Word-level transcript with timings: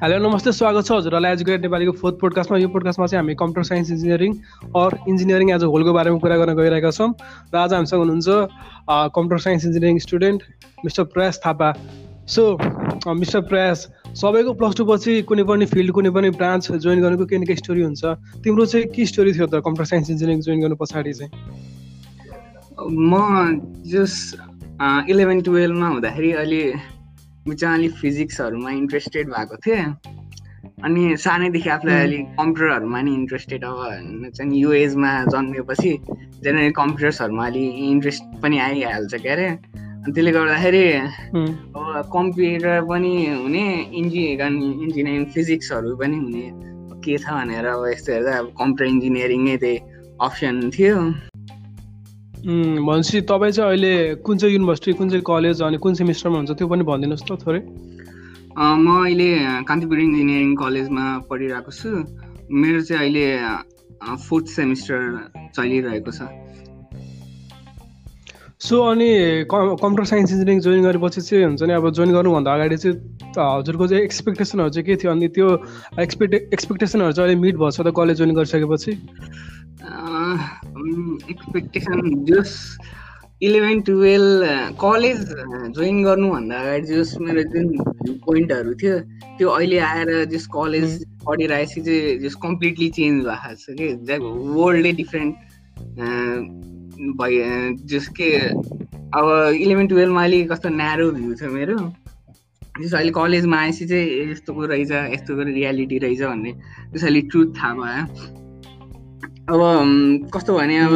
Hello 0.00 0.18
नमस्ते 0.18 0.52
स्वागत 0.52 0.84
छ 0.84 0.92
हजुरहरूलाई। 0.92 1.32
एजुकेट 1.32 1.60
नेपालीको 1.62 1.92
फोर्थ 2.00 2.16
पोडकास्टमा 2.20 2.58
यो 2.58 2.68
पोडकास्टमा 2.68 3.06
चाहिँ 3.06 3.20
हामी 3.20 3.34
computer 3.40 3.64
science 3.68 3.90
engineering 3.90 4.32
or 4.76 4.90
engineering 5.08 5.50
as 5.50 5.64
a 5.64 5.66
होलको 5.72 5.92
बारेमा 5.96 6.18
कुरा 6.20 6.36
गर्न 6.36 6.52
गइरहेका 6.60 6.90
छौँ। 6.92 7.08
र 7.54 7.56
आज 7.56 7.72
हामीसँग 7.72 8.00
हुनुहुन्छ 8.04 8.28
computer 9.16 9.40
science 9.44 9.64
engineering 9.64 9.96
student 10.04 10.40
mister 10.84 11.04
Prayas 11.16 11.40
Thapa. 11.46 11.68
So 12.28 12.42
mister 13.16 13.40
प्रयास 13.48 13.78
सबैको 14.20 14.52
प्लस 14.60 14.76
टू 14.76 14.84
पछि 14.92 15.12
कुनै 15.24 15.44
पनि 15.48 15.64
फिल्ड 15.72 15.90
कुनै 15.96 16.10
पनि 16.12 16.28
ब्रान्च 16.36 16.84
जोइन 16.84 17.00
गर्नुको 17.00 17.24
केही 17.32 17.40
न 17.40 17.44
केही 17.48 17.64
स्टोरी 17.64 17.82
हुन्छ। 17.88 18.04
तिम्रो 18.44 18.64
चाहिँ 18.68 18.86
के 18.92 19.06
स्टोरी 19.08 19.32
थियो 19.32 19.46
त 19.48 19.64
कम्प्युटर 19.64 19.88
साइन्स 19.88 20.10
इन्जिनियरिङ 20.10 20.40
जोइन 20.44 20.60
गर्नु 20.68 20.76
पछाडि 20.84 21.12
चाहिँ? 21.16 21.32
म 22.92 23.12
जस 23.88 24.14
इलेभेन 24.80 25.40
टुवेल्भमा 25.44 25.88
हुँदाखेरि 25.88 26.30
अहिले 26.32 26.62
म 27.48 27.54
चाहिँ 27.54 27.76
अलिक 27.78 27.92
फिजिक्सहरूमा 28.00 28.70
इन्ट्रेस्टेड 28.70 29.28
भएको 29.28 29.56
थिएँ 29.64 29.84
अनि 30.84 31.16
सानैदेखि 31.20 31.68
आफूलाई 31.68 32.00
अलिक 32.06 32.24
कम्प्युटरहरूमा 32.40 33.00
नि 33.04 33.14
इन्ट्रेस्टेड 33.14 33.64
अब 33.64 34.30
चाहिँ 34.36 34.60
यो 34.60 34.72
एजमा 34.72 35.10
जन्मेपछि 35.36 35.92
जेनरली 36.44 36.70
कम्प्युटर्सहरूमा 36.80 37.46
अलिक 37.46 37.74
इन्ट्रेस्ट 37.92 38.24
पनि 38.42 38.58
आइहाल्छ 38.58 39.14
के 39.20 39.28
अरे 39.28 39.46
अनि 39.46 40.12
त्यसले 40.12 40.32
गर्दाखेरि 40.32 40.84
अब 40.96 42.10
कम्प्युटर 42.16 42.80
पनि 42.88 43.14
हुने 43.36 43.64
इन्जि 44.00 44.22
इन्जिनियरिङ 44.32 45.24
फिजिक्सहरू 45.34 45.96
पनि 46.00 46.16
हुने 46.24 46.44
के 47.04 47.18
छ 47.18 47.26
भनेर 47.36 47.66
अब 47.76 47.86
यस्तो 47.92 48.12
हेर्दा 48.12 48.38
अब 48.38 48.52
कम्प्युटर 48.60 48.92
इन्जिनियरिङ 48.94 49.40
नै 49.44 49.56
त्यही 49.56 49.76
अप्सन 50.24 50.70
थियो। 50.78 50.96
भनेपछि 52.40 53.20
तपाईँ 53.28 53.52
चाहिँ 53.52 53.68
अहिले 53.70 54.14
कुन 54.24 54.38
चाहिँ 54.38 54.54
युनिभर्सिटी 54.54 54.92
कुन 54.98 55.08
चाहिँ 55.10 55.24
कलेज 55.26 55.62
अनि 55.62 55.76
कुन 55.84 55.94
सेमिस्टरमा 55.94 56.36
हुन्छ 56.36 56.50
त्यो 56.56 56.68
पनि 56.68 56.82
भनिदिनुहोस् 56.88 57.24
त 57.28 57.36
थोरै। 57.44 57.60
म 58.56 58.86
अहिले 59.04 59.28
कान्तिपुर 59.68 59.98
इन्जिनियरिङ 60.00 60.54
कलेजमा 60.56 61.04
पढिरहेको 61.28 61.70
छु। 61.70 61.88
मेरो 62.48 62.80
चाहिँ 62.80 63.00
अहिले 63.00 63.26
फोर्थ 64.24 64.46
सेमिस्टर 64.56 64.98
चलिरहेको 65.56 66.10
छ। 66.10 66.20
सो 68.60 68.76
अनि 68.88 69.08
कम्प्युटर 69.52 70.04
साइन्स 70.04 70.32
इन्जिनियरिङ 70.32 70.60
जोइन 70.60 70.82
गरेपछि 70.84 71.20
चाहिँ 71.20 71.44
हुन्छ 71.44 71.62
नि 71.62 71.72
अब 71.76 71.90
जोइन 71.96 72.10
गर्नुभन्दा 72.12 72.50
अगाडि 72.54 72.76
चाहिँ 72.76 72.96
हजुरको 73.36 73.86
चाहिँ 73.88 74.02
एक्सपेक्टेसनहरू 74.04 74.70
चाहिँ 74.70 74.86
के 74.86 74.96
थियो? 74.96 75.12
अनि 75.12 75.28
त्यो 75.28 75.48
एक्सपेक्टे 76.00 76.36
एक्सपेक्टेसनहरू 76.52 77.12
चाहिँ 77.12 77.28
अहिले 77.28 77.40
मिट 77.40 77.56
भएछ 77.56 77.80
त 77.80 77.92
कलेज 77.96 78.16
जोइन 78.18 78.34
गरिसकेपछि? 78.36 78.92
Expectation 81.30 82.24
just 82.24 82.50
eleven 83.42 83.80
twelve 83.82 84.76
college 84.80 85.20
join 85.76 86.02
गर्नुभन्दा 86.04 86.56
अगाडि 86.60 86.86
जस 86.86 87.16
मेरो 87.20 87.42
जुन 87.52 87.68
भ्यू 87.68 88.12
पोइन्टहरू 88.26 88.74
थियो 88.82 88.98
त्यो 89.38 89.48
अहिले 89.48 89.78
आएर 89.90 90.08
जस 90.32 90.46
कलेज 90.56 90.88
पढिरहेपछि 91.26 91.80
चाहिँ 91.80 92.18
जस 92.24 92.34
कम्प्लिटली 92.42 92.88
चेन्ज 92.98 93.24
भएको 93.26 93.54
छ 93.56 93.66
कि? 93.78 93.86
वर्ल्डै 94.58 94.92
डिफ्रेन्ट 95.00 95.34
भइ 97.20 97.32
जस 97.92 98.06
के? 98.20 98.30
अब 99.16 99.26
इलेभेन 99.60 99.86
टुवेल्भमा 99.88 100.24
अलिक 100.24 100.52
कस्तो 100.52 100.68
न्यारो 100.68 101.10
भ्यू 101.12 101.34
छ 101.34 101.42
मेरो। 101.56 101.78
जस 102.80 102.92
अहिले 102.94 103.12
कलेजमा 103.12 103.56
आएपछि 103.60 103.84
चाहिँ 103.86 104.30
यस्तोको 104.30 104.62
रहेछ 104.66 104.92
यस्तोको 105.16 105.42
रियालिटी 105.48 105.96
रहेछ 106.04 106.20
भन्ने 106.22 106.52
जस 106.92 107.04
अलिक 107.04 107.24
ट्रुथ 107.30 107.48
थाहा 107.56 107.72
भयो। 107.80 108.02
अब 109.50 110.30
कस्तो 110.34 110.54
भने 110.54 110.76
अब 110.78 110.92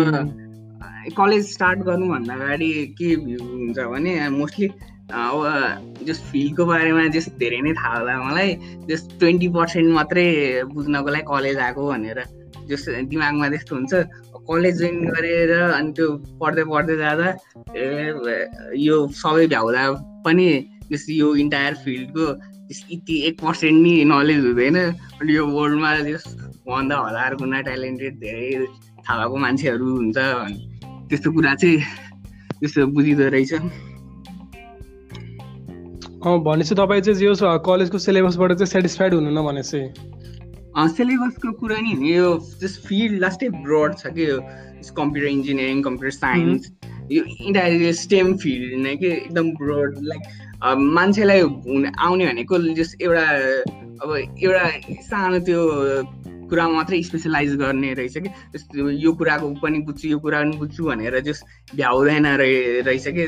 कलेज 1.18 1.52
स्टार्ट 1.52 1.78
गर्नुभन्दा 1.86 2.34
अगाडि 2.34 2.70
के 2.98 3.08
हुन्छ 3.14 3.78
भने 3.78 4.12
मोस्टली 4.30 4.68
अब 5.10 6.04
जस 6.06 6.20
फिल्डको 6.30 6.66
बारेमा 6.66 7.06
जस 7.16 7.28
धेरै 7.42 7.60
नै 7.66 7.72
थाहा 7.74 7.98
होला 7.98 8.14
मलाई 8.22 8.54
जस 8.90 9.02
ट्वेन्टी 9.18 9.48
पर्सेन्ट 9.58 9.88
मात्रै 9.94 10.26
बुझ्नको 10.70 11.10
लागि 11.10 11.26
कलेज 11.32 11.58
आएको 11.66 11.82
भनेर। 11.90 12.20
जस 12.70 12.84
दिमागमा 13.10 13.48
त्यस्तो 13.48 13.74
हुन्छ 13.74 13.92
कलेज 14.48 14.74
जोइन 14.78 14.96
गरेर 15.10 15.52
अनि 15.58 15.92
त्यो 15.98 16.06
पढ्दै 16.40 16.64
पढ्दै 16.70 16.96
जाँदा 17.02 17.28
यो 18.86 18.96
सबै 19.22 19.46
भ्याउँदा 19.50 19.82
पनि 20.24 20.46
जस 20.92 21.06
यो 21.10 21.34
इन्टायर 21.42 21.74
फिल्डको 21.84 22.26
यति 22.70 23.14
एक 23.28 23.34
पर्सेन्ट 23.42 23.78
नि 23.82 23.94
नलेज 24.14 24.44
हुँदैन 24.46 24.76
अनि 24.78 25.36
यो 25.36 25.46
वर्ल्डमा 25.58 25.90
जस 26.10 26.26
भन्दा 26.66 26.96
हजार 27.06 27.34
गुणा 27.36 27.60
ट्यालेन्टेड 27.60 28.14
धेरै 28.20 28.66
थाहा 29.04 29.16
भएको 29.20 29.36
मान्छेहरू 29.44 29.86
हुन्छ 29.96 30.18
त्यस्तो 31.08 31.32
कुरा 31.32 31.54
चाहिँ 31.54 31.78
त्यस्तो 32.60 32.86
बुझिँदो 32.96 33.28
रहेछ। 33.36 33.52
भनेपछि 36.24 36.74
तपाईँ 36.74 37.02
चाहिँ 37.04 37.18
जे 37.20 37.26
कलेजको 37.68 37.98
सिलेबसबाट 37.98 38.52
चाहिँ 38.52 38.66
सेटिस्फाइड 38.66 39.14
हुनु 39.14 39.30
न 39.30 39.44
भनेपछि 39.44 39.80
सिलेबसको 40.96 41.52
कुरा 41.60 41.78
नि 41.84 41.92
यो 42.16 42.26
जस 42.62 42.80
फिल्ड 42.88 43.20
लास्टै 43.20 43.48
ब्रड 43.60 43.90
छ 43.98 44.14
कि 44.16 44.30
यो 44.30 44.38
कम्प्युटर 44.96 45.28
इन्जिनियरिङ 45.28 45.82
कम्प्युटर 45.82 46.16
साइन्स 46.16 46.72
यो 47.12 47.22
इन्टायर 47.44 47.92
स्टेम 47.92 48.36
फिल्ड 48.40 48.80
नै 48.82 48.96
कि 48.96 49.06
एकदम 49.06 49.50
ब्रोड 49.60 49.98
लाइक 50.02 50.22
मान्छेलाई 50.96 51.40
हुने 51.40 51.92
आउने 52.00 52.26
भनेको 52.26 52.58
जस 52.74 52.96
एउटा 53.00 53.26
अब 54.02 54.08
एउटा 54.16 54.64
सानो 55.12 55.38
त्यो 55.48 55.60
कुरा 56.50 56.68
मात्रै 56.68 57.02
स्पेसलाइज 57.02 57.54
गर्ने 57.56 57.92
रहेछ 57.94 58.16
कि? 58.18 58.28
यो 59.04 59.12
कुराको 59.12 59.46
पनि 59.62 59.78
बुझ्छु 59.86 60.08
यो 60.08 60.18
कुरा 60.18 60.38
पनि 60.42 60.56
बुझ्छु 60.58 60.82
भनेर 60.84 61.20
जस 61.26 61.42
भ्याउँदैन 61.74 62.26
रहेछ 62.36 63.06
कि? 63.08 63.26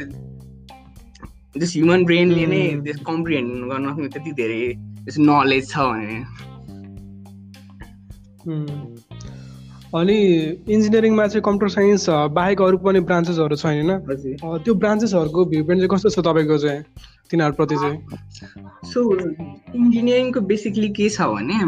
जस 1.56 1.72
ह्युमन 1.76 2.04
ब्रेनले 2.04 2.46
नै 2.46 2.62
त्यस 2.84 2.98
कम्प्रिहेन्ड 3.06 3.50
गर्न 3.72 4.08
त्यति 4.08 4.32
धेरै 4.40 4.62
त्यस 5.04 5.16
नलेज 5.18 5.64
छ 5.70 5.76
भने। 5.78 6.18
अनि 9.96 10.18
इन्जिनियरिङमा 10.74 11.26
चाहिँ 11.26 11.42
कम्प्युटर 11.42 11.72
साइन्स 11.74 12.06
बाहेक 12.36 12.62
अरू 12.62 12.76
पनि 12.84 13.00
ब्रान्चेसहरू 13.08 13.56
छैन 13.56 13.90
त्यो 14.64 14.74
ब्रान्चेसहरूको 14.74 15.44
भ्यू 15.52 15.64
पोइन्ट 15.64 15.80
चाहिँ 15.80 15.90
कस्तो 15.94 16.08
छ 16.10 16.18
तपाईँको 16.26 16.58
चाहिँ 16.58 16.80
तिनीहरूप्रति 17.30 17.76
चाहिँ? 17.82 17.98
सो 18.92 18.98
इन्जिनियरिङको 19.74 20.40
बेसिकली 20.50 20.88
के 20.98 21.08
छ 21.08 21.20
भने 21.32 21.58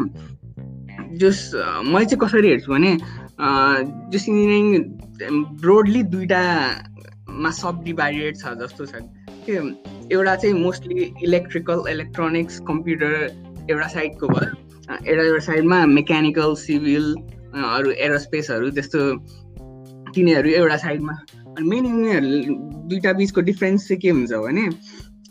जस 1.17 1.51
मैले 1.55 2.05
चाहिँ 2.05 2.21
कसरी 2.21 2.49
हेर्छु 2.49 2.73
भने 2.73 2.93
जस 4.13 4.29
इन्जिनियरिङ 4.29 4.67
ब्रोडली 5.61 6.03
दुइटामा 6.15 7.51
सब 7.59 7.83
डिभाइडेड 7.85 8.37
छ 8.37 8.55
जस्तो 8.61 8.87
छ। 8.87 9.03
के 9.49 9.57
एउटा 10.15 10.35
चाहिँ 10.37 10.55
मोस्टली 10.55 11.13
इलेक्ट्रिकल 11.25 11.85
इलेक्ट्रोनिक्स 11.91 12.61
कम्प्युटर 12.69 13.13
एउटा 13.71 13.89
साइडको 13.89 14.29
भयो। 14.29 14.53
एउटा 15.07 15.23
एउटा 15.23 15.45
साइडमा 15.45 15.85
मेकानिकल 15.87 16.55
सिभिल 16.61 17.07
अरू 17.65 17.91
एरोस्पेसहरू 18.07 18.71
त्यस्तो 18.71 19.01
तिनीहरू 20.15 20.49
एउटा 20.51 20.77
साइडमा। 20.85 21.13
अनि 21.57 21.69
मेन 21.69 21.85
यिनीहरू 21.87 22.55
दुइटा 22.89 23.13
बिचको 23.13 23.41
डिफ्रेन्स 23.49 23.89
चाहिँ 23.89 24.01
के 24.01 24.11
हुन्छ 24.11 24.33
भने 24.45 24.67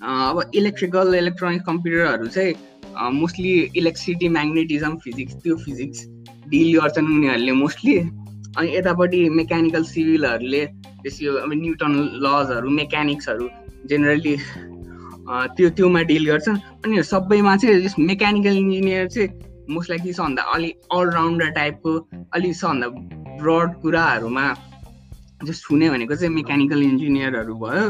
अब 0.02 0.52
इलेक्ट्रिकल 0.56 1.16
इलेक्ट्रोनिक 1.16 1.62
कम्प्युटरहरू 1.66 2.28
चाहिँ 2.28 2.54
मोस्टली 2.98 3.52
इलेक्ट्रिसिटी 3.78 4.28
म्याग्नेटिजम 4.38 4.96
फिजिक्स 5.04 5.36
त्यो 5.44 5.56
फिजिक्स 5.66 6.06
डिल 6.50 6.80
गर्छन् 6.80 7.08
उनीहरूले 7.16 7.52
मोस्टली 7.64 7.98
अनि 8.58 8.76
यतापट्टि 8.76 9.20
मेकानिकल 9.40 9.84
सिभिलहरूले 9.94 10.66
त्यसो 11.04 11.36
अब 11.44 11.52
न्युटन 11.54 11.94
लजहरू 12.26 12.70
मेकानिक्सहरू 12.80 13.48
जेनरली 13.90 14.36
त्यो 15.56 15.70
त्योमा 15.78 16.02
डिल 16.10 16.26
गर्छ। 16.32 16.48
अनि 16.50 17.04
सबैमा 17.04 17.56
चाहिँ 17.58 18.06
मेकानिकल 18.08 18.58
इन्जिनियर 18.58 19.08
चाहिँ 19.08 19.30
मोस्टली 19.70 19.98
के 20.00 20.14
छ 20.14 20.20
भन्दा 20.20 20.42
अलिक 20.56 20.74
अलराउन्डर 20.98 21.50
टाइपको 21.60 21.92
अलिक 22.36 22.56
छ 22.56 22.66
भन्दा 22.66 22.88
ब्रड 23.42 23.70
कुराहरूमा 23.82 24.46
जस्ट 25.46 25.72
हुने 25.72 25.90
भनेको 25.90 26.16
चाहिँ 26.16 26.34
मेकानिकल 26.34 26.84
इन्जिनियरहरू 26.84 27.54
भयो। 27.64 27.86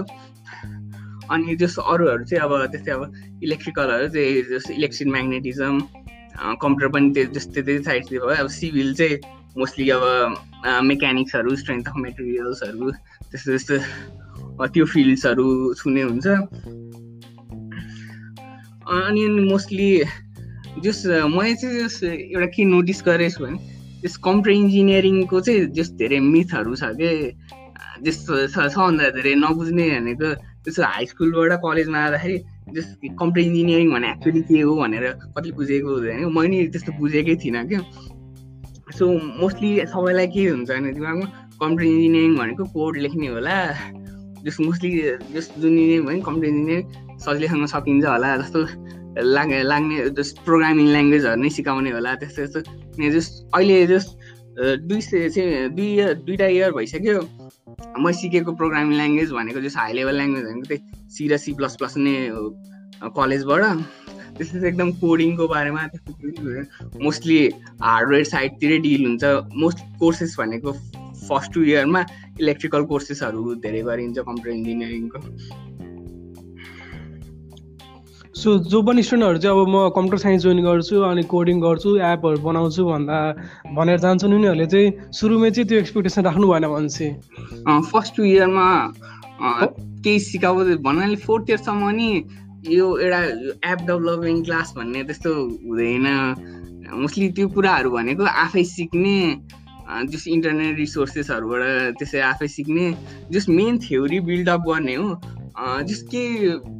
अनि 1.32 1.56
जस्तो 1.62 1.82
अरूहरू 1.94 2.24
चाहिँ 2.30 2.44
अब 2.44 2.52
त्यस्तै 2.72 2.92
अब 2.92 3.02
इलेक्ट्रिकलहरू 3.44 4.08
चाहिँ 4.16 4.44
जस्तो 4.52 4.74
इलेक्ट्रिक 4.74 5.08
म्याग्नेटिजम 5.16 5.76
कम्प्युटर 6.62 6.88
पनि 6.94 7.08
त्यो 7.14 7.24
जस्तै 7.38 7.62
त्यही 7.62 7.84
साइडतिर 7.84 8.20
भयो। 8.20 8.36
अब 8.44 8.48
सिभिल 8.58 8.94
चाहिँ 9.00 9.16
मोस्टली 9.58 9.90
अब 9.98 10.04
मेकानिक्सहरू 10.86 11.56
स्ट्रेन्थ 11.62 11.88
अफ 11.88 11.96
मेटेरियल्सहरू 12.06 12.92
त्यस्तो 13.32 13.50
त्यस्तो 13.52 13.76
त्यो 14.74 14.86
फिल्ड्सहरू 14.94 15.48
छुने 15.80 16.02
हुन्छ। 16.10 16.28
अनि 18.88 19.24
मोस्टली 19.52 19.92
जस 20.84 21.00
मैले 21.34 21.56
चाहिँ 21.62 21.78
जस 21.84 22.04
एउटा 22.04 22.48
के 22.56 22.64
नोटिस 22.66 23.00
गरेको 23.06 23.34
छु 23.36 23.44
भने 23.44 23.58
त्यस 24.02 24.16
कम्प्युटर 24.24 24.52
इन्जिनियरिङको 24.62 25.38
चाहिँ 25.42 25.66
जस 25.78 25.90
धेरै 26.00 26.20
मिथहरू 26.34 26.76
छ 26.78 26.94
कि 27.00 27.10
जस्तो 28.06 28.34
छ 28.54 28.56
सबभन्दा 28.70 29.10
धेरै 29.18 29.34
नबुझ्ने 29.42 29.86
भनेको 29.90 30.30
त्यसो 30.68 30.84
हाई 30.84 31.06
स्कुलबाट 31.16 31.52
कलेजमा 31.64 32.00
आउँदाखेरि 32.04 32.38
जस 32.76 32.88
कम्प्युटर 33.20 33.48
इन्जिनियरिङ 33.48 33.90
भने 33.96 34.08
एक्चुली 34.12 34.42
के 34.52 34.62
हो 34.68 34.76
भनेर 34.76 35.06
कति 35.36 35.52
बुझेको 35.56 35.90
हुँदैन 35.96 36.28
मैले 36.36 36.58
त्यस्तो 36.76 36.92
बुझेकै 37.00 37.36
थिइनँ 37.44 37.64
क्या। 37.72 37.80
सो 38.98 39.06
मोस्टली 39.40 39.72
सबैलाई 39.96 40.28
के 40.36 40.44
हुन्छ 40.52 40.70
भने 40.70 40.92
दिमागमा 40.98 41.28
कम्प्युटर 41.62 41.88
इन्जिनियरिङ 41.88 42.36
भनेको 42.40 42.64
कोड 42.76 42.98
लेख्ने 43.06 43.28
होला। 43.36 43.56
जस 44.44 44.58
मोस्टली 44.68 44.92
जस 45.36 45.48
जुन 45.56 45.72
इन्जिनियरिङ 45.72 46.22
कम्प्युटर 46.28 46.52
इन्जिनियरिङ 46.52 46.84
सजिलैसँग 47.24 47.66
सकिन्छ 47.74 48.06
होला। 48.06 48.30
जस्तो 48.44 48.60
लाग 49.36 49.52
लाग्ने 49.72 49.96
जस 50.20 50.30
प्रोग्रामिङ 50.46 50.86
ल्याङ्ग्वेजहरू 50.94 51.42
नै 51.42 51.50
सिकाउने 51.58 51.92
होला 51.96 52.12
त्यस्तो 52.22 52.40
त्यस्तो 52.44 53.10
जस 53.16 53.28
अहिले 53.56 53.76
जस 53.88 54.06
दुई 54.58 55.02
चाहिँ 55.02 55.70
दुई 55.70 55.88
इयर 55.94 56.14
दुइटा 56.28 56.46
इयर 56.58 56.72
भइसक्यो। 56.74 57.22
म 58.00 58.12
सिकेको 58.20 58.52
प्रोग्रामिङ 58.58 58.98
ल्याङ्ग्वेज 58.98 59.32
भनेको 59.32 59.62
जस्तो 59.62 59.80
हाई 59.80 59.94
लेभल 59.94 60.16
ल्याङ्ग्वेज 60.18 60.46
भनेको 60.46 60.68
त्यही 60.68 60.82
सी 61.16 61.28
र 61.30 61.38
सी 61.38 61.54
प्लस 61.54 61.76
प्लस 61.80 61.98
नै 61.98 62.16
कलेजबाट 63.18 63.64
त्यस्तो 64.38 64.60
चाहिँ 64.60 64.72
एकदम 64.72 64.90
कोडिङको 65.02 65.48
बारेमा 65.48 65.84
मोस्टली 67.06 67.38
हार्डवेयर 67.82 68.24
साइडतिरै 68.34 68.78
डिल 68.86 69.06
हुन्छ। 69.06 69.24
मोस्ट 69.62 69.80
कोर्सेस 70.00 70.36
भनेको 70.40 70.74
फर्स्ट 71.28 71.54
टु 71.54 71.64
इयरमा 71.64 72.02
इलेक्ट्रिकल 72.42 72.84
कोर्सेसहरू 72.92 73.56
धेरै 73.64 73.82
गरिन्छ 73.88 74.18
कम्प्युटर 74.20 74.58
इन्जिनियरिङको 74.58 75.20
सो 78.38 78.58
जो 78.70 78.82
पनि 78.86 79.02
स्टुडेन्टहरू 79.04 79.40
चाहिँ 79.42 79.62
अब 79.62 79.68
म 79.68 79.90
कम्प्युटर 79.98 80.18
साइन्स 80.22 80.44
जोइन 80.44 80.60
गर्छु 80.62 81.02
अनि 81.02 81.24
कोडिङ 81.34 81.60
गर्छु 81.62 81.90
एपहरू 82.06 82.38
बनाउँछु 82.46 82.84
भन्दा 82.86 83.18
भनेर 83.76 84.00
जान्छन् 84.00 84.34
उनीहरूले 84.34 84.66
चाहिँ 84.74 85.12
सुरुमै 85.20 85.50
चाहिँ 85.52 85.68
त्यो 85.70 85.80
एक्सपेक्टेसन 85.80 86.22
राख्नु 86.30 86.48
भएन 86.48 86.68
भने 86.70 86.90
चाहिँ 86.94 87.82
फर्स्ट 87.90 88.16
टु 88.18 88.24
इयरमा 88.24 88.68
केही 90.06 90.20
सिकाउँदै 90.30 90.76
भन्नाले 90.86 91.16
फोर्थ 91.26 91.50
इयरसम्म 91.50 91.90
नि 91.98 92.10
यो 92.78 92.86
एउटा 93.02 93.22
एप 93.74 93.80
डेभलपिङ 93.90 94.44
क्लास 94.46 94.74
भन्ने 94.78 95.04
त्यस्तो 95.10 95.34
हुँदैन। 95.66 96.08
मोस्टली 96.94 97.30
त्यो 97.34 97.48
कुराहरू 97.58 97.90
भनेको 97.90 98.24
आफै 98.46 98.64
सिक्ने 98.78 99.18
जस 100.14 100.28
इन्टरनेट 100.30 100.78
रिसोर्सेसहरूबाट 100.78 101.98
त्यसै 102.00 102.22
आफै 102.32 102.48
सिक्ने 102.54 102.86
जस 103.34 103.50
मेन 103.50 103.78
थ्योरी 103.82 104.20
बिल्डअप 104.30 104.62
गर्ने 104.70 104.96
हो। 104.96 105.10
जस 105.90 106.02
के 106.14 106.24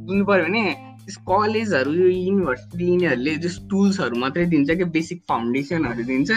बुझ्नु 0.06 0.24
पऱ्यो 0.24 0.44
भने 0.44 0.86
कलेजहरू 1.16 1.92
युनिभर्सिटी 1.92 2.84
यिनीहरूले 2.90 3.34
जस 3.36 3.58
टुल्सहरू 3.70 4.16
मात्रै 4.18 4.44
दिन्छ 4.46 4.70
कि 4.70 4.84
बेसिक 4.96 5.22
फाउन्डेसनहरू 5.28 6.04
दिन्छ 6.04 6.30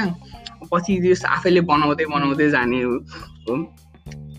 पछि 0.72 0.98
जस 1.02 1.26
आफैले 1.26 1.62
बनाउँदै 1.62 2.06
बनाउँदै 2.06 2.50
जाने 2.50 2.82
हो। 2.82 3.56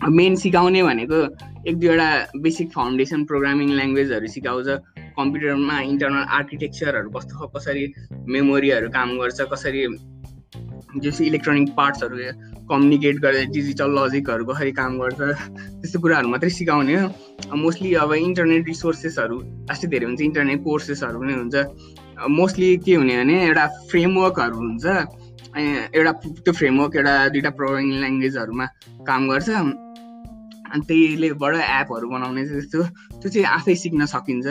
मेन 0.09 0.35
सिकाउने 0.35 0.83
भनेको 0.83 1.19
एक 1.67 1.75
दुईवटा 1.79 2.09
बेसिक 2.41 2.71
फाउन्डेसन 2.71 3.23
प्रोग्रामिङ 3.25 3.69
ल्याङ्ग्वेजहरू 3.69 4.27
सिकाउँछ 4.27 4.67
कम्प्युटरमा 5.17 5.79
इन्टरनल 5.81 6.25
आर्किटेक्चरहरू 6.39 7.09
कस्तो 7.09 7.47
कसरी 7.47 7.85
मेमोरीहरू 8.27 8.89
काम 8.89 9.09
गर्छ 9.17 9.41
कसरी 9.53 9.87
जस्तो 11.01 11.23
इलेक्ट्रोनिक 11.23 11.69
पार्ट्सहरू 11.77 12.17
कम्युनिकेट 12.69 13.15
गरेर 13.23 13.45
डिजिटल 13.49 13.89
लजिकहरू 13.97 14.45
कसरी 14.45 14.71
काम 14.77 14.91
गर्छ। 14.99 15.19
त्यस्तो 15.81 15.99
कुराहरू 15.99 16.27
मात्रै 16.29 16.49
सिकाउने 16.49 16.95
हो। 16.95 17.07
मोस्टली 17.55 17.93
अब 18.03 18.13
इन्टरनेट 18.13 18.63
रिसोर्सेसहरू 18.67 19.37
लास्टै 19.69 19.87
धेरै 19.93 20.05
हुन्छ 20.05 20.21
इन्टरनेट 20.21 20.59
कोर्सेसहरू 20.63 21.17
पनि 21.19 21.33
हुन्छ। 21.33 21.55
मोस्टली 22.29 22.69
के 22.85 22.93
हुने 22.95 23.15
भने 23.17 23.35
एउटा 23.47 23.65
फ्रेमवर्कहरू 23.89 24.57
हुन्छ। 24.57 24.85
एउटा 25.97 26.11
त्यो 26.45 26.53
फ्रेमवर्क 26.53 26.95
एउटा 26.95 27.13
दुइटा 27.33 27.49
प्रोग्रामिङ 27.57 27.99
ल्याङ्ग्वेजहरूमा 28.03 28.65
काम 29.07 29.21
गर्छ। 29.29 29.49
अनि 30.73 30.81
त्यहीलेबाट 30.87 31.53
एपहरू 31.55 32.05
बनाउने 32.09 32.43
जस्तो। 32.45 32.79
त्यो 33.21 33.29
चाहिँ 33.33 33.45
आफै 33.57 33.75
सिक्न 33.83 34.05
सकिन्छ। 34.13 34.47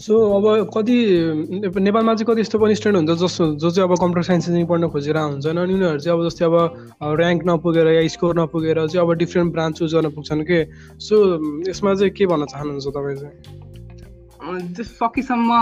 सो 0.00 0.16
अब 0.36 0.70
कति 0.74 0.96
नेपालमा 1.76 2.14
चाहिँ 2.14 2.26
कति 2.26 2.40
यस्तो 2.40 2.58
पनि 2.58 2.74
स्टुडेन्ट 2.74 3.08
हुन्छ 3.08 3.20
जस 3.20 3.36
जो 3.60 3.70
चाहिँ 3.70 3.88
अब 3.88 3.94
कम्प्युटर 4.00 4.22
साइन्स 4.22 4.48
इन्जिनियरिङ 4.48 4.68
पढ्न 4.68 4.88
खोजेर 4.88 5.16
हुन्छन् 5.16 5.58
अनि 5.60 5.74
उनीहरू 5.74 5.98
चाहिँ 6.00 6.18
अब 6.18 6.24
जस्तै 6.28 6.44
अब 6.44 6.56
ऱ्याङ्क 7.20 7.42
नपुगेर 7.48 7.86
या 7.86 8.08
स्कोर 8.08 8.32
नपुगेर 8.40 8.78
चाहिँ 8.86 9.06
अब 9.06 9.12
डिफ्रेन्ट 9.22 9.52
ब्रान्च 9.52 9.78
चुज 9.78 9.94
गर्न 9.94 10.08
पुग्छन् 10.16 10.42
के? 10.48 10.58
सो 10.98 11.16
यसमा 11.68 11.94
चाहिँ 11.94 12.12
के 12.16 12.26
भन्न 12.32 12.44
चाहनुहुन्छ 12.52 12.86
तपाईँ 12.96 13.16
चाहिँ? 13.20 13.36
सकेसम्म 14.80 15.52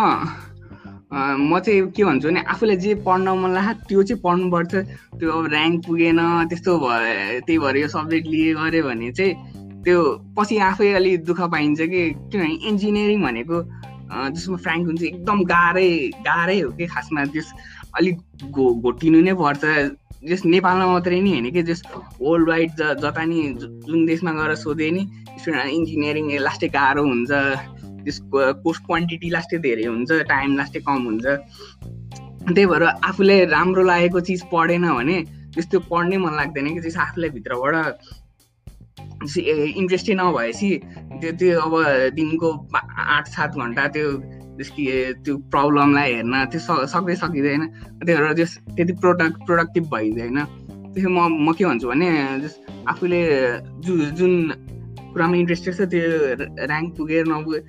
म 1.10 1.58
चाहिँ 1.58 1.90
के 1.90 2.04
भन्छु 2.04 2.28
भने 2.28 2.40
आफूलाई 2.46 2.76
जे 2.78 2.94
पढ्न 3.02 3.28
मन 3.42 3.50
लाग्छ 3.58 3.88
त्यो 3.88 4.02
चाहिँ 4.02 4.22
पढ्नुपर्छ। 4.22 4.74
त्यो 5.18 5.28
अब 5.34 5.44
ऱ्याङ्क 5.50 5.76
पुगेन 5.86 6.20
त्यस्तो 6.46 6.78
भयो 6.78 7.40
त्यही 7.42 7.58
भएर 7.58 7.76
यो 7.76 7.88
सब्जेक्ट 7.90 8.26
लिए 8.28 8.54
गऱ्यो 8.54 8.82
भने 8.86 9.10
चाहिँ 9.18 9.34
त्यो 9.82 9.98
पछि 10.38 10.56
आफै 10.70 10.92
अलिक 10.94 11.24
दुःख 11.26 11.40
पाइन्छ 11.50 11.80
कि? 11.80 12.02
किनभने 12.30 12.54
इन्जिनियरिङ 12.70 13.18
भनेको 13.26 13.58
जसमा 14.08 14.56
फ्रेङ्क 14.64 14.86
हुन्छ 14.88 15.02
एकदम 15.02 15.38
गाह्रै 15.54 15.88
गाह्रै 16.26 16.58
हो 16.60 16.70
कि 16.78 16.86
खासमा 16.94 17.24
त्यस 17.34 17.48
अलिक 17.98 18.16
घो 18.50 18.64
घोटिनु 18.84 19.20
नै 19.28 19.34
पर्छ। 19.42 19.64
जस 20.28 20.42
नेपालमा 20.44 20.86
मात्रै 20.92 21.20
नि 21.24 21.30
होइन 21.32 21.50
कि 21.54 21.62
जस 21.62 21.82
वर्ल्ड 22.20 22.48
वाइड 22.48 22.70
ज 22.70 22.82
जता 23.02 23.24
नि 23.30 23.38
जुन 23.86 24.06
देशमा 24.06 24.32
गएर 24.38 24.54
सोधे 24.62 24.90
नि 24.96 25.02
स्टुडेन्ट 25.40 25.70
इन्जिनियरिङ 25.78 26.24
लास्टै 26.46 26.68
गाह्रो 26.76 27.02
हुन्छ। 27.10 27.30
त्यसको 28.04 28.38
कोर्स 28.64 28.78
क्वान्टिटी 28.86 29.28
लास्टै 29.36 29.58
धेरै 29.66 29.84
हुन्छ 29.90 30.10
टाइम 30.32 30.56
लास्टै 30.60 30.80
कम 30.88 31.00
हुन्छ। 31.08 31.26
त्यही 32.54 32.66
भएर 32.72 32.84
आफूलाई 33.08 33.44
राम्रो 33.54 33.82
लागेको 33.90 34.20
चिज 34.28 34.42
पढेन 34.52 34.84
भने 34.98 35.18
त्यस्तो 35.54 35.78
पढ्नै 35.90 36.16
मन 36.24 36.32
लाग्दैन 36.40 36.66
कि 36.74 36.80
त्यस 36.86 36.96
आफूलाई 37.06 37.30
भित्रबाट 37.36 37.74
इन्ट्रेस्टै 39.80 40.14
नभएपछि 40.20 40.70
त्यो 41.20 41.30
त्यो 41.38 41.60
अब 41.60 41.74
दिनको 42.18 42.48
आठ 43.16 43.24
सात 43.34 43.50
घन्टा 43.62 43.86
त्यो 43.94 44.06
त्यो 44.58 45.36
प्रब्लमलाई 45.54 46.12
हेर्न 46.14 46.34
त्यो 46.50 46.60
सक्दै 46.92 47.14
सकिँदैन। 47.22 47.62
त्यही 48.02 48.16
भएर 48.18 48.32
जस 48.38 48.52
त्यति 48.76 48.92
प्रोडक्ट 49.02 49.36
प्रोडक्टिभ 49.46 49.84
भइँदैन। 49.94 50.38
त्यसो 50.94 51.08
म 51.08 51.18
म 51.46 51.52
के 51.54 51.64
भन्छु 51.64 51.86
भने 51.88 52.08
जस 52.42 52.54
आफूले 52.90 53.20
जु 53.86 53.92
जुन 54.18 54.32
कुरामा 55.14 55.36
इन्ट्रेस्टेड 55.36 55.74
छ 55.78 55.80
त्यो 55.94 56.06
ऱ्याङ्क 56.66 56.88
पुगेर 56.98 57.24
नपुगे 57.30 57.60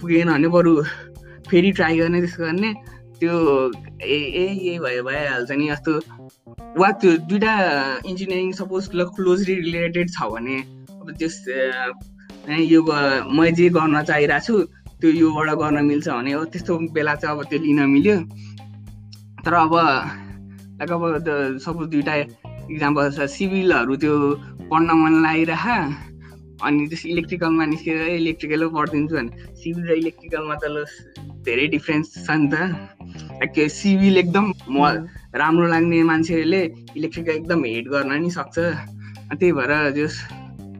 पुगेन 0.00 0.28
भने 0.32 0.48
बरु 0.48 0.72
फेरि 1.48 1.70
ट्राई 1.76 1.96
गर्ने 1.98 2.18
त्यसो 2.24 2.40
गर्ने 2.44 2.70
त्यो 3.20 3.34
ए 4.02 4.18
यही 4.40 4.78
भयो 4.78 5.02
भइहाल्छ 5.04 5.50
नि। 5.52 5.68
जस्तो 5.68 5.92
वा 6.80 6.88
त्यो 7.00 7.10
दुइटा 7.28 7.54
इन्जिनियरिङ 8.08 8.52
सपोज 8.60 8.88
क्लोजली 8.94 9.54
रिलेटेड 9.68 10.06
छ 10.16 10.18
भने 10.32 10.56
त्यस 11.18 11.34
यो 12.72 12.80
मैले 12.82 13.52
जे 13.56 13.68
गर्न 13.76 14.02
चाहिरहेको 14.08 14.44
छु 14.46 14.54
त्यो 15.00 15.10
योबाट 15.10 15.48
गर्न 15.60 15.84
मिल्छ 15.84 16.08
भने 16.08 16.32
हो। 16.32 16.44
त्यस्तो 16.52 16.72
बेला 16.96 17.14
चाहिँ 17.22 17.36
अब 17.36 17.40
त्यो 17.50 17.58
लिन 17.64 17.80
मिल्यो। 17.94 18.16
तर 19.44 19.54
अब 19.54 19.74
लाइक 20.78 20.90
अब 20.92 21.02
सपोज 21.64 21.86
दुइटा 21.94 22.14
इक्जाम्पल 22.72 23.04
छ। 23.16 23.18
सिभिलहरू 23.36 23.94
त्यो 24.02 24.14
पढ्न 24.70 24.88
मन 25.02 25.14
लागिरह 25.24 25.66
अनि 26.66 26.86
त्यस 26.90 27.02
इलेक्ट्रिकलमा 27.06 27.64
निस्केर 27.72 27.96
इलेक्ट्रिकलै 28.18 28.66
पढिदिन्छु 28.74 29.14
भने 29.16 29.30
सिभिल 29.62 29.84
र 29.88 29.92
इलेक्ट्रिकलमा 30.02 30.54
त 30.58 30.64
ल 30.74 30.76
धेरै 31.46 31.66
डिफ्रेन्स 31.74 32.06
छ 32.26 32.28
नि 32.34 32.46
त। 32.52 32.54
लाइक 33.38 33.54
सिभिल 33.70 34.16
एकदम 34.18 34.46
म 34.74 35.06
राम्रो 35.38 35.66
लाग्ने 35.72 36.02
मान्छेले 36.10 36.62
इलेक्ट्रिकल 36.98 37.34
एकदम 37.38 37.60
हेट 37.64 37.86
गर्न 37.94 38.10
नि 38.22 38.30
सक्छ। 38.34 38.56
त्यही 39.38 39.52
भएर 39.54 39.72
जस 39.96 40.14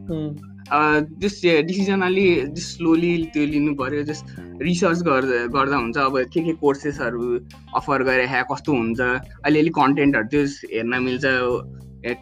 जस 0.09 1.41
डिसिजन 1.65 2.01
अलि 2.01 2.27
स्लोली 2.61 3.11
त्यो 3.33 3.45
लिनु 3.53 3.73
पऱ्यो 3.75 4.03
जस 4.09 4.19
रिसर्च 4.61 4.99
गर्दा 5.07 5.45
गर्दा 5.55 5.75
हुन्छ 5.77 5.97
अब 5.97 6.15
के 6.33 6.39
के 6.45 6.53
कोर्सेसहरू 6.61 7.23
अफर 7.75 8.03
गरे 8.03 8.25
कस्तो 8.51 8.71
हुन्छ 8.73 8.99
अलिअलि 9.45 9.71
कन्टेन्टहरू 9.77 10.27
त्यो 10.29 10.41
हेर्न 10.73 10.93
मिल्छ 11.03 11.25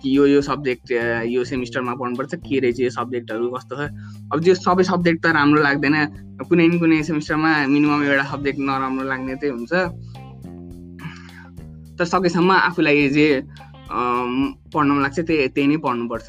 कि 0.01 0.10
यो 0.17 0.25
यो 0.25 0.41
सब्जेक्ट 0.41 0.91
यो 1.29 1.44
सेमिस्टरमा 1.44 1.94
पढ्नुपर्छ 1.96 2.36
के 2.46 2.60
रहेछ 2.60 2.79
यो 2.79 2.89
सब्जेक्टहरू 2.89 3.50
कस्तो 3.56 3.75
छ। 3.77 3.79
अब 4.34 4.38
त्यो 4.44 4.53
सबै 4.58 4.84
सब्जेक्ट 4.84 5.20
त 5.24 5.25
राम्रो 5.38 5.62
लाग्दैन 5.62 5.96
कुनै 6.50 6.67
न 6.67 6.79
कुनै 6.82 6.98
सेमिस्टरमा 7.10 7.51
मिनिमम 7.74 8.01
एउटा 8.10 8.25
सब्जेक्ट 8.34 8.60
नराम्रो 8.60 9.06
लाग्ने 9.06 9.36
चाहिँ 9.38 9.53
हुन्छ। 9.53 9.74
तर 11.98 12.06
सकेसम्म 12.06 12.51
आफूलाई 12.51 13.10
जे 13.13 13.27
पढ्नु 14.74 14.91
मन 14.94 15.01
लाग्छ 15.06 15.20
त्यही 15.20 15.48
त्यही 15.53 15.67
नै 15.67 15.77
पढ्नुपर्छ। 15.86 16.27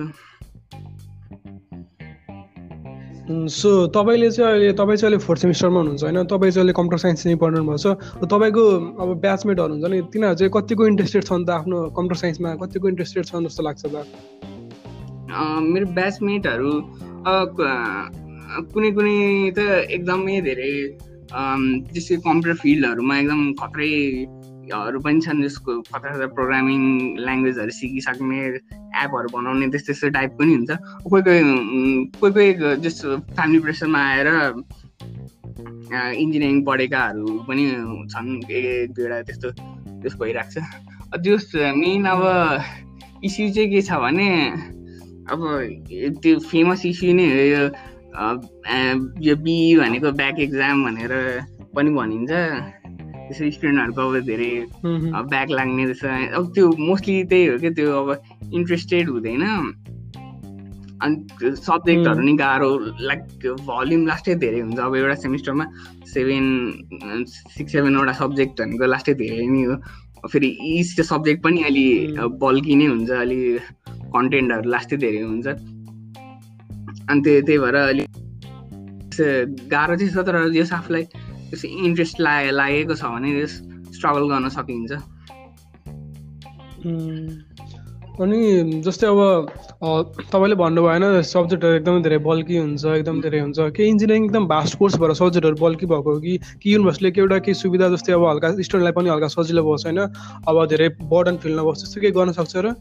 सो 3.28 3.70
तपाईँले 3.92 4.30
चाहिँ 4.30 4.50
अहिले 4.50 4.72
तपाईँ 4.72 4.96
चाहिँ 4.96 5.12
अहिले 5.12 5.24
फोर्थ 5.24 5.40
सेमिस्टरमा 5.40 5.78
हुनुहुन्छ 5.80 6.02
होइन? 6.02 6.24
तपाईँ 6.32 6.52
चाहिँ 6.52 6.62
अहिले 6.64 6.72
कम्प्युटर 6.80 7.00
साइन्स 7.04 7.26
नै 7.26 7.34
पढ्नु 7.36 7.60
भएको 7.60 7.76
छ। 7.76 8.24
तपाईँको 8.24 8.64
अब 9.04 9.08
ब्याचमेटहरू 9.20 9.72
हुन्छ 9.74 9.84
नि 9.84 10.00
तिनीहरू 10.12 10.36
चाहिँ 10.40 10.52
कतिको 10.56 10.86
इन्ट्रेस्टेड 10.88 11.24
छन् 11.28 11.44
त 11.44 11.50
आफ्नो 11.60 11.76
कम्प्युटर 11.92 12.18
साइन्समा? 12.24 12.48
कतिको 12.64 12.88
इन्ट्रेस्टेड 12.88 13.24
छन् 13.28 13.44
जस्तो 13.44 13.62
लाग्छ 13.68 13.82
त? 13.84 13.96
मेरो 15.28 15.86
ब्याचमेटहरू 15.98 16.72
कुनै 18.72 18.90
कुनै 18.96 19.18
त 19.52 19.58
एकदमै 19.92 20.40
धेरै 20.48 20.72
जस्तै 21.92 22.16
कम्प्युटर 22.24 22.56
फिल्डहरूमा 22.64 23.14
एकदम 23.20 23.40
खत्रै 23.60 23.92
हरू 24.72 24.98
पनि 25.00 25.20
छन् 25.24 25.42
जसको 25.42 25.70
कता 25.92 26.08
कता 26.14 26.26
प्रोग्रामिङ 26.36 26.80
ल्याङ्ग्वेजहरू 27.26 27.72
सिकिसक्ने 27.80 28.38
एपहरू 29.02 29.28
बनाउने 29.34 29.66
त्यस्तो 29.72 29.92
त्यस्तो 29.92 30.08
टाइप 30.16 30.30
पनि 30.38 30.52
हुन्छ। 30.54 30.70
कोही 31.08 31.22
कोही 31.22 31.42
कोही 32.20 32.52
कोही 32.60 32.76
जस्तो 32.84 33.08
फ्यामिली 33.36 33.58
प्रेसरमा 33.64 34.00
आएर 34.12 34.28
इन्जिनियरिङ 35.88 36.58
पढेकाहरू 36.68 37.26
पनि 37.48 37.64
छन् 38.12 38.28
एक 38.50 38.64
दुईवटा 38.94 39.18
त्यस्तो 39.28 39.48
त्यस्तो 40.02 40.18
भइरहेको 40.24 40.50
छ। 40.52 40.62
त्यो 41.24 41.36
मेन 41.80 42.04
अब 42.04 42.22
इस्यु 43.24 43.44
चाहिँ 43.54 43.70
के 43.70 43.80
छ 43.82 43.90
भने 44.04 44.28
अब 45.32 45.40
त्यो 46.22 46.38
फेमस 46.50 46.80
इस्यु 46.86 47.12
नै 47.18 47.26
हो 47.32 47.44
यो 47.52 47.62
यो 49.26 49.34
बिई 49.44 49.76
भनेको 49.80 50.08
ब्याक 50.20 50.36
एक्जाम 50.46 50.76
भनेर 50.84 51.12
पनि 51.74 51.90
भनिन्छ। 51.98 52.32
त्यसो 53.28 53.50
स्टुडेन्टहरूको 53.56 54.02
अब 54.08 54.14
धेरै 54.30 54.52
ब्याक 55.32 55.48
लाग्ने 55.58 55.84
रहेछ 55.92 56.32
अब 56.34 56.44
त्यो 56.54 56.64
मोस्टली 56.88 57.22
त्यही 57.30 57.46
हो 57.46 57.58
क्या 57.62 57.70
त्यो 57.78 57.88
अब 58.00 58.08
इन्ट्रेस्टेड 58.58 59.04
हुँदैन। 59.08 59.44
अनि 60.98 61.14
सब्जेक्टहरू 61.62 62.22
नि 62.26 62.34
गाह्रो 62.36 62.70
लाइक 63.08 63.22
भल्युम 63.70 64.02
लास्टै 64.06 64.34
धेरै 64.42 64.60
हुन्छ। 64.60 64.78
अब 64.80 64.94
एउटा 64.96 65.14
सेमिस्टरमा 65.24 65.64
सेभेन 66.14 66.44
सिक्स 67.54 67.72
सेभेनवटा 67.72 68.12
सब्जेक्ट 68.18 68.60
भनेको 68.60 68.86
लास्टै 68.94 69.14
धेरै 69.22 69.46
नै 69.46 69.62
हो। 69.68 69.74
फेरि 70.26 70.48
इच 70.74 70.88
त्यो 70.96 71.04
सब्जेक्ट 71.12 71.40
पनि 71.44 71.62
अलि 71.70 71.86
बल्की 72.42 72.74
नै 72.80 72.86
हुन्छ 72.86 73.10
अलि 73.22 73.38
कन्टेन्टहरू 74.14 74.70
लास्टै 74.74 74.96
धेरै 75.04 75.22
हुन्छ। 75.22 75.46
अनि 77.10 77.20
त्यही 77.24 77.40
त्यही 77.46 77.58
भएर 77.62 77.76
अलिक 77.76 78.08
गाह्रो 79.70 79.94
चाहिँ 79.96 80.12
छ 80.14 80.16
तर 80.26 80.36
यस 80.56 80.72
आफूलाई 80.72 81.04
त्यसै 81.50 81.68
इन्ट्रेस्ट 81.88 82.20
लागे 82.20 82.50
लागेको 82.60 82.94
छ 82.94 83.02
भने 83.14 83.46
स्ट्रगल 83.96 84.24
गर्न 84.32 84.48
सकिन्छ। 84.56 84.92
अनि 88.18 88.38
जस्तै 88.84 89.06
अब 89.06 89.20
तपाईँले 90.30 90.54
भन्नुभयो 90.60 90.90
होइन 90.90 91.22
सब्जेक्टहरू 91.22 91.74
एकदमै 91.78 92.00
धेरै 92.02 92.18
बल्की 92.26 92.56
हुन्छ 92.58 92.84
एकदम 92.98 93.20
धेरै 93.22 93.40
हुन्छ। 93.40 93.58
के 93.76 93.82
इन्जिनियरिङ 93.88 94.24
एकदम 94.24 94.46
भास्ट 94.52 94.78
कोर्स 94.78 94.96
भएर 94.98 95.12
सब्जेक्टहरू 95.20 95.56
बल्की 95.60 95.86
भएको 95.86 96.14
हो 96.14 96.20
कि? 96.20 96.34
कि 96.62 96.74
युनिभर्सिटीले 96.74 97.10
के 97.10 97.20
एउटा 97.20 97.38
केही 97.46 97.54
सुविधा 97.62 97.88
जस्तै 97.94 98.12
अब 98.12 98.24
हल्का 98.28 98.48
स्टुडेन्टलाई 98.58 98.92
पनि 98.98 99.08
हल्का 99.10 99.28
सजिलो 99.34 99.62
भयो 99.62 99.76
होइन 99.84 99.98
अब 100.48 100.56
धेरै 100.74 100.88
बर्डन 101.14 101.36
फिल 101.44 101.52
नबोस् 101.58 101.78
त्यस्तो 101.82 102.00
केही 102.00 102.12
गर्न 102.18 102.32
सक्छ 102.40 102.54
र? 102.56 102.74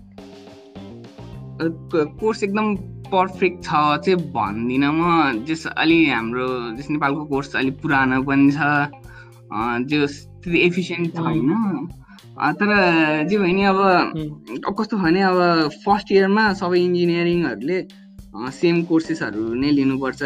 कोर्स 1.61 2.43
एकदम 2.43 2.75
पर्फेक्ट 3.11 3.57
छ 3.63 3.71
चाहिँ 4.05 4.17
भन्दिनँ 4.31 4.91
म। 4.93 5.45
जस 5.47 5.65
अलि 5.77 5.99
हाम्रो 6.09 6.47
जस 6.77 6.87
नेपालको 6.91 7.25
कोर्स 7.25 7.55
अलिक 7.55 7.75
पुरानो 7.81 8.21
पनि 8.23 8.51
छ। 8.51 8.59
जो 9.89 9.99
त्यति 10.07 10.59
एफिसियन्ट 10.67 11.07
छैन। 11.17 11.51
तर 12.59 12.69
जे 13.29 13.37
भयो 13.37 13.53
नि 13.55 13.63
अब 13.73 13.79
कस्तो 14.77 14.97
भने 14.97 15.21
अब 15.31 15.39
फर्स्ट 15.85 16.11
इयरमा 16.11 16.43
सबै 16.61 16.79
इन्जिनियरिङहरूले 16.79 17.77
सेम 18.53 18.83
कोर्सेसहरू 18.89 19.43
नै 19.61 19.69
लिनुपर्छ। 19.71 20.21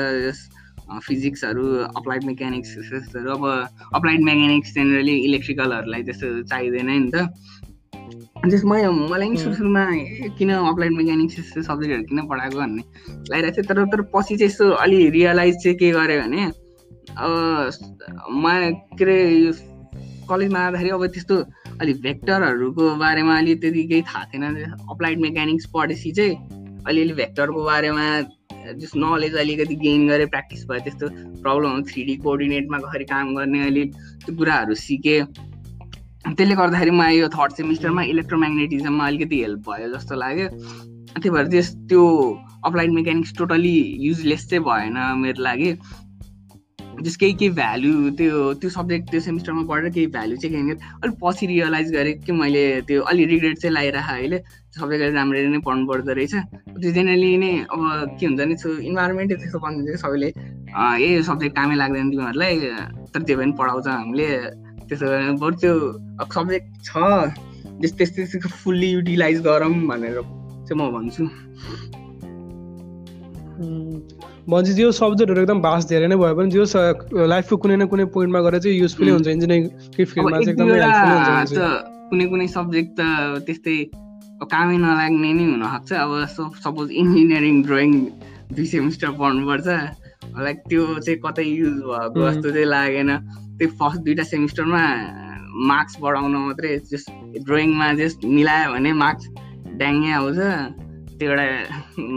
फिजिक्सहरू 0.92 1.66
अप्लाइड 1.96 2.24
मेकानिक्सहरू 2.28 3.30
अब 3.32 3.44
अप्लाइड 3.96 4.22
मेकानिक्स 4.28 4.74
जेनरली 4.76 5.16
इलेक्ट्रिकलहरूलाई 5.28 6.02
त्यस्तो 6.04 6.28
चाहिँदैन 6.52 6.90
नि 6.92 7.12
त। 7.16 7.32
त्यस 8.12 8.64
म 8.66 8.74
मलाई 9.12 9.30
नि 9.30 9.38
सुरु 9.38 9.56
सुरुमा 9.56 9.84
किन 10.38 10.50
अप्लाइड 10.52 10.94
मेकानिक्स 10.98 11.40
यस्तो 11.40 11.62
सब्जेक्टहरू 11.64 12.04
किन 12.10 12.20
पढाएको 12.28 12.58
भन्ने। 12.58 12.84
लागिरहेको 13.30 13.56
थियो 13.56 13.64
तर 13.70 13.86
तर 13.92 14.02
पछि 14.14 14.36
चाहिँ 14.38 14.50
यस्तो 14.52 14.66
अलि 14.84 15.00
रियलाइज 15.18 15.56
चाहिँ 15.64 15.78
के 15.78 15.92
गरेँ 15.92 16.20
भने 16.22 16.42
अब 17.18 17.32
म 18.34 18.46
के 18.98 19.04
अरे 19.04 19.18
कलेजमा 20.30 20.60
आउँदाखेरि 20.60 20.90
अब 20.90 21.06
त्यस्तो 21.14 21.36
अलिक 21.82 22.02
भेक्टरहरूको 22.02 22.84
बारेमा 22.98 23.38
अलि 23.38 23.56
त्यति 23.62 23.84
केही 23.90 24.02
थाहा 24.10 24.24
थिएन। 24.32 24.44
अप्लाइड 24.92 25.20
मेकानिक्स 25.22 25.66
पढेपछि 25.74 26.12
चाहिँ 26.12 26.36
अलिअलि 26.88 27.14
भेक्टरको 27.14 27.64
बारेमा 27.64 28.06
जस 28.80 28.92
नलेज 28.96 29.36
अलिकति 29.36 29.76
गेन 29.76 30.08
गरेँ 30.08 30.28
प्र्याक्टिस 30.28 30.66
भयो 30.70 30.80
त्यस्तो 30.86 31.08
प्रब्लम 31.42 31.82
थ्री 31.90 32.04
डी 32.06 32.16
कोअर्डिनेटमा 32.24 32.78
कसरी 32.80 33.06
काम 33.06 33.36
गर्ने 33.36 33.66
अलि 33.68 33.84
त्यो 34.26 34.36
कुराहरू 34.38 34.76
सिकेँ। 34.78 35.22
त्यसले 36.26 36.56
गर्दाखेरि 36.56 36.92
म 36.92 37.02
यो 37.18 37.28
थर्ड 37.34 37.52
सेमिस्टरमा 37.60 38.02
इलेक्ट्रोम्याग्नेटिजममा 38.14 39.06
अलिकति 39.08 39.38
हेल्प 39.42 39.70
भयो 39.70 39.88
जस्तो 39.94 40.16
लाग्यो। 40.16 40.48
त्यही 41.18 41.30
भएर 41.30 41.48
त्यस 41.54 41.68
त्यो 41.90 42.04
अप्लाइड 42.66 42.92
मेकानिक्स 42.94 43.34
टोटली 43.38 43.76
युजलेस 44.08 44.48
चाहिँ 44.50 44.64
भएन 44.64 44.98
मेरो 45.22 45.42
लागि। 45.44 45.72
जस 47.02 47.16
केही 47.18 47.34
केही 47.34 47.52
भ्याल्यु 47.58 47.94
त्यो 48.18 48.54
त्यो 48.62 48.70
सब्जेक्ट 48.70 49.10
त्यो 49.12 49.20
सेमिस्टरमा 49.28 49.64
पढेर 49.70 49.90
केही 49.90 50.08
भ्याल्यु 50.14 50.38
चाहिँ 50.38 50.54
केही 50.56 50.78
अलिक 51.02 51.16
पछि 51.24 51.46
रियलाइज 51.52 51.92
गरेँ 51.92 52.14
कि 52.22 52.32
मैले 52.32 52.64
त्यो 52.88 53.02
अलि 53.10 53.26
रिग्रेट 53.26 53.58
चाहिँ 53.58 53.74
लगाइरहेको 53.74 54.14
अहिले। 54.14 54.38
सब्जेक्ट 54.78 55.16
राम्ररी 55.16 55.48
नै 55.50 55.60
पढ्नु 55.66 55.86
पर्दो 55.90 56.14
रहेछ। 56.14 56.34
त्यो 56.78 56.92
जेनरली 56.94 57.38
नै 57.44 57.52
अब 57.74 57.82
के 58.20 58.26
हुन्छ 58.26 58.42
नि 58.46 58.56
इन्भाइरोमेन्टै 58.88 59.36
त्यस्तो 59.42 59.60
भनिदिन्छ 59.60 60.00
सबैले। 60.06 60.30
ए 60.30 61.22
सब्जेक्ट 61.26 61.56
कामै 61.58 61.76
लाग्दैन 61.82 62.10
तिमीहरूलाई। 62.14 62.56
तर 63.10 63.22
त्यो 63.26 63.38
पनि 63.38 63.52
पढाउँछ 63.58 63.88
हामीले। 63.88 64.30
त्यसो 64.92 65.08
बरु 65.42 65.56
त्यो 65.64 65.74
सब्जेक्ट 66.36 66.68
छ। 66.84 66.92
त्यस 67.82 67.92
त्यस्तो 67.98 68.50
फुल्ली 68.62 68.90
युटिलाइज 68.92 69.38
गरौँ 69.48 69.74
भनेर 69.90 70.18
चाहिँ 70.68 70.78
म 70.78 70.92
भन्छु। 70.96 71.24
भनेपछि 74.52 74.74
त्यो 74.78 74.92
सब्जेक्टहरू 75.00 75.42
एकदम 75.42 75.60
भास्ट 75.62 75.86
धेरै 75.90 76.08
नै 76.12 76.18
भयो 76.22 76.36
भने 76.36 76.50
त्यो 76.52 77.26
लाइफको 77.34 77.56
कुनै 77.64 77.76
न 77.78 77.86
कुनै 77.92 78.06
पोइन्टमा 78.16 78.40
गएर 78.46 78.56
चाहिँ 78.60 78.78
युजफुलै 78.84 79.12
हुन्छ 79.16 79.28
इन्जिनियरिङ 79.38 79.64
फिल्डमा 80.12 80.38
चाहिँ 80.38 80.54
एकदमै 80.54 80.76
कुनै 82.12 82.26
कुनै 82.32 82.48
सब्जेक्ट 82.58 82.92
त 83.00 83.02
त्यस्तै 83.48 83.78
कामै 84.54 84.78
नलाग्ने 84.82 85.32
नै 85.38 85.46
हुनसक्छ। 85.54 85.90
अब 86.04 86.12
सपोज 86.66 86.88
इन्जिनियरिङ 87.02 87.56
ड्रइङ 87.70 87.92
दुई 88.56 88.66
सेमिस्टर 88.74 89.10
पढ्नुपर्छ। 89.22 89.68
लाइक 90.46 90.58
त्यो 90.70 90.84
चाहिँ 91.06 91.20
कतै 91.26 91.46
युज 91.46 91.76
भएको 91.86 92.18
जस्तो 92.26 92.48
चाहिँ 92.56 92.70
लागेन। 92.74 93.10
त्यो 93.62 93.70
फर्स्ट 93.78 94.02
दुइटा 94.06 94.24
सेमिस्टरमा 94.26 94.84
मार्क्स 95.70 95.94
बढाउन 96.02 96.36
मात्रै 96.50 96.70
जस 96.92 97.06
ड्रइङमा 97.46 97.88
जस्ट 98.02 98.26
मिलायो 98.26 98.72
भने 98.74 98.92
मार्क्स 99.02 99.26
ड्याङ्गै 99.78 100.12
आउँछ। 100.18 100.40
त्यो 101.18 101.30
एउटा 101.30 101.46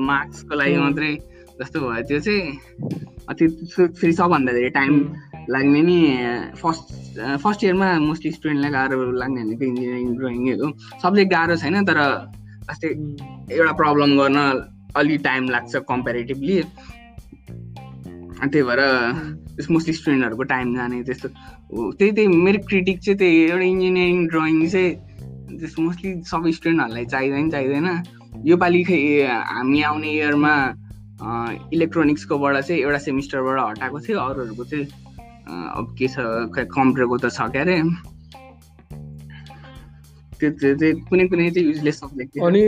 मार्क्सको 0.08 0.54
लागि 0.56 0.76
मात्रै 0.84 1.12
जस्तो 1.60 1.76
भयो। 1.84 2.02
त्यो 2.08 2.18
चाहिँ 2.24 2.44
त्यो 3.36 3.86
फेरि 4.00 4.12
सबभन्दा 4.20 4.52
धेरै 4.56 4.70
टाइम 4.80 4.92
लाग्ने 5.52 5.80
नि 5.88 5.98
फर्स्ट 6.62 6.84
फर्स्ट 7.44 7.60
इयरमा 7.64 7.88
मोस्टली 8.08 8.30
स्टुडेन्टलाई 8.40 8.72
गाह्रो 8.78 8.96
लाग्ने 9.20 9.40
भनेको 9.44 9.64
इन्जिनियरिङ 9.70 10.10
ड्रइङहरू 10.18 10.66
सब्जेक्ट 11.04 11.30
गाह्रो 11.36 11.56
छैन 11.62 11.84
तर 11.84 11.98
अस्ति 12.72 12.88
एउटा 13.52 13.72
प्रब्लम 13.84 14.10
गर्न 14.20 14.38
अलि 14.96 15.16
टाइम 15.28 15.42
लाग्छ 15.54 15.72
कम्पेरिटिभली 15.92 16.56
त्यही 18.40 18.62
भएर 18.68 18.80
मोस्टली 19.70 19.94
स्टुडेन्टहरूको 19.94 20.42
टाइम 20.52 20.74
जाने 20.76 21.02
त्यस्तो। 21.02 21.28
त्यही 21.98 22.10
त्यही 22.16 22.28
मेरो 22.46 22.58
क्रिटिक 22.68 22.98
चाहिँ 23.04 23.18
त्यही 23.18 23.36
एउटा 23.50 23.64
इन्जिनियरिङ 23.64 24.26
ड्रइङ 24.28 24.56
चाहिँ 24.68 24.90
त्यस 25.60 25.74
मोस्टली 25.78 26.10
सबै 26.26 26.52
स्टुडेन्टहरूलाई 26.58 27.04
चाहिँदैन 27.14 27.50
चाहिँदैन। 27.50 27.88
योपालि 28.50 28.82
हामी 28.82 29.82
आउने 29.88 30.10
इयरमा 30.10 30.54
इलेक्ट्रोनिक्सकोबाट 31.72 32.54
चाहिँ 32.66 32.80
एउटा 32.82 32.98
सेमिस्टरबाट 33.06 33.58
हटाएको 33.70 33.98
थियो। 34.00 34.18
अरूहरूको 34.18 34.64
चाहिँ 34.64 34.86
अब 35.78 35.94
के 35.98 36.06
छ 36.08 36.16
कम्प्युटरको 36.56 37.16
त 37.18 37.30
छ 37.30 37.48
क्या 37.54 37.62
अरे 37.62 37.76
त्यो 40.40 40.50
चाहिँ 40.50 40.94
कुनै 41.08 41.24
कुनै 41.30 41.50
चाहिँ 41.50 41.66
युजलेस 41.68 41.96
सब्जेक्ट 42.00 42.42
अनि 42.42 42.62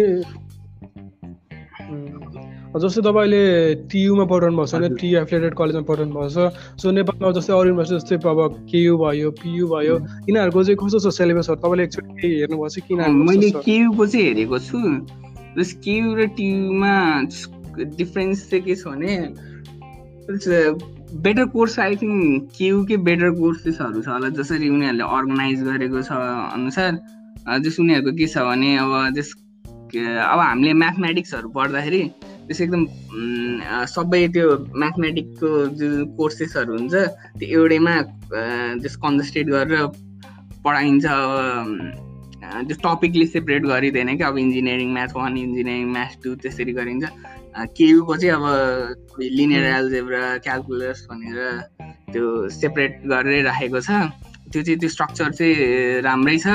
जस्तै 2.82 3.02
तपाईँले 3.06 3.42
टियुमा 3.90 4.24
पढाउनु 4.30 4.56
भएको 4.56 4.66
छ 4.66 4.74
भने 4.76 4.88
टियु 5.00 5.16
एफिलेटेड 5.20 5.54
कलेजमा 5.60 5.84
पढाउनु 5.90 6.12
भएको 6.16 6.28
छ 6.34 6.38
सो 6.82 6.90
नेपालमा 6.96 7.30
जस्तै 7.38 7.52
अरू 7.56 7.68
युनिभर्सिटी 7.70 7.96
जस्तै 8.00 8.16
अब 8.28 8.40
केयु 8.72 8.92
भयो 9.02 9.30
पियु 9.40 9.64
भयो 9.72 9.94
यिनीहरूको 10.28 10.60
चाहिँ 10.66 10.78
कस्तो 10.82 10.98
छ 11.04 11.14
सिलेबसहरू? 11.18 11.58
तपाईँले 11.62 11.84
एकचोटि 11.86 12.28
हेर्नुभएको 12.40 12.68
छ 12.74 12.76
किन 12.88 13.00
मैले 13.28 13.50
केयुको 13.68 14.06
चाहिँ 14.06 14.26
हेरेको 14.26 14.58
छु। 14.68 14.78
जस 15.56 15.70
केयु 15.86 16.14
र 16.18 16.26
टियुमा 16.36 16.94
डिफ्रेन्स 17.96 18.38
चाहिँ 18.50 18.62
के 18.66 18.74
छ 18.76 18.84
भने 18.92 19.12
बेटर 21.24 21.44
कोर्स 21.54 21.78
आई 21.80 21.96
थिङ्क 21.96 22.52
केयुकै 22.58 22.96
बेटर 23.08 23.30
कोर्सेसहरू 23.40 24.02
छ 24.02 24.08
होला। 24.10 24.28
जसरी 24.36 24.68
उनीहरूले 24.68 25.04
अर्गनाइज 25.16 25.58
गरेको 25.64 26.02
छ 26.02 26.12
अनुसार। 26.52 26.92
जस 27.64 27.76
उनीहरूको 27.80 28.12
के 28.18 28.26
छ 28.26 28.44
भने 28.50 28.70
अब 28.84 28.92
जस 29.16 29.28
अब 29.96 30.38
हामीले 30.40 30.72
म्याथमेटिक्सहरू 30.82 31.48
पढ्दाखेरि 31.56 32.02
त्यस 32.46 32.60
एकदम 32.60 32.82
सबै 33.94 34.22
त्यो 34.34 34.46
म्याथमेटिक्सको 34.82 35.48
जुन 35.78 35.94
कोर्सेसहरू 36.18 36.72
हुन्छ 36.78 36.94
त्यो 37.38 37.46
एउटैमा 37.60 37.94
जस 38.82 38.94
कन्जस्टेड 39.04 39.46
गरेर 39.54 39.86
पढाइन्छ 40.64 41.04
अब 41.06 41.32
त्यो 42.68 42.76
टपिकले 42.84 43.26
सेपरेट 43.26 43.62
गरिँदैन 43.72 44.16
क्या 44.16 44.28
अब 44.28 44.38
engineering 44.38 44.92
math 44.96 45.12
one 45.16 45.36
engineering 45.38 45.88
math 45.96 46.12
two 46.24 46.34
त्यसरी 46.42 46.72
गरिन्छ। 46.78 47.04
केयुको 47.78 48.16
चाहिँ 48.16 48.34
अब 48.36 48.44
लिनियर 49.38 49.64
एल्जेब्रा 49.66 50.22
क्यालकुलस 50.46 50.98
भनेर 51.10 51.38
त्यो 52.12 52.24
सेपरेट 52.52 52.92
गरेरै 53.10 53.42
राखेको 53.48 53.80
छ। 53.80 53.90
त्यो 54.52 54.62
चाहिँ 54.62 54.78
त्यो 54.80 54.88
स्ट्रक्चर 54.94 55.30
चाहिँ 55.38 55.54
राम्रै 56.06 56.36
छ। 56.38 56.46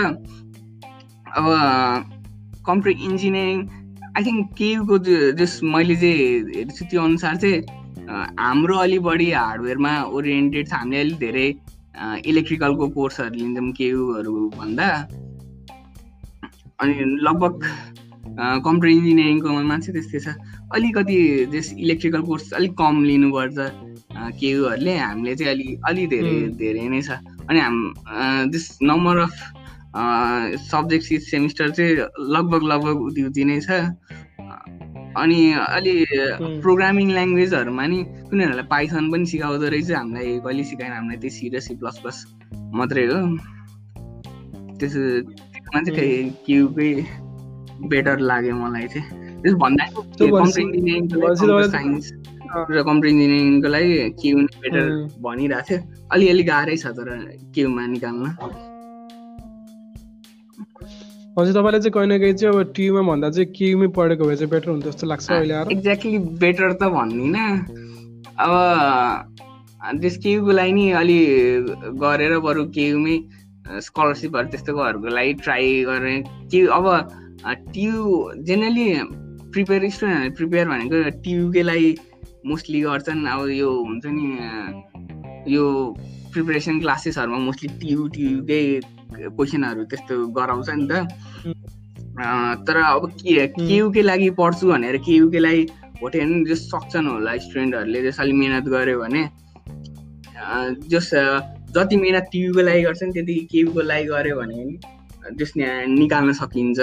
अब 1.37 1.45
कम्प्युटर 2.67 3.03
इन्जिनियरिङ 3.09 3.57
आई 4.17 4.23
थिङ्क 4.23 4.47
केयुको 4.57 4.97
जस 5.39 5.53
मैले 5.63 5.95
चाहिँ 6.01 6.23
हेर्छु 6.55 6.85
त्यो 6.91 7.01
अनुसार 7.01 7.35
चाहिँ 7.43 7.59
हाम्रो 8.39 8.75
अलि 8.85 8.99
बढी 9.07 9.29
हार्डवेयरमा 9.31 9.93
ओरिएन्टेड 10.17 10.67
छ 10.67 10.73
हामीले 10.73 10.99
अलिक 11.01 11.17
धेरै 11.23 11.47
इलेक्ट्रिकलको 12.31 12.87
कोर्सहरू 12.97 13.35
लिन्छौँ 13.39 13.71
केयुहरू 13.79 14.33
भन्दा। 14.57 14.87
अनि 16.81 16.93
लगभग 17.27 17.53
कम्प्युटर 18.65 18.87
इन्जिनियरिङको 18.97 19.47
मान्छे 19.71 19.91
त्यस्तै 19.95 20.19
छ। 20.19 20.27
अलिकति 20.75 21.17
जस 21.53 21.67
इलेक्ट्रिकल 21.79 22.21
कोर्स 22.27 22.51
अलिक 22.59 22.73
कम 22.81 23.03
लिनुपर्छ 23.03 23.57
केयुहरूले 24.39 24.93
हामीले 24.97 25.35
चाहिँ 25.39 25.51
अलि 25.55 25.67
अलि 25.87 26.03
धेरै 26.13 26.35
धेरै 26.59 26.87
नै 26.91 27.01
छ। 27.07 27.09
अनि 27.47 27.59
हाम 27.59 27.77
this 28.51 28.65
number 28.91 29.17
of 29.27 29.35
subject 29.93 31.05
semester 31.29 31.69
चाहिँ 31.69 31.95
लगभग 32.35 32.63
लगभग 32.63 33.01
उति 33.07 33.23
उति 33.23 33.43
नै 33.45 33.59
छ। 33.59 33.71
अनि 35.11 35.39
अलि 35.53 35.93
प्रोग्रामिङ 36.63 37.07
ल्याङ्ग्वेजहरूमा 37.11 37.85
नि 37.85 37.99
उनीहरूलाई 38.31 38.67
पाइथन 38.71 39.11
पनि 39.11 39.25
सिकाउँदो 39.27 39.67
रहेछ। 39.67 39.91
हामीलाई 39.91 40.39
कहिले 40.39 40.63
सिकाएन 40.63 40.91
हामीलाई 40.91 41.17
त्यो 41.19 41.29
सी 41.29 41.49
र 41.51 41.59
सी 41.59 41.75
प्लस 41.75 41.97
प्लस 41.99 42.17
मात्रै 42.79 43.05
हो। 43.11 43.19
त्यसो 44.79 45.01
त्यसमा 45.27 45.79
चाहिँ 45.83 46.29
क्युकै 46.45 46.91
बेटर 47.91 48.19
लाग्यो 48.31 48.55
मलाई 48.55 48.87
चाहिँ। 48.87 49.05
त्यस 49.43 49.53
भन्दा 49.59 49.85
कम्प्युटर 49.91 50.59
इन्जिनियरिङको 50.61 51.61
साइन्स 51.67 52.05
र 52.71 52.83
कम्प्युटर 52.87 53.07
इन्जिनियरिङको 53.11 53.67
लागि 53.75 53.93
क्यु 54.21 54.35
बेटर 54.63 54.85
भनिरहेको 55.19 55.67
थियो। 55.67 55.79
अलिअलि 56.13 56.43
गाह्रै 56.43 56.75
छ 56.79 56.85
तर 56.95 57.07
क्युमा 57.51 57.83
निकाल्न। 57.99 58.25
हजुर 61.37 61.53
तपाईँले 61.53 61.79
चाहिँ 61.79 61.91
कहीँ 61.95 62.07
न 62.07 62.19
कहीँ 62.19 62.33
चाहिँ 62.33 62.55
अब 62.55 62.73
टियुमा 62.75 63.01
भन्दा 63.09 63.29
चाहिँ 63.31 63.47
केयुमै 63.55 63.87
पढेको 63.95 64.23
भए 64.27 64.35
चाहिँ 64.35 64.51
बेटर 64.51 64.69
हुन्छ 64.69 64.85
जस्तो 64.85 65.07
लाग्छ 65.07 65.31
अहिले 65.31 65.53
आएर 65.53 65.71
एक्ज्याक्टली 65.71 66.17
बेटर 66.43 66.73
त 66.73 66.83
भन्दिनँ 66.91 67.47
अब 68.35 68.51
त्यस 70.01 70.17
केयुको 70.23 70.51
लागि 70.51 70.73
नि 70.73 70.85
अलि 71.01 71.19
गरेर 72.03 72.33
बरु 72.45 72.63
केयुमै 72.75 73.15
स्कलरसिपहरू 73.87 74.47
त्यस्तोहरूको 74.51 75.07
लागि 75.07 75.33
ट्राई 75.43 75.67
गरेँ। 75.87 76.19
के 76.51 76.59
अब 76.67 76.85
टियु 77.73 77.95
जेनरली 78.47 78.87
प्रिपेयर 79.55 79.89
स्टुडेन्टहरूले 79.89 80.35
प्रिपेयर 80.37 80.65
भनेको 80.67 80.97
टियुकै 81.23 81.63
लागि 81.63 81.89
मोस्टली 82.45 82.79
गर्छन्। 82.81 83.27
अब 83.33 83.41
यो 83.55 83.69
हुन्छ 83.71 84.05
नि 84.05 84.27
यो 85.55 85.65
प्रिपेरेसन 86.33 86.79
क्लासेसहरूमा 86.79 87.39
मोस्टली 87.47 87.67
टियु 87.81 88.07
टियुकै 88.15 88.63
क्वेसनहरू 89.35 89.83
त्यस्तो 89.91 90.15
गराउँछ 90.37 90.69
नि 90.69 90.85
त। 90.89 90.93
तर 92.67 92.77
अब 92.77 93.03
के 93.21 93.47
केयुकै 93.57 94.01
लागि 94.01 94.29
पढ्छु 94.39 94.65
भनेर 94.71 94.97
केयुकै 95.07 95.39
लागि 95.39 95.61
भोटे 96.01 96.19
जस 96.49 96.61
सक्छन् 96.71 97.07
होला 97.07 97.31
स्टुडेन्टहरूले 97.45 98.01
जस 98.05 98.19
अलिक 98.21 98.35
मिहिनेत 98.35 98.65
गऱ्यो 98.73 98.97
भने। 99.01 99.23
जस 100.91 101.09
जति 101.75 101.95
मिहिनेत 102.03 102.25
टियुको 102.31 102.61
लागि 102.67 102.81
गर्छन् 102.87 103.13
त्यति 103.15 103.35
केयुको 103.51 103.81
लागि 103.91 104.05
गऱ्यो 104.11 104.35
भने 104.41 104.59
जस 105.39 105.51
निकाल्न 105.57 106.31
सकिन्छ। 106.41 106.79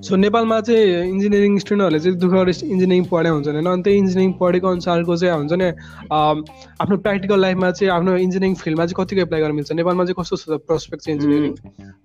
सो 0.00 0.16
नेपालमा 0.16 0.60
चाहिँ 0.66 1.08
इन्जिनियरिङ 1.08 1.58
स्टुडेन्टहरूले 1.60 1.98
चाहिँ 2.00 2.16
दुःख 2.18 2.30
गरेर 2.32 2.48
इन्जिनियरिङ 2.74 3.04
पढाइ 3.12 3.32
हुन्छ 3.32 3.48
होइन 3.48 3.66
अनि 3.68 3.82
त्यही 3.84 3.98
इन्जिनियरिङ 4.02 4.32
पढेको 4.40 4.68
अनुसारको 4.68 5.16
चाहिँ 5.16 5.34
हुन्छ 5.36 5.52
नि 5.60 5.68
आफ्नो 6.80 6.96
प्र्याक्टिकल 7.04 7.40
लाइफमा 7.40 7.70
चाहिँ 7.70 7.92
आफ्नो 7.92 8.16
इन्जिनियरिङ 8.26 8.54
फिल्डमा 8.62 8.86
चाहिँ 8.86 8.98
कतिको 9.00 9.20
एप्लाई 9.22 9.40
गर्न 9.40 9.54
मिल्छ? 9.54 9.72
नेपालमा 9.76 10.04
चाहिँ 10.04 10.16
कस्तो 10.20 10.36
छ 10.36 10.60
प्रोस्पेक्ट 10.68 11.04
चाहिँ 11.04 11.14
इन्जिनियरिङ 11.16 11.52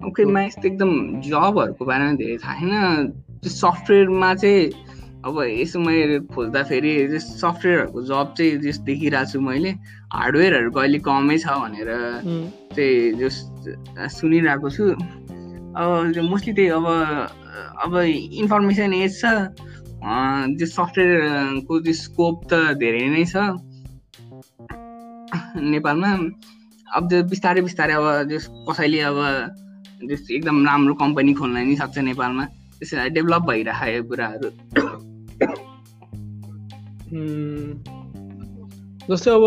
ओकेमा 0.07 0.41
यस्तो 0.43 0.67
एकदम 0.67 0.91
जबहरूको 1.23 1.85
बारेमा 1.85 2.13
धेरै 2.19 2.37
थाहा 2.43 2.55
छैन। 2.59 3.07
त्यो 3.41 3.49
सफ्टवेयरमा 3.55 4.33
चाहिँ 4.43 4.63
अब 5.25 5.35
यसो 5.55 5.79
मैले 5.79 6.19
खोज्दाखेरि 6.35 6.91
सफ्टवेयरहरूको 7.19 7.99
जब 8.11 8.27
चाहिँ 8.35 8.59
जस 8.59 8.77
देखिरहेको 8.91 9.31
छु 9.31 9.39
मैले। 9.39 9.71
हार्डवेयरहरूको 10.11 10.79
अहिले 10.83 10.99
कमै 11.07 11.37
छ 11.39 11.47
भनेर 11.63 11.89
चाहिँ 12.75 12.95
जस 13.23 13.35
सुनिरहेको 14.19 14.69
छु। 14.75 14.83
अब 15.79 15.87
मोस्टली 16.29 16.53
त्यही 16.59 16.69
अब 16.75 16.87
अब 17.83 17.91
इन्फर्मेसन 18.41 18.93
एज 18.93 19.13
छ 19.21 19.23
त्यो 20.57 20.67
सफ्टवेयरको 20.67 21.73
त्यो 21.85 21.93
स्कोप 22.01 22.35
त 22.51 22.53
धेरै 22.81 23.05
नै 23.15 23.23
छ। 23.25 23.35
नेपालमा 25.73 26.11
अब 26.87 27.03
त्यो 27.09 27.23
बिस्तारै 27.31 27.61
बिस्तारै 27.67 27.93
अब 27.99 28.05
त्यो 28.29 28.39
कसैले 28.69 28.99
अब 29.09 29.17
एकदम 30.11 30.57
राम्रो 30.67 30.93
कम्पनी 31.01 31.33
खोल्न 31.39 31.57
नि 31.67 31.75
सक्छ 31.81 31.97
नेपालमा। 32.11 32.45
त्यसरी 32.79 33.09
डेभलप 33.17 33.41
भइरहेको 33.49 34.01
कुराहरू। 34.09 34.49
जस्तै 39.05 39.31
अब 39.37 39.45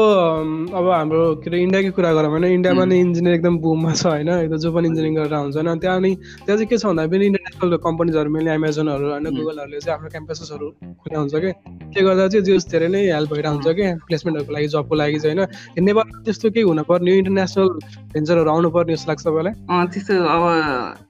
अब 0.70 0.86
हाम्रो 0.88 1.42
के 1.42 1.50
अरे 1.50 1.58
इन्डियाकै 1.66 1.90
कुरा 1.90 2.10
गरौँ 2.14 2.30
होइन 2.30 2.44
इन्डियामा 2.62 2.84
नै 2.86 2.98
इन्जिनियर 3.02 3.34
एकदम 3.34 3.54
बुममा 3.58 3.92
छ 3.98 4.06
होइन। 4.06 4.30
एकदम 4.46 4.58
जो 4.62 4.70
पनि 4.70 4.86
इन्जिनियरिङ 4.86 5.14
गरेर 5.18 5.34
हुन्छ 5.34 5.56
होइन। 5.58 5.78
त्यहाँ 5.82 5.96
अनि 5.98 6.10
त्यहाँ 6.46 6.56
चाहिँ 6.58 6.66
के 6.70 6.78
छ 6.78 6.86
भन्दा 6.86 7.06
पनि 7.10 7.26
इन्टरनेसनल 7.26 7.76
कम्पनीजहरू 7.82 8.30
मेनली 8.30 8.50
एमाजोनहरू 8.54 9.06
होइन 9.10 9.26
गुगलहरूले 9.34 9.80
चाहिँ 9.82 9.98
आफ्नो 9.98 10.08
क्याम्पसेसहरू 10.14 10.66
खुला 11.02 11.18
हुन्छ 11.18 11.34
कि। 11.42 11.50
के 11.90 12.00
गर्दा 12.06 12.24
चाहिँ 12.30 12.44
जियोस् 12.46 12.70
धेरै 12.70 12.88
नै 12.94 13.02
हेल्प 13.10 13.30
भइरहेको 13.34 13.54
हुन्छ 13.58 13.68
कि 13.74 13.86
प्लेसमेन्टहरूको 14.06 14.52
लागि 14.54 14.68
जबको 14.74 14.94
लागि 14.94 15.18
चाहिँ 15.18 15.36
होइन। 15.36 15.84
नेपालमा 15.84 16.22
त्यस्तो 16.22 16.46
केही 16.54 16.64
हुनुपर्ने 16.70 17.10
इन्टरनेसनल 17.18 17.68
भेन्चरहरू 18.14 18.50
आउनुपर्ने 18.54 18.94
जस्तो 18.94 19.10
लाग्छ 19.10 19.22
तपाईँलाई? 19.26 19.54
त्यस्तो 19.90 20.14
अब 20.34 20.42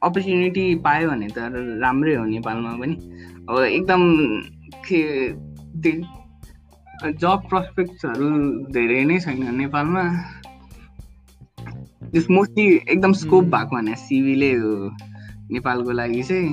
अपर्च्युनिटी 0.09 0.65
पायो 0.89 1.05
भने 1.11 1.29
त 1.37 1.53
राम्रै 1.85 2.15
हो 2.17 2.25
नेपालमा 2.33 2.73
पनि। 2.81 2.95
अब 3.45 3.55
एकदम 3.77 4.03
जब 6.99 7.43
प्रस्पेक्ट्सहरू 7.51 8.29
धेरै 8.75 9.03
नै 9.05 9.19
छैन 9.21 9.43
नेपालमा। 9.57 10.03
जस 12.15 12.27
मोस्टली 12.31 12.65
एकदम 12.93 13.13
स्कोप 13.23 13.45
भएको 13.55 13.77
भने 13.77 13.95
सिभीले 14.03 14.53
हो 14.63 14.73
नेपालको 15.55 15.93
लागि 16.01 16.23
चाहिँ 16.23 16.49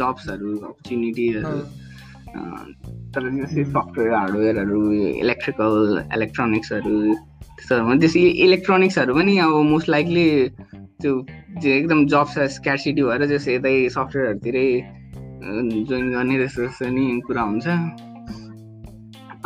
जब्सहरू 0.00 0.50
अपर्च्युनिटीहरू 0.58 1.56
तर 3.14 3.22
जस्तै 3.36 3.64
सफ्टवेयर 3.64 4.14
हार्डवेयरहरू 4.14 4.80
इलेक्ट्रिकल 5.24 6.04
इलेक्ट्रोनिक्सहरू 6.16 6.94
त्यस्तोहरूमा 7.14 7.94
त्यस 8.04 8.16
इलेक्ट्रोनिक्सहरू 8.16 9.14
पनि 9.14 9.38
अब 9.46 9.56
मोस्ट 9.72 9.88
लाइकली 9.88 10.26
त्यो 11.00 11.12
एकदम 11.78 12.06
जब्स 12.12 12.38
स्क्यासिटी 12.58 13.02
भएर 13.08 13.26
जस्तो 13.32 13.50
यतै 13.56 13.74
सफ्टवेयरहरूतिरै 13.96 14.68
जोइन 15.88 16.06
गर्ने 16.12 16.36
जस्तो 16.44 16.92
नि 16.92 17.04
कुरा 17.26 17.42
हुन्छ। 17.50 17.66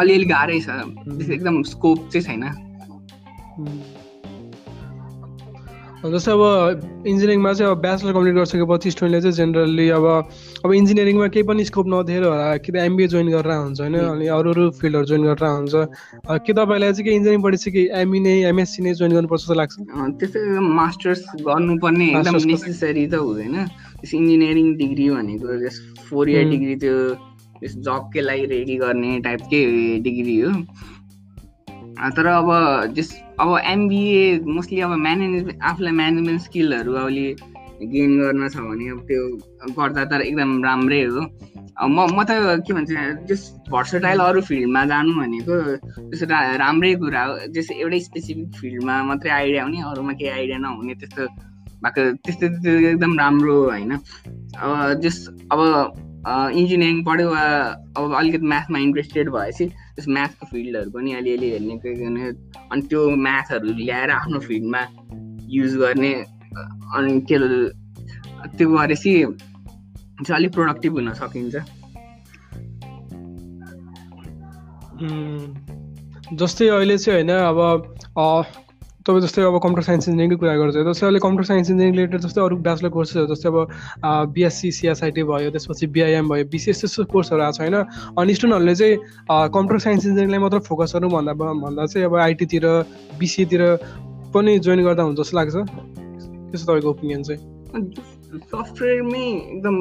अलिअलि 0.01 0.27
गाह्रै 0.27 0.61
छ। 0.61 0.69
एकदम 1.31 1.63
स्कोप 1.73 1.99
चाहिँ 2.13 2.25
छैन। 2.27 2.45
जस्तै 6.05 6.33
अब 6.37 6.43
इन्जिनियरिङमा 7.09 7.53
चाहिँ 7.57 7.71
अब 7.73 7.81
ब्याचलर 7.81 8.13
कम्प्लिट 8.13 8.35
गरिसकेपछि 8.37 8.91
स्टुडेन्टले 8.93 9.21
चाहिँ 9.25 9.37
जेनरली 9.37 9.89
अब 9.97 10.05
अब 10.65 10.71
इन्जिनियरिङमा 10.77 11.27
केही 11.33 11.45
पनि 11.49 11.65
स्कोप 11.65 11.87
नदिएर 11.89 12.25
होला 12.29 12.49
कि 12.61 12.73
त 12.73 12.77
एमबिए 12.77 13.09
जोइन 13.09 13.29
गरेर 13.33 13.57
हुन्छ 13.57 13.81
होइन? 13.81 13.97
अनि 14.13 14.27
अरू 14.29 14.51
अरू 14.53 14.65
फिल्डहरू 14.85 15.07
जोइन 15.09 15.23
गरेर 15.33 15.49
हुन्छ। 15.49 15.75
के 16.45 16.53
तपाईँलाई 16.53 16.93
चाहिँ 16.93 17.05
के 17.09 17.11
इन्जिनियरिङ 17.17 17.41
पढिसके 17.41 17.83
एमई 18.05 18.21
नै 18.21 18.35
एमएससी 18.53 18.81
नै 18.85 18.93
जोइन 19.01 19.13
गर्नुपर्छ 19.17 19.43
जस्तो 19.43 19.55
लाग्छ? 19.57 19.75
त्यस्तै 20.21 20.41
मास्टर्स 20.61 21.21
गर्नुपर्ने 21.41 22.07
एकदम 22.21 22.37
नेसेसरी 22.53 23.05
त 23.09 23.15
हुँदैन। 23.25 23.57
इन्जिनियरिङ 24.05 24.67
डिग्री 24.77 25.07
भनेको 25.09 25.49
फोर 26.05 26.25
इयर 26.29 26.45
डिग्री 26.53 26.75
त्यो 26.85 26.97
जबकै 27.66 28.20
लागि 28.20 28.44
रेडी 28.55 28.77
गर्ने 28.77 29.18
टाइपकै 29.27 29.62
डिग्री 30.05 30.37
हो। 30.40 30.50
तर 32.16 32.27
अब 32.27 32.48
जस 32.94 33.11
अब 33.40 33.48
एमबिए 33.64 34.22
मोस्टली 34.46 34.81
अब 34.87 34.92
म्यानेजमेन्ट 35.07 35.62
आफूलाई 35.70 35.92
म्यानेजमेन्ट 36.00 36.40
स्किलहरू 36.42 36.92
अहिले 37.03 37.27
गेन 37.92 38.11
गर्न 38.18 38.48
छ 38.48 38.57
भने 38.57 38.88
अब 38.90 39.00
त्यो 39.09 39.22
गर्दा 39.79 40.05
त 40.05 40.12
एकदम 40.22 40.50
राम्रै 40.64 41.03
हो। 41.05 41.22
म 41.87 41.96
म 42.16 42.22
त 42.22 42.31
के 42.66 42.72
भन्छ 42.74 42.90
जस 43.29 43.42
भर्सटाइल 43.70 44.18
अरू 44.27 44.40
फिल्डमा 44.48 44.85
जानु 44.90 45.12
भनेको 45.18 45.55
त्यस्तो 46.11 46.27
राम्रै 46.62 46.94
कुरा 47.03 47.22
हो। 47.24 47.33
जस्तो 47.55 47.74
एउटै 47.83 48.00
स्पेसिफिक 48.09 48.48
फिल्डमा 48.61 48.94
मात्रै 49.11 49.31
आइडिया 49.31 49.64
हुने 49.64 49.83
अरूमा 49.90 50.12
केही 50.20 50.31
आइडिया 50.38 50.59
नहुने 50.64 50.94
त्यस्तो 51.03 51.22
भएको 51.83 52.03
त्यस्तो 52.24 52.46
एकदम 52.90 53.18
राम्रो 53.18 53.57
होइन। 53.70 53.92
अब 53.92 54.70
जस 55.03 55.18
अब 55.53 55.61
इन्जिनियरिङ 56.27 57.03
पढ्यो 57.05 57.31
वा 57.31 57.43
अब 57.97 58.15
अलिकति 58.19 58.47
म्याथमा 58.47 58.79
इन्ट्रेस्टेड 58.79 59.31
भएपछि 59.31 59.65
त्यस 59.67 60.09
म्याथको 60.09 60.47
फिल्डहरू 60.47 60.91
पनि 60.91 61.13
अलिअलि 61.21 61.49
हेर्ने 61.51 62.29
अनि 62.73 62.83
त्यो 62.89 63.01
म्याथहरू 63.27 63.73
ल्याएर 63.81 64.11
आफ्नो 64.11 64.41
फिल्डमा 64.49 64.83
युज 65.57 65.77
गर्ने 65.77 66.13
अनि 66.97 67.21
के 67.31 67.37
त्यो 68.57 68.69
गरेपछि 68.71 69.13
चाहिँ 70.25 70.37
अलिक 70.37 70.53
प्रोडक्टिभ 70.53 70.93
हुन 70.95 71.13
सकिन्छ। 71.21 71.55
जस्तै 76.41 76.69
अहिले 76.69 76.97
चाहिँ 76.99 77.23
होइन 77.23 77.33
अब 77.53 77.59
तपाईँ 79.07 79.21
जस्तै 79.21 79.43
अब 79.45 79.57
कम्प्युटर 79.61 79.85
साइन्स 79.85 80.09
इन्जिनियरिङकै 80.09 80.37
कुरा 80.40 80.53
गर्छ 80.57 80.75
जस्तै 80.88 81.05
अहिले 81.07 81.21
कम्प्युटर 81.25 81.47
साइन्स 81.49 81.71
इन्जिनियरिङ 81.71 81.97
रिलेटेड 81.97 82.21
जस्तै 82.25 82.40
अरू 82.40 82.57
ब्याचलर 82.67 82.90
कोर्सेसहरू 82.95 83.27
जस्तै 83.33 83.49
अब 83.53 83.59
बिएससी 84.33 84.71
सिएसआइटी 84.77 85.23
भयो 85.31 85.51
त्यसपछि 85.57 85.87
बिआइएम 85.97 86.29
भयो 86.29 86.45
बिसिएस 86.55 86.81
त्यस्तो 86.81 87.05
कोर्सहरू 87.12 87.43
आएको 87.45 87.57
छ 87.57 87.61
होइन? 87.61 87.77
अनि 88.17 88.35
स्टुडेन्टहरूले 88.35 88.75
चाहिँ 88.81 88.97
कम्प्युटर 89.57 89.81
साइन्स 89.87 90.07
इन्जिनियरिङलाई 90.07 90.40
मात्र 90.45 90.59
फोकस 90.69 90.97
गर्नु 90.97 91.09
भन्दा 91.17 91.33
भन्दा 91.37 91.87
चाहिँ 91.93 92.07
अब 92.09 92.17
आइटीतिर 92.27 92.64
बिसिएतिर 93.21 93.62
पनि 94.35 94.59
जोइन 94.64 94.81
गर्दा 94.88 95.03
हुन्छ 95.05 95.19
जस्तो 95.21 95.37
लाग्छ। 95.37 95.55
त्यस्तो 95.55 96.64
तपाईँको 96.73 96.90
ओपिनियन 96.90 97.23
चाहिँ? 97.29 97.40
सफ्टवेयरमै 98.55 99.27
एकदम 99.53 99.77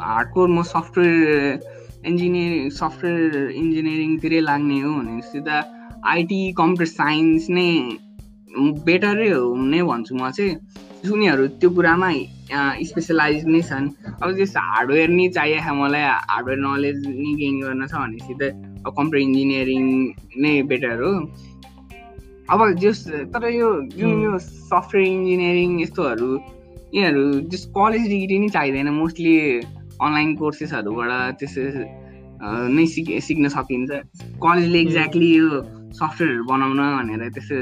हार्डकोर 0.00 0.48
म 0.48 0.62
सफ्टवेयर 0.70 2.06
इन्जिनियरिङ 2.06 2.70
सफ्टवेयर 2.78 3.50
इन्जिनियरिङतिरै 3.62 4.40
लाग्ने 4.46 4.78
हो 4.86 4.90
भनेपछि 5.00 5.40
त 5.48 5.58
आइटी 6.14 6.40
कम्प्युटर 6.60 6.92
साइन्स 6.92 7.50
नै 7.50 7.68
बेटरै 8.86 9.28
हो 9.30 9.42
नै 9.72 9.80
भन्छु 9.90 10.12
म 10.14 10.30
चाहिँ। 10.36 10.54
उनीहरू 11.00 11.44
त्यो 11.60 11.68
कुरामा 11.76 12.08
स्पेसलाइज 12.88 13.44
नै 13.48 13.60
छन्। 13.68 13.86
अब 14.22 14.28
त्यस 14.36 14.52
हार्डवेयर 14.70 15.08
नै 15.18 15.26
चाहिएको 15.36 15.72
मलाई 15.80 16.04
हार्डवेयर 16.30 16.58
नलेज 16.66 16.98
नै 17.08 17.32
गेन 17.40 17.54
गर्न 17.62 17.86
छ 17.86 17.94
भनेपछि 18.02 18.34
त 18.40 18.42
कम्प्युटर 18.84 19.18
इन्जिनियरिङ 19.26 19.84
नै 20.42 20.52
बेटर 20.70 21.00
हो। 21.00 21.12
अब 22.52 22.60
जस 22.82 23.00
तर 23.32 23.42
यो 23.54 23.68
जुन 23.96 24.12
यो 24.22 24.32
सफ्टवेयर 24.38 25.06
इन्जिनियरिङ 25.08 25.70
यस्तोहरू 25.80 26.30
यिनीहरू 26.94 27.24
जस 27.50 27.64
कलेज 27.76 28.04
डिग्री 28.12 28.38
नै 28.38 28.48
चाहिँदैन 28.56 28.88
मोस्टली 29.00 29.34
अनलाइन 30.04 30.30
कोर्सेसहरूबाट 30.36 31.10
त्यसो 31.40 31.62
नै 32.76 32.86
सिक 32.94 33.06
सिक्न 33.26 33.48
सकिन्छ। 33.56 33.90
कलेजले 34.44 34.78
एक्ज्याक्टली 34.80 35.28
यो 35.36 35.48
सफ्टवेयरहरू 36.00 36.44
बनाउन 36.50 36.80
भनेर 36.98 37.28
त्यस्तो 37.36 37.56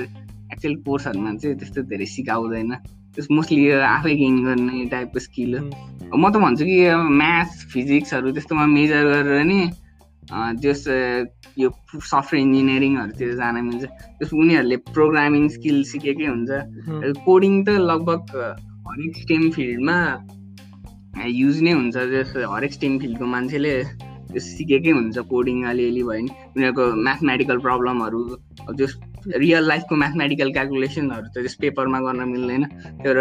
एक्चुअल 0.52 0.74
कोर्सहरूमा 0.82 1.34
चाहिँ 1.36 1.56
त्यस्तो 1.56 1.82
धेरै 1.86 2.06
सिकाउँदैन 2.08 2.72
त्यस 3.14 3.26
मोस्टली 3.30 3.70
आफै 3.88 4.14
गेन 4.14 4.36
गर्ने 4.44 4.84
टाइपको 4.86 5.18
स्किल 5.20 5.58
हो 5.58 6.16
म 6.16 6.24
त 6.28 6.36
भन्छु 6.38 6.64
कि 6.64 6.78
म्याथ 7.14 7.50
फिजिक्सहरू 7.68 8.32
त्यस्तोमा 8.32 8.66
मेजर 8.68 9.04
गरेर 9.08 9.42
नि 9.44 9.60
जस 10.58 10.84
यो 11.58 11.68
सफ्टवेयर 12.02 12.40
इन्जिनियरिङहरूतिर 12.40 13.34
जान 13.34 13.60
मिल्छ 13.64 13.84
जस 14.20 14.32
उनीहरूले 14.34 14.76
प्रोग्रामिङ 14.90 15.48
स्किल 15.50 15.82
सिकेकै 15.84 16.26
हुन्छ 16.26 17.20
कोडिङ 17.24 17.54
त 17.64 17.76
लगभग 17.82 18.36
हरेक 18.88 19.16
स्टेम 19.16 19.50
फिल्डमा 19.50 19.98
युज 21.34 21.62
नै 21.62 21.72
हुन्छ 21.72 22.04
जस 22.10 22.36
हरेक 22.48 22.72
स्टेम 22.72 22.98
फिल्डको 22.98 23.26
मान्छेले 23.28 23.74
त्यो 24.28 24.40
सिकेकै 24.46 24.92
हुन्छ 24.92 25.26
कोडिङ 25.28 25.62
अलिअलि 25.66 26.02
भयो 26.02 26.22
नि 26.22 26.32
उनीहरूको 26.48 26.84
म्याथमेटिकल 27.02 27.58
प्रब्लमहरू 27.60 28.20
जस 28.76 28.98
रियल 29.26 29.64
लाइफको 29.68 29.94
म्याथमेटिकल 29.96 30.48
क्यालकुलेसनहरू 30.52 31.26
त 31.28 31.36
त्यस 31.42 31.54
पेपरमा 31.62 31.98
गर्न 32.06 32.20
मिल्दैन। 32.28 32.64
तर 33.04 33.16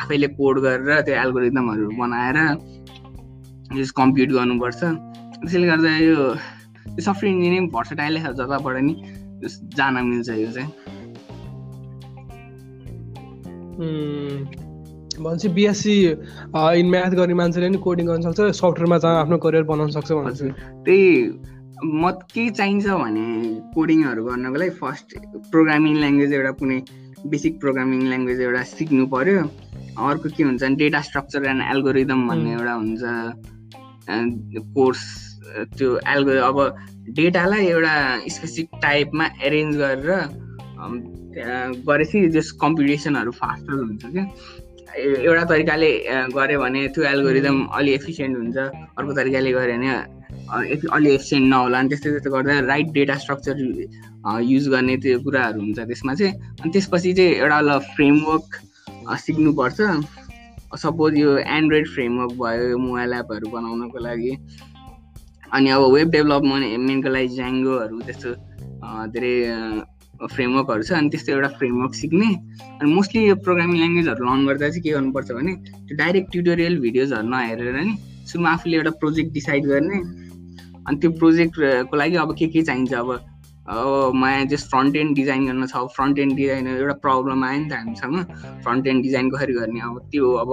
आफैले 0.00 0.28
कोड 0.38 0.60
गरेर 0.66 1.00
त्यो 1.06 1.14
एल्गोरिदमहरू 1.24 1.88
बनाएर 1.98 2.38
जस 3.76 3.90
कम्प्युट 4.00 4.30
गर्नुपर्छ। 4.38 4.80
त्यसैले 5.40 5.66
गर्दा 5.66 5.96
यो 5.98 6.16
सफ्टवेयर 7.00 7.34
इन्जिनियरिङ 7.34 7.64
भर्सटाइलै 7.74 8.20
छ 8.20 8.26
जताबाट 8.38 8.76
नि 8.86 8.94
जान 9.76 9.94
मिल्छ 10.04 10.28
यो 10.28 10.50
चाहिँ। 10.56 10.70
भनेपछि 15.18 15.48
बिएससी 15.58 15.94
इन 16.80 16.86
म्याथ 16.90 17.12
गर्ने 17.18 17.34
मान्छेले 17.34 17.68
नि 17.68 17.78
कोडिङ 17.82 18.06
गर्न 18.06 18.22
सक्छ 18.22 18.40
सफ्टवेयरमा 18.54 18.98
जहाँ 18.98 19.20
आफ्नो 19.20 19.36
करियर 19.44 19.64
बनाउन 19.70 19.90
सक्छ 19.90 20.10
भन्छु 20.12 20.46
त्यही 20.86 21.06
म 21.84 22.10
के 22.34 22.48
चाहिन्छ 22.50 22.86
भने 22.86 23.24
कोडिङहरू 23.74 24.24
गर्नको 24.24 24.58
लागि 24.58 24.70
फर्स्ट 24.78 25.08
प्रोग्रामिङ 25.50 25.94
ल्याङ्ग्वेज 25.98 26.32
एउटा 26.32 26.52
कुनै 26.60 26.78
बेसिक 27.30 27.60
प्रोग्रामिङ 27.60 28.00
ल्याङ्ग्वेज 28.08 28.40
एउटा 28.40 28.62
सिक्नु 28.70 29.06
पऱ्यो 29.14 29.42
अर्को 30.08 30.28
के 30.36 30.42
हुन्छ 30.42 30.62
डेटा 30.82 31.00
स्ट्रक्चर 31.08 31.46
एन्ड 31.52 31.62
एल्गोरिदम 31.74 32.20
भन्ने 32.28 32.52
एउटा 32.52 32.74
हुन्छ 32.82 33.02
कोर्स 34.74 35.02
त्यो 35.78 35.88
एल्गो 36.14 36.34
अब 36.50 36.58
डेटालाई 37.20 37.66
एउटा 37.68 37.94
स्पेसिफिक 38.36 38.68
टाइपमा 38.82 39.24
एरेन्ज 39.46 39.76
गरेर 39.82 40.10
गरेपछि 41.88 42.28
जस 42.34 42.50
कम्पिटिसनहरू 42.60 43.30
फास्टर 43.40 43.72
हुन्छ 43.72 44.02
क्या। 44.12 44.24
एउटा 44.98 45.44
तरिकाले 45.44 45.90
गऱ्यो 46.36 46.58
भने 46.60 46.86
त्यो 46.94 47.02
एल्गोरिदम 47.14 47.56
अलि 47.78 47.90
एफिसियन्ट 47.94 48.34
हुन्छ 48.36 48.56
अर्को 48.98 49.12
तरिकाले 49.20 49.52
गऱ्यो 49.52 49.76
भने 49.78 50.17
अलि 50.48 51.10
एफिसियन्ट 51.14 51.46
नहोला 51.52 51.78
अनि 51.78 51.88
त्यस्तै 51.88 52.10
त्यस्तो 52.10 52.30
गर्दा 52.30 52.58
राइट 52.72 52.88
डेटा 52.98 53.14
स्ट्रक्चर 53.24 53.56
युज 54.52 54.68
गर्ने 54.74 54.96
त्यो 55.02 55.18
कुराहरू 55.24 55.60
हुन्छ 55.60 55.78
त्यसमा 55.78 56.14
चाहिँ। 56.14 56.32
अनि 56.60 56.70
त्यसपछि 56.72 57.12
चाहिँ 57.18 57.32
एउटा 57.42 57.78
फ्रेमवर्क 57.94 58.48
सिक्नुपर्छ। 59.24 59.78
सपोज 60.82 61.12
यो 61.18 61.36
एन्ड्रोइड 61.58 61.86
फ्रेमवर्क 61.88 62.32
भयो 62.40 62.78
मोबाइल 62.78 63.12
एपहरू 63.20 63.46
बनाउनको 63.50 63.98
लागि। 64.06 64.32
अनि 65.52 65.68
अब 65.70 65.82
वेब 65.94 66.08
डेभलपमेन्टको 66.16 67.08
लागि 67.08 67.28
ज्याङ्गोहरू 67.36 68.00
त्यस्तो 68.08 68.30
धेरै 69.14 69.34
फ्रेमवर्कहरू 70.34 70.82
छ। 70.82 70.92
अनि 70.92 71.08
त्यस्तो 71.12 71.32
एउटा 71.32 71.48
फ्रेमवर्क 71.58 71.94
सिक्ने। 71.94 72.30
अनि 72.80 72.88
मोस्टली 72.92 73.20
यो 73.28 73.34
प्रोग्रामिङ 73.46 73.76
ल्याङ्ग्वेजहरू 73.80 74.24
लर्न 74.28 74.46
गर्दा 74.48 74.68
चाहिँ 74.68 74.82
के 74.82 74.90
गर्नुपर्छ 74.96 75.28
भने 75.38 75.52
त्यो 75.88 75.96
डाइरेक्ट 75.96 76.28
ट्युटोरियल 76.32 76.78
भिडियोजहरू 76.84 77.28
नहेरेर 77.28 77.76
नि 77.80 77.94
सुरुमा 78.28 78.50
आफूले 78.50 78.76
एउटा 78.76 78.92
प्रोजेक्ट 79.00 79.32
डिसाइड 79.32 79.64
गर्ने। 79.72 79.98
अनि 80.88 80.96
त्यो 81.00 81.10
प्रोजेक्टको 81.20 81.96
लागि 81.96 82.16
अब 82.24 82.34
के 82.38 82.46
के 82.48 82.62
चाहिन्छ 82.68 82.92
अब 82.94 83.10
अब 83.68 84.14
माया 84.16 84.44
जस्ट 84.50 84.66
फ्रन्ट 84.70 84.96
एन्ड 84.96 85.14
डिजाइन 85.16 85.46
गर्न 85.46 85.66
छ 85.68 85.84
फ्रन्ट 85.96 86.18
एन्ड 86.18 86.36
डिजाइन 86.36 86.66
एउटा 86.66 86.94
प्रब्लम 87.04 87.44
आयो 87.44 87.58
नि 87.60 87.68
त 87.68 87.72
हामीसँग। 87.76 88.16
फ्रन्ट 88.64 88.86
एन्ड 88.86 89.02
डिजाइन 89.02 89.30
कसरी 89.30 89.52
गर्ने 89.52 89.80
अब 89.84 89.98
त्यो 90.12 90.32
अब 90.42 90.50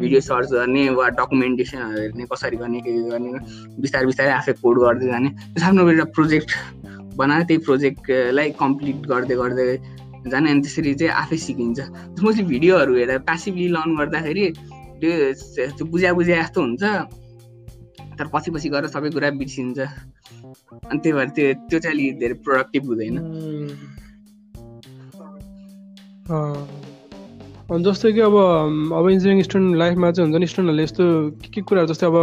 भिडियो 0.00 0.20
सर्च 0.20 0.48
गर्ने 0.52 0.88
वा 0.98 1.08
डकुमेन्टेसनहरू 1.20 2.00
हेर्ने 2.00 2.24
कसरी 2.32 2.56
गर्ने 2.56 2.80
के 2.80 2.90
गर्ने 3.10 3.30
बिस्तारै 3.78 4.06
बिस्तारै 4.10 4.32
आफै 4.40 4.52
कोड 4.62 4.80
गर्दै 4.82 5.06
जाने। 5.06 5.28
त्यस 5.54 5.64
आफ्नो 5.68 5.88
एउटा 5.90 6.04
प्रोजेक्ट 6.18 6.50
बनाएर 7.22 7.42
त्यही 7.46 7.62
प्रोजेक्टलाई 7.70 8.50
कम्प्लिट 8.58 9.06
गर्दै 9.12 9.36
गर्दै 9.42 9.68
जाने 10.26 10.50
अनि 10.50 10.60
त्यसरी 10.66 10.94
चाहिँ 10.94 11.14
आफै 11.22 11.38
सिकिन्छ। 11.46 11.78
मोस्टली 12.18 12.44
भिडियोहरू 12.50 12.92
हेरेर 12.98 13.18
प्यासिभली 13.30 13.68
लर्न 13.76 13.90
गर्दाखेरि 14.00 14.46
त्यो 15.00 15.12
त्यो 15.78 15.84
बुझा 15.92 16.12
बुझा 16.18 16.34
जस्तो 16.42 16.60
हुन्छ 16.60 16.82
तर 18.20 18.28
पछि 18.34 18.50
पछि 18.52 18.68
गएर 18.68 18.86
सबै 18.92 19.10
कुरा 19.16 19.30
बिर्सिन्छ। 19.40 19.78
अनि 19.80 20.98
त्यही 21.00 21.12
भएर 21.16 21.28
त्यो 21.36 21.46
त्यो 21.68 21.78
चाहिँ 21.80 21.96
अलिक 21.96 22.18
धेरै 22.20 22.36
प्रोडक्टिभ 22.44 22.82
हुँदैन। 22.88 23.16
अनि 27.70 27.82
जस्तै 27.86 28.10
कि 28.12 28.20
अब 28.26 28.34
अब 28.98 29.04
इन्जिनियरिङ 29.10 29.42
स्टुडेन्ट 29.46 29.76
लाइफमा 29.78 30.10
चाहिँ 30.10 30.26
हुन्छ 30.26 30.40
नि 30.42 30.46
स्टुडेन्टहरूले 30.50 30.82
यस्तो 30.82 31.04
के 31.42 31.48
के 31.54 31.60
कुराहरू 31.70 31.88
जस्तै 31.92 32.06
अब 32.06 32.16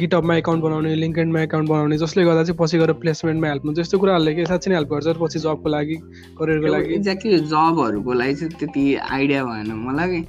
गिटअपमा 0.00 0.34
एकाउन्ट 0.40 0.62
बनाउने 0.64 0.94
लिङ्केडमा 0.96 1.40
एकाउन्ट 1.48 1.68
बनाउने 1.70 1.96
जसले 2.00 2.24
गर्दा 2.24 2.42
चाहिँ 2.48 2.58
पछि 2.60 2.78
गएर 2.78 2.92
प्लेसमेन्टमा 3.04 3.48
हेल्प 3.48 3.64
हुन्छ। 3.66 3.78
यस्तो 3.78 3.98
कुराहरूले 4.00 4.34
के 4.34 4.46
साँच्चै 4.48 4.68
नै 4.70 4.76
हेल्प 4.76 4.90
गर्छ 4.92 5.16
पछि 5.20 5.38
जबको 5.44 5.68
लागि 5.76 5.96
करियरको 6.40 6.72
लागि। 6.72 6.94
एक्ज्याक्टली 6.94 7.38
जबहरूको 7.52 8.12
लागि 8.20 8.34
चाहिँ 8.40 8.52
त्यति 8.58 8.84
आइडिया 8.96 9.44
भएन 9.44 9.70
मलाई। 9.86 10.24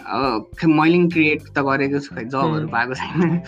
अब 0.00 0.46
मैले 0.68 0.98
क्रिएट 1.12 1.40
त 1.56 1.58
गरेको 1.64 1.98
छु 2.04 2.10
खै 2.14 2.24
जबहरू 2.28 2.66
पाएको 2.68 2.94
छैन। 3.00 3.40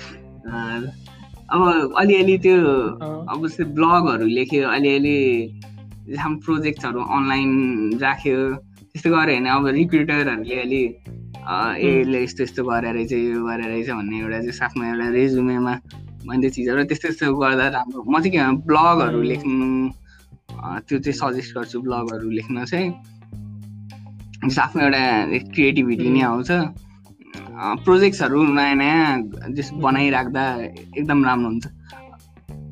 अब 0.46 1.94
अलिअलि 2.00 2.36
त्यो 2.44 2.58
अब 3.30 3.46
जस्तै 3.46 3.64
ब्लगहरू 3.78 4.26
लेख्यो 4.26 4.68
अलिअलि 4.68 5.18
प्रोजेक्टहरू 6.44 7.00
अनलाइन 7.16 7.50
राख्यो 8.02 8.38
त्यस्तो 8.92 9.08
गऱ्यो 9.10 9.36
भने 9.38 9.50
अब 9.50 9.66
रिक्रुटरहरूले 9.78 10.56
अलि 10.62 10.82
यसले 11.82 12.18
यस्तो 12.22 12.42
यस्तो 12.42 12.62
गरेर 12.64 12.96
चाहिँ 13.06 13.24
यो 13.32 13.44
गरेर 13.46 13.68
रहेछ 13.70 13.88
भन्ने 13.90 14.16
एउटा 14.18 14.38
चाहिँ 14.40 14.62
आफ्नो 14.66 14.82
एउटा 14.84 15.08
रेजुमेमा 15.18 15.74
भन्ने 16.26 16.48
चिजहरू 16.54 16.84
त्यस्तो 16.90 17.08
त्यस्तो 17.08 17.34
गर्दा 17.42 17.66
राम्रो। 17.76 18.02
म 18.02 18.14
चाहिँ 18.20 18.32
के 18.32 18.40
ब्लगहरू 18.66 19.20
लेख्नु 19.30 19.66
त्यो 20.86 20.98
चाहिँ 20.98 21.16
सजेस्ट 21.22 21.50
गर्छु 21.56 21.78
ब्लगहरू 21.86 22.28
लेख्न 22.38 22.64
चाहिँ। 22.64 22.88
आफ्नो 24.42 24.80
एउटा 24.82 25.02
क्रिएटिभिटी 25.54 26.08
नै 26.10 26.22
आउँछ। 26.30 26.50
प्रोजेक्ट्सहरू 27.62 28.42
नयाँ 28.42 28.74
नयाँ 28.74 29.52
जस 29.54 29.70
बनाइराख्दा 29.82 30.44
एकदम 30.98 31.24
राम्रो 31.24 31.48
हुन्छ। 31.48 31.66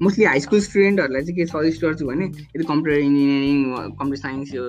मोस्टली 0.02 0.24
हाई 0.24 0.40
स्कुल 0.40 0.60
स्टुडेन्टहरूलाई 0.60 1.22
चाहिँ 1.22 1.36
के 1.36 1.46
सजेस्ट 1.46 1.84
गर्छु 1.84 2.06
भने 2.06 2.24
यदि 2.26 2.64
कम्प्युटर 2.64 2.98
इन्जिनियरिङ 2.98 3.58
कम्प्युटर 3.98 4.20
साइन्स 4.22 4.54
यो 4.54 4.64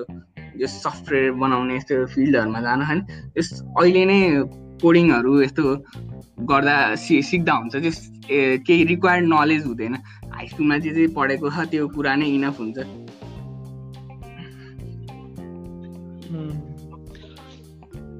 यो 0.60 0.66
सफ्टवेयर 0.68 1.30
बनाउने 1.42 1.76
यस्तो 1.76 2.06
फिल्डहरूमा 2.14 2.60
जान 2.60 2.82
होइन 2.88 3.00
यस 3.38 3.48
अहिले 3.62 4.04
नै 4.12 4.20
कोडिङहरू 4.82 5.32
यस्तो 5.42 5.64
गर्दा 6.50 6.76
सि 7.02 7.22
सिक्दा 7.22 7.52
हुन्छ 7.52 7.74
त्यस 7.76 7.98
केही 8.66 8.84
रिक्वायर्ड 8.84 9.26
नलेज 9.28 9.66
हुँदैन। 9.66 9.94
हाई 10.32 10.46
स्कुलमा 10.48 10.78
जे 10.84 10.90
जे 10.94 11.06
पढेको 11.18 11.50
छ 11.50 11.66
त्यो 11.70 11.88
कुरा 11.94 12.14
नै 12.16 12.26
इनफ 12.36 12.60
हुन्छ। 12.60 12.78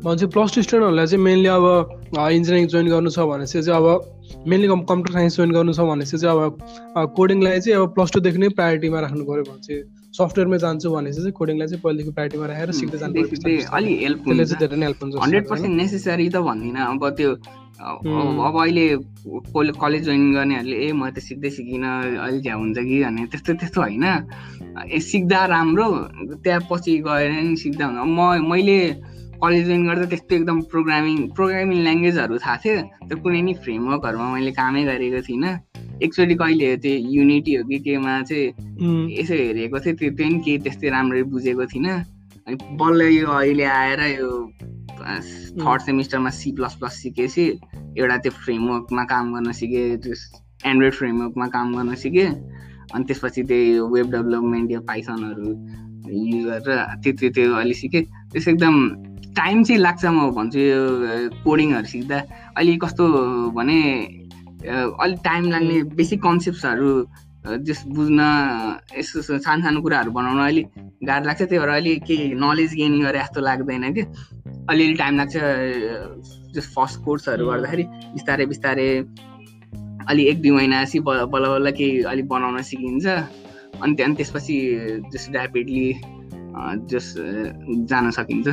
भन्छ 0.04 0.24
प्लस 0.34 0.54
टू 0.54 0.62
स्टुडेन्टहरूलाई 0.62 1.06
चाहिँ 1.06 1.24
मेनली 1.24 1.48
अब 1.48 1.64
इन्जिनियरिङ 2.18 2.66
जोइन 2.74 2.86
गर्नु 2.92 3.10
छ 3.10 3.18
भनेपछि 3.30 3.62
चाहिँ 3.62 3.78
अब 3.78 4.46
मेनली 4.50 4.68
कम्प्युटर 4.68 5.12
साइन्स 5.12 5.36
जोइन 5.36 5.50
गर्नु 5.56 5.72
छ 5.72 5.80
भनेपछि 5.90 6.18
चाहिँ 6.18 6.34
अब 6.42 7.12
कोडिङलाई 7.16 7.60
चाहिँ 7.60 7.76
अब 7.78 7.94
प्लस 7.94 8.10
टूदेखि 8.12 8.38
नै 8.42 8.48
प्रायोरिटीमा 8.58 9.00
राख्नु 9.06 9.24
पऱ्यो 9.30 9.44
भने 9.46 9.62
चाहिँ 9.66 9.82
सफ्टवेयरमा 10.18 10.56
जान्छु 10.64 10.90
भने 10.90 11.12
चाहिँ 11.12 11.32
कोडिङलाई 11.38 11.68
चाहिँ 11.68 11.82
पहिलेदेखि 11.82 12.12
प्रायोरिटीमा 12.18 12.46
राखेर 12.50 12.72
सिक्दै 12.80 12.98
जानु 12.98 13.14
अलिक 13.78 14.00
हेल्प 14.02 14.20
हुन्छ। 14.26 14.58
धेरै 14.62 14.76
नै 14.76 14.86
हेल्प 14.86 15.02
हुन्छ 15.02 15.14
हन्ड्रेड 15.22 15.44
पर्सेन्ट 15.48 15.74
नेसेसरी 15.82 16.28
त 16.28 16.36
भन्दिनँ। 16.50 16.82
अब 16.82 17.02
त्यो 17.18 17.30
अब 17.82 18.56
अहिले 18.58 18.86
कलेज 19.78 20.02
जोइन 20.10 20.22
गर्नेहरूले 20.34 20.76
ए 20.82 20.92
म 20.92 21.10
त 21.14 21.18
सिक्दै 21.28 21.50
सिकिनँ 21.54 21.94
अहिले 22.18 22.40
झ्या 22.42 22.54
हुन्छ 22.58 22.78
कि? 22.78 22.96
भने 23.06 23.22
त्यस्तो 23.30 23.52
त्यस्तो 23.62 23.80
होइन। 23.80 24.04
ए 24.90 24.98
सिक्दा 24.98 25.40
राम्रो 25.54 25.88
त्यहाँ 26.42 26.60
पछि 26.70 26.92
गएर 27.06 27.30
नि 27.38 27.56
सिक्दा 27.62 27.84
हुन्छ। 27.86 28.02
म 28.02 28.50
मैले 28.50 28.78
कलेज 29.42 29.66
जोइन 29.66 29.86
गर्दा 29.86 30.04
त्यस्तो 30.10 30.34
एकदम 30.36 30.60
प्रोग्रामिङ 30.72 31.16
प्रोग्रामिङ 31.36 31.78
ल्याङ्ग्वेजहरू 31.82 32.36
थाहा 32.44 32.56
थियो। 32.62 32.74
त्यो 33.08 33.16
कुनै 33.22 33.40
नि 33.42 33.52
फ्रेमवर्कहरूमा 33.62 34.28
मैले 34.34 34.52
कामै 34.58 34.82
गरेको 34.86 35.20
थिइनँ। 35.28 35.52
एकचोटि 36.04 36.34
कहिले 36.42 36.68
त्यो 36.82 36.92
युनिटी 37.16 37.52
हो 37.54 37.62
कि 37.68 37.78
केमा 37.86 38.12
चाहिँ 38.22 38.46
यसो 39.18 39.34
हेरेको 39.34 39.78
थिएँ 39.82 39.94
त्यो 39.98 40.10
त्यो 40.10 40.16
पनि 40.18 40.38
केही 40.44 40.58
त्यस्तै 40.62 40.88
राम्ररी 40.94 41.22
बुझेको 41.34 41.64
थिइनँ। 41.74 41.98
अनि 42.46 42.56
बल्ल 42.78 43.00
यो 43.18 43.26
अहिले 43.26 43.64
आएर 43.64 44.00
यो 44.14 44.30
थर्ड 45.58 45.80
सेमिस्टरमा 45.82 46.30
सी 46.38 46.52
प्लस 46.58 46.74
प्लस 46.78 46.94
सिकेपछि 47.02 47.44
एउटा 47.98 48.16
त्यो 48.22 48.32
फ्रेमवर्कमा 48.46 49.04
काम 49.10 49.34
गर्न 49.34 49.52
सिकेँ 49.58 49.86
त्यो 50.02 50.14
एन्ड्रोइड 50.70 50.94
फ्रेमवर्कमा 50.94 51.46
काम 51.54 51.66
गर्न 51.76 51.94
सिकेँ। 51.98 52.30
अनि 52.94 53.04
त्यसपछि 53.10 53.42
त्यही 53.50 53.78
वेब 53.94 54.06
डेभलपमेन्ट 54.12 54.70
यो 54.70 54.80
पाइथनहरू 54.86 55.48
युज 56.30 56.44
गरेर 56.46 56.78
त्यो 57.02 57.12
त्यो 57.18 57.30
त्यो 57.34 57.54
अहिले 57.54 57.74
सिकेँ। 57.74 58.02
त्यस 58.32 58.48
एकदम 58.48 58.74
टाइम 59.36 59.62
चाहिँ 59.64 59.80
लाग्छ 59.80 60.04
म 60.04 60.30
भन्छु 60.36 60.58
यो 60.58 60.80
कोडिङहरू 61.44 61.88
सिक्दा। 61.94 62.18
अहिले 62.56 62.76
कस्तो 62.84 63.04
भने 63.56 63.78
अलिक 64.62 65.18
टाइम 65.24 65.42
लाग्ने 65.50 65.76
बेसिक 65.98 66.22
कन्सेप्ट्सहरू 66.22 66.90
जस 67.66 67.80
बुझ्न 67.90 68.20
यस्तो 68.98 69.22
सानो 69.22 69.62
सानो 69.62 69.80
कुराहरू 69.82 70.10
बनाउन 70.12 70.38
अलिक 70.46 70.66
गाह्रो 71.02 71.26
लाग्छ। 71.26 71.42
त्यही 71.42 71.58
भएर 71.58 71.68
अहिले 71.68 71.94
केही 72.06 72.24
नलेज 72.38 72.74
गेनिङ 72.78 73.00
गरे 73.02 73.18
जस्तो 73.18 73.40
लाग्दैन 73.40 73.84
कि 73.94 74.02
अलिअलि 74.70 74.94
टाइम 74.94 75.14
लाग्छ 75.18 75.34
जस 76.54 76.66
फर्स्ट 76.76 76.96
कोर्सहरू 77.04 77.46
गर्दाखेरि 77.50 77.84
बिस्तारै 78.14 78.46
बिस्तारै 78.46 78.88
अलि 80.10 80.22
एक 80.30 80.42
दुई 80.42 80.50
महिनापछि 80.50 80.98
बल्ल 81.00 81.26
बल्ल 81.32 81.70
केही 81.78 82.02
अलिक 82.12 82.26
बनाउन 82.28 82.62
सिकिन्छ। 82.62 83.06
अनि 83.82 83.94
त्यहाँदेखि 83.96 84.16
त्यसपछि 84.18 84.56
जस 85.12 85.24
ऱ्यापिडली 85.34 85.88
जस 86.90 87.06
जान 87.90 88.10
सकिन्छ। 88.12 88.48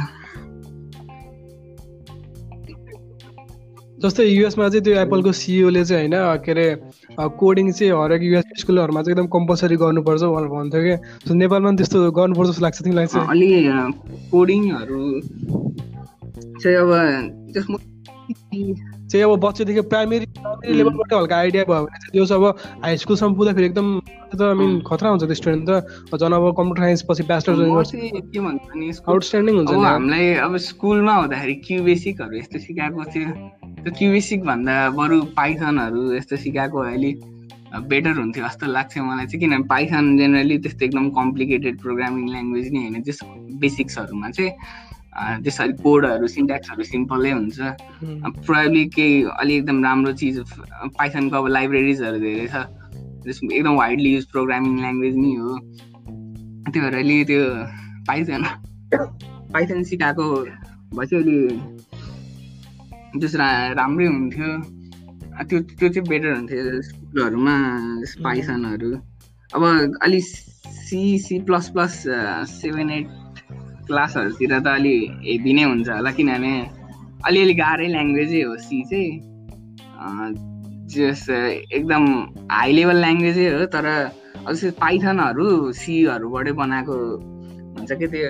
जस्तै 4.04 4.24
युएसमा 4.26 4.68
चाहिँ 4.70 4.84
त्यो 4.84 4.94
एप्पलको 5.00 5.32
सिइओले 5.36 5.84
चाहिँ 5.86 6.08
होइन 6.08 6.38
के 6.46 6.52
अरे 6.52 6.68
कोडिङ 7.40 7.72
चाहिँ 7.72 7.92
हरेक 7.92 8.22
युएस 8.24 8.46
स्कुलहरूमा 8.60 9.02
चाहिँ 9.04 9.14
एकदम 9.14 9.28
कम्पलसरी 9.36 9.76
गर्नुपर्छ 9.84 10.24
भनेर 10.24 10.48
भन्थ्यो 10.56 10.82
कि। 10.84 11.34
नेपालमा 11.36 11.70
पनि 11.70 11.78
त्यस्तो 11.78 11.98
गर्नुपर्छ 12.20 12.50
जस्तो 12.50 12.64
लाग्छ 12.64 12.78
तिमीलाई 12.84 13.08
चाहिँ। 13.12 13.28
अलि 13.28 13.48
कोडिङहरू 14.32 15.00
चाहिँ 16.62 16.78
अब 16.80 16.92
त्यसमा 17.54 17.78
चाहिँ 19.10 19.24
अब 19.26 19.32
बच्चादेखि 19.44 19.82
प्राइमेरी 19.92 20.26
प्राइमेरी 20.40 20.74
लेभलबाट 20.78 21.14
हल्का 21.14 21.36
आइडिया 21.36 21.64
भयो 21.70 21.84
भने 21.84 22.00
चाहिँ 22.00 22.12
त्यो 22.16 22.36
अब 22.40 22.46
हाई 22.84 22.98
स्कुलसम्म 23.04 23.34
पुग्दाखेरि 23.36 23.66
एकदम 23.68 23.88
त 24.32 24.42
आई 24.42 24.54
मिन 24.56 24.80
खतरा 24.88 25.10
हुन्छ 25.10 25.24
त्यो 25.24 25.36
स्टुडेन्ट 25.36 25.70
त। 25.70 26.16
झन् 26.16 26.34
अब 26.34 26.46
कम्प्युटर 26.58 26.82
साइन्स 26.82 27.02
पछि 27.10 27.24
ब्याचलर 27.28 27.56
के 28.32 28.40
भन्छ 28.40 28.62
भने 28.72 28.92
आउटस्ट्यान्डिङ 29.12 29.56
हुन्छ 29.60 29.72
हामीलाई 29.74 30.34
अब 30.46 30.58
स्कुलमा 30.72 31.14
हुँदाखेरि 31.14 31.56
क्यु 31.66 31.84
बेसिकहरू 31.84 32.38
यस्तो 32.38 32.60
सिकाएको 32.60 33.04
थियो। 33.14 33.59
त्यो 33.84 33.92
क्यु 33.98 34.12
बेसिक 34.12 34.42
भन्दा 34.44 34.74
बरु 34.92 35.18
पाइथनहरू 35.36 36.02
यस्तो 36.13 36.36
सिकाएको 36.38 36.80
अलिक 36.80 37.18
बेटर 37.88 38.13
हुन्थ्यो 38.20 38.44
जस्तो 38.44 38.65
लाग्छ 38.68 38.98
मलाई 39.00 39.26
चाहिँ 39.26 39.39
किनभने 39.39 39.68
पाइथन 39.72 40.18
जेनरली 40.18 40.58
त्यस्तो 40.65 40.86
एकदम 40.86 41.10
कम्प्लिकेटेड 41.15 41.80
प्रोग्रामिङ 41.82 42.26
ल्याङ्ग्वेज 42.30 42.68
नै 42.74 42.80
होइन 42.80 43.02
त्यस 43.08 43.20
बेसिक्सहरूमा 43.63 44.30
चाहिँ 44.38 44.52
त्यसरी 45.44 45.74
कोडहरू 45.84 46.28
सिन्ट्याक्सहरू 46.28 46.84
सिम्पलै 46.92 47.32
हुन्छ। 47.32 47.58
प्रब्ली 48.48 48.84
केही 48.96 49.15
अलिक 49.39 49.58
एकदम 49.58 49.84
राम्रो 49.84 50.13
चिज 50.22 50.44
पाइथनको 51.00 51.36
अब 51.39 51.48
लाइब्रेरिजहरू 51.56 52.20
धेरै 52.20 52.48
छ 52.52 52.68
जसमा 53.28 53.56
एकदम 53.56 53.76
वाइडली 53.80 54.13
युज 54.13 54.26
प्रोग्रामिङ 54.36 54.80
ल्याङ्ग्वेज 54.84 55.15
नै 55.24 55.34
हो। 55.39 55.58
त्यही 56.68 56.80
भएर 56.84 56.96
अहिले 56.96 57.24
त्यो 57.32 57.44
पाइथन 58.08 58.44
पाइथन 59.56 59.84
सिकाएको 59.92 60.26
भए 60.96 61.06
चाहिँ 61.06 61.24
अहिले 61.24 61.79
जस 63.15 63.36
राम्रै 63.80 64.06
हुन्थ्यो। 64.06 64.50
त्यो 65.50 65.60
त्यो 65.80 65.89
चाहिँ 65.89 66.08
बेटर 66.10 66.32
हुन्थ्यो 66.36 66.82
स्कुलहरूमा 66.82 67.56
पाइथनहरू 68.24 68.91
अब 69.56 69.63
अलि 70.02 70.19
C 70.22 71.02
C 71.19 71.39
plus 71.48 71.69
plus 71.69 71.93
seven 72.52 72.89
eight 72.91 73.08
क्लासहरूतिर 73.88 74.60
त 74.60 74.67
अलि 74.67 74.95
हेभी 75.26 75.54
नै 75.54 75.63
हुन्छ 75.63 75.89
होला 75.89 76.12
किनभने 76.12 76.54
अलिअलि 77.28 77.54
गाह्रै 77.54 77.88
ल्याङ्ग्वेजै 77.88 78.41
हो 78.41 78.56
सी 78.67 78.82
चाहिँ। 78.91 79.13
जस 80.93 81.30
एकदम 81.30 82.04
हाई 82.52 82.72
लेभल 82.74 82.98
ल्याङ्ग्वेजै 83.06 83.48
हो 83.54 83.65
तर 83.74 83.88
जस्तै 84.50 84.72
पाइथनहरू 84.84 85.48
सीहरूबाटै 85.80 86.52
बनाएको 86.62 86.95
हुन्छ 87.76 87.91
कि 87.91 88.08
त्यो 88.08 88.30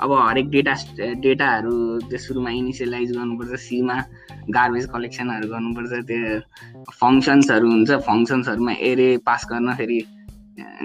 अब 0.00 0.12
हरेक 0.12 0.50
डेटा 0.50 0.74
डेटाहरू 1.20 1.72
त्यो 2.08 2.18
सुरुमा 2.18 2.50
इनिसियलाइज 2.50 3.12
गर्नुपर्छ 3.16 3.60
सीमा 3.60 3.96
गार्बेज 4.56 4.86
कलेक्सनहरू 4.94 5.48
गर्नुपर्छ 5.48 5.92
त्यो 6.10 6.40
फङ्सन्सहरू 7.00 7.70
हुन्छ 7.70 7.90
फङ्सन्सहरूमा 8.08 8.72
एरे 8.90 9.08
पास 9.26 9.46
गर्न 9.50 9.74
फेरि 9.74 9.98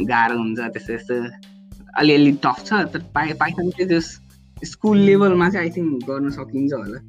गाह्रो 0.09 0.37
हुन्छ 0.37 0.59
त्यस्तो 0.73 0.93
यस्तो 0.93 1.15
अलिअलि 1.97 2.31
टफ 2.45 2.63
छ 2.65 2.81
तर 2.93 3.05
पाइ 3.15 3.33
पाइथन 3.41 3.69
चाहिँ 3.69 3.89
त्यो 3.89 4.01
स्कुल 4.65 4.97
लेभलमा 5.09 5.49
चाहिँ 5.49 5.69
आई 5.69 5.75
थिङ्क 5.77 6.09
गर्न 6.09 6.29
सकिन्छ 6.39 6.73
होला। 6.73 6.99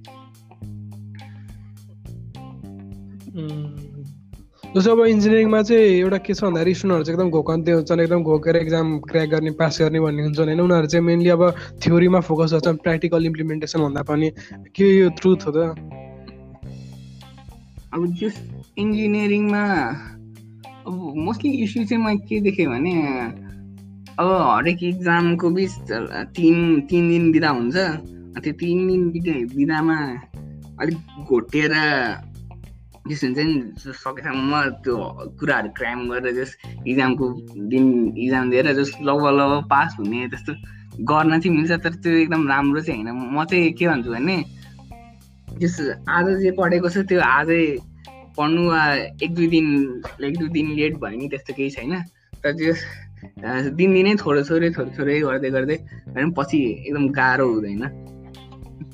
जस्तो 4.75 4.91
अब 4.91 5.07
इन्जिनियरिङमा 5.07 5.61
चाहिँ 5.63 6.03
एउटा 6.03 6.19
के 6.19 6.35
छ 6.35 6.43
भन्दाखेरि 6.43 6.75
स्टुडेन्टहरू 6.75 7.05
चाहिँ 7.07 7.15
एकदम 7.15 7.31
घोकन्ते 7.31 7.71
हुन्छन् 7.73 8.01
एकदम 8.01 8.23
घोकेर 8.27 8.57
एक्जाम 8.57 8.87
क्र्याक 9.07 9.29
गर्ने 9.31 9.51
पास 9.55 9.79
गर्ने 9.81 10.01
भन्ने 10.03 10.23
हुन्छन्। 10.25 10.49
होइन 10.51 10.61
उनीहरू 10.61 10.87
चाहिँ 10.91 11.05
मेनली 11.07 11.31
अब 11.31 11.43
थ्योरीमा 11.79 12.21
फोकस 12.27 12.53
गर्छन् 12.53 12.83
प्र्याक्टिकल 12.83 13.27
इम्प्लिमेन्टेसन 13.27 13.79
भन्दा 13.87 14.03
पनि। 14.03 14.31
के 14.75 14.87
यो 14.99 15.09
ट्रुथ 15.15 15.47
हो 15.47 15.51
त? 15.55 15.59
अब 17.95 18.01
जस 18.19 18.35
इन्जिनियरिङमा 18.75 19.63
अब 20.91 20.95
मोस्टली 21.23 21.51
इस्यु 21.63 21.85
चाहिँ 21.87 22.03
म 22.03 22.19
के 22.27 22.41
देखेँ 22.43 22.67
भने 22.67 22.95
अब 24.19 24.29
हरेक 24.59 24.83
इक्जामको 24.83 25.51
बिच 25.55 25.73
तिन 26.35 26.59
तिन 26.91 27.05
दिन 27.15 27.31
बिदा 27.31 27.51
हुन्छ। 27.55 27.77
त्यो 28.43 28.53
तिन 28.59 28.79
दिन 28.91 29.03
बिदा 29.15 29.35
बिदामा 29.55 29.99
अलिक 30.83 30.99
घोटिएर 31.31 31.75
जस्तो 33.05 33.27
हुन्छ 33.27 33.39
नि 33.39 33.93
सकेसम्म 33.95 34.61
त्यो 34.81 34.97
कुराहरू 35.39 35.69
क्राइम 35.77 36.09
गरेर 36.09 36.35
जस 36.35 36.57
इक्जामको 36.87 37.29
दिन 37.69 37.87
इक्जाम 38.17 38.51
दिएर 38.51 38.73
जस 38.75 38.93
लगभग 39.03 39.33
लगभग 39.35 39.69
पास 39.69 39.97
हुने 39.99 40.29
त्यस्तो 40.29 40.53
गर्न 41.05 41.41
चाहिँ 41.41 41.57
मिल्छ 41.57 41.73
तर 41.85 41.95
त्यो 42.01 42.13
एकदम 42.19 42.49
राम्रो 42.49 42.81
चाहिँ 42.81 43.05
होइन 43.05 43.33
म 43.33 43.45
चाहिँ 43.45 43.73
के 43.73 43.89
भन्छु 43.89 44.11
भने 44.11 44.37
जस 45.61 45.81
आज 46.09 46.29
जे 46.41 46.51
पढेको 46.51 46.89
छ 46.89 47.05
त्यो 47.05 47.21
आजै 47.23 47.63
पढ्नु 48.37 48.69
वा 48.69 48.83
एक 49.21 49.35
दुई 49.35 49.47
दिन 49.47 49.67
एक 50.25 50.39
दुई 50.39 50.49
दिन 50.49 50.71
लेट 50.73 50.97
भयो 50.97 51.19
नि 51.19 51.29
त्यस्तो 51.29 51.55
केही 51.55 51.71
छैन 51.71 51.93
तर 52.41 52.53
त्यो 52.53 52.73
दिनदिनै 53.71 54.15
थोरै 54.17 54.43
थोरै 54.43 54.71
थोरै 54.71 54.91
थोरै 54.97 55.19
गर्दै 55.21 55.51
गर्दै 55.51 55.77
पनि 56.09 56.33
पछि 56.39 56.63
एकदम 56.81 57.05
गाह्रो 57.13 57.47
हुँदैन 57.53 57.85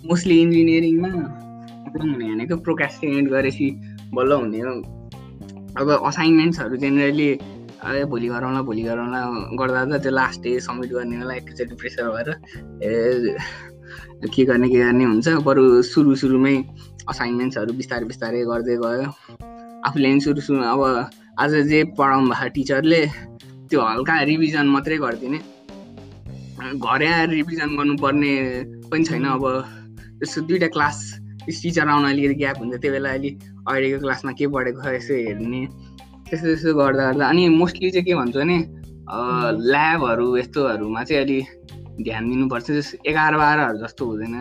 मोस्टली 0.05 0.41
इन्जिनियरिङमा 0.41 1.13
एकदम 1.87 2.13
भनेको 2.15 2.57
प्रोकास्टिनेट 2.61 3.31
गरेपछि 3.31 3.69
बल्ल 4.15 4.33
हुने 4.33 4.61
हो 4.61 4.75
अब 5.81 5.89
असाइनमेन्ट्सहरू 6.07 6.77
जेनरली 6.83 7.31
अब 7.81 8.09
भोलि 8.11 8.29
गरौँला 8.29 8.61
भोलि 8.69 8.83
गरौँला 8.83 9.21
गर्दा 9.61 9.85
त 9.89 10.03
त्यो 10.03 10.13
लास्ट 10.13 10.41
डे 10.43 10.51
सब्मिट 10.61 10.91
गर्ने 10.93 11.17
होला 11.21 11.35
एकैचोटि 11.35 11.75
प्रेसर 11.81 12.09
भएर 12.15 12.29
ए 12.85 12.89
के 14.35 14.45
गर्ने 14.45 14.69
के 14.69 14.79
गर्ने 14.79 15.05
हुन्छ। 15.05 15.29
बरु 15.47 15.83
सुरु 15.83 16.15
सुरुमै 16.23 16.55
असाइनमेन्ट्सहरू 17.09 17.73
बिस्तारै 17.81 18.05
बिस्तारै 18.11 18.43
गर्दै 18.51 18.77
गयो। 18.83 19.07
आफूले 19.87 20.09
पनि 20.11 20.21
सुरु 20.21 20.41
सुरु 20.47 20.61
अब 20.73 20.83
आज 21.41 21.55
जे 21.71 21.79
पढाउनु 21.99 22.29
भएको 22.31 22.49
टिचरले 22.55 23.03
त्यो 23.71 23.81
हल्का 23.81 24.15
रिभिजन 24.31 24.67
मात्रै 24.75 24.99
गरिदिने। 25.05 25.39
घरै 26.77 27.09
आएर 27.17 27.29
रिभिजन 27.31 27.71
गर्नुपर्ने 27.79 28.33
पनि 28.91 29.05
छैन। 29.09 29.25
अब 29.25 29.45
यस्तो 30.23 30.41
दुइटा 30.49 30.69
क्लास 30.77 30.99
टिचर 31.47 31.89
आउन 31.89 32.05
अलिकति 32.11 32.35
ग्याप 32.43 32.57
हुन्छ 32.61 32.75
त्यो 32.83 32.91
बेला 32.93 33.11
अलि 33.17 33.31
अहिलेको 33.69 33.99
क्लासमा 34.05 34.33
के 34.39 34.47
पढेको 34.47 34.81
छ 34.83 34.87
यसो 34.97 35.15
हेर्ने। 35.15 35.61
त्यस्तो 36.29 36.47
त्यस्तो 36.47 36.75
गर्दा 36.75 37.03
गर्दा। 37.11 37.25
अनि 37.29 37.49
मोस्टली 37.61 37.91
चाहिँ 37.91 38.05
के 38.05 38.15
भन्छु 38.15 38.39
भने 38.39 38.59
ल्याबहरू 39.71 40.27
यस्तोहरूमा 40.37 41.03
चाहिँ 41.05 41.23
अलि 41.23 41.39
ध्यान 42.07 42.23
दिनुपर्छ। 42.31 42.67
जस 42.71 42.89
एघार 43.07 43.35
बाह्रहरू 43.37 43.79
जस्तो 43.85 44.03
हुँदैन। 44.07 44.37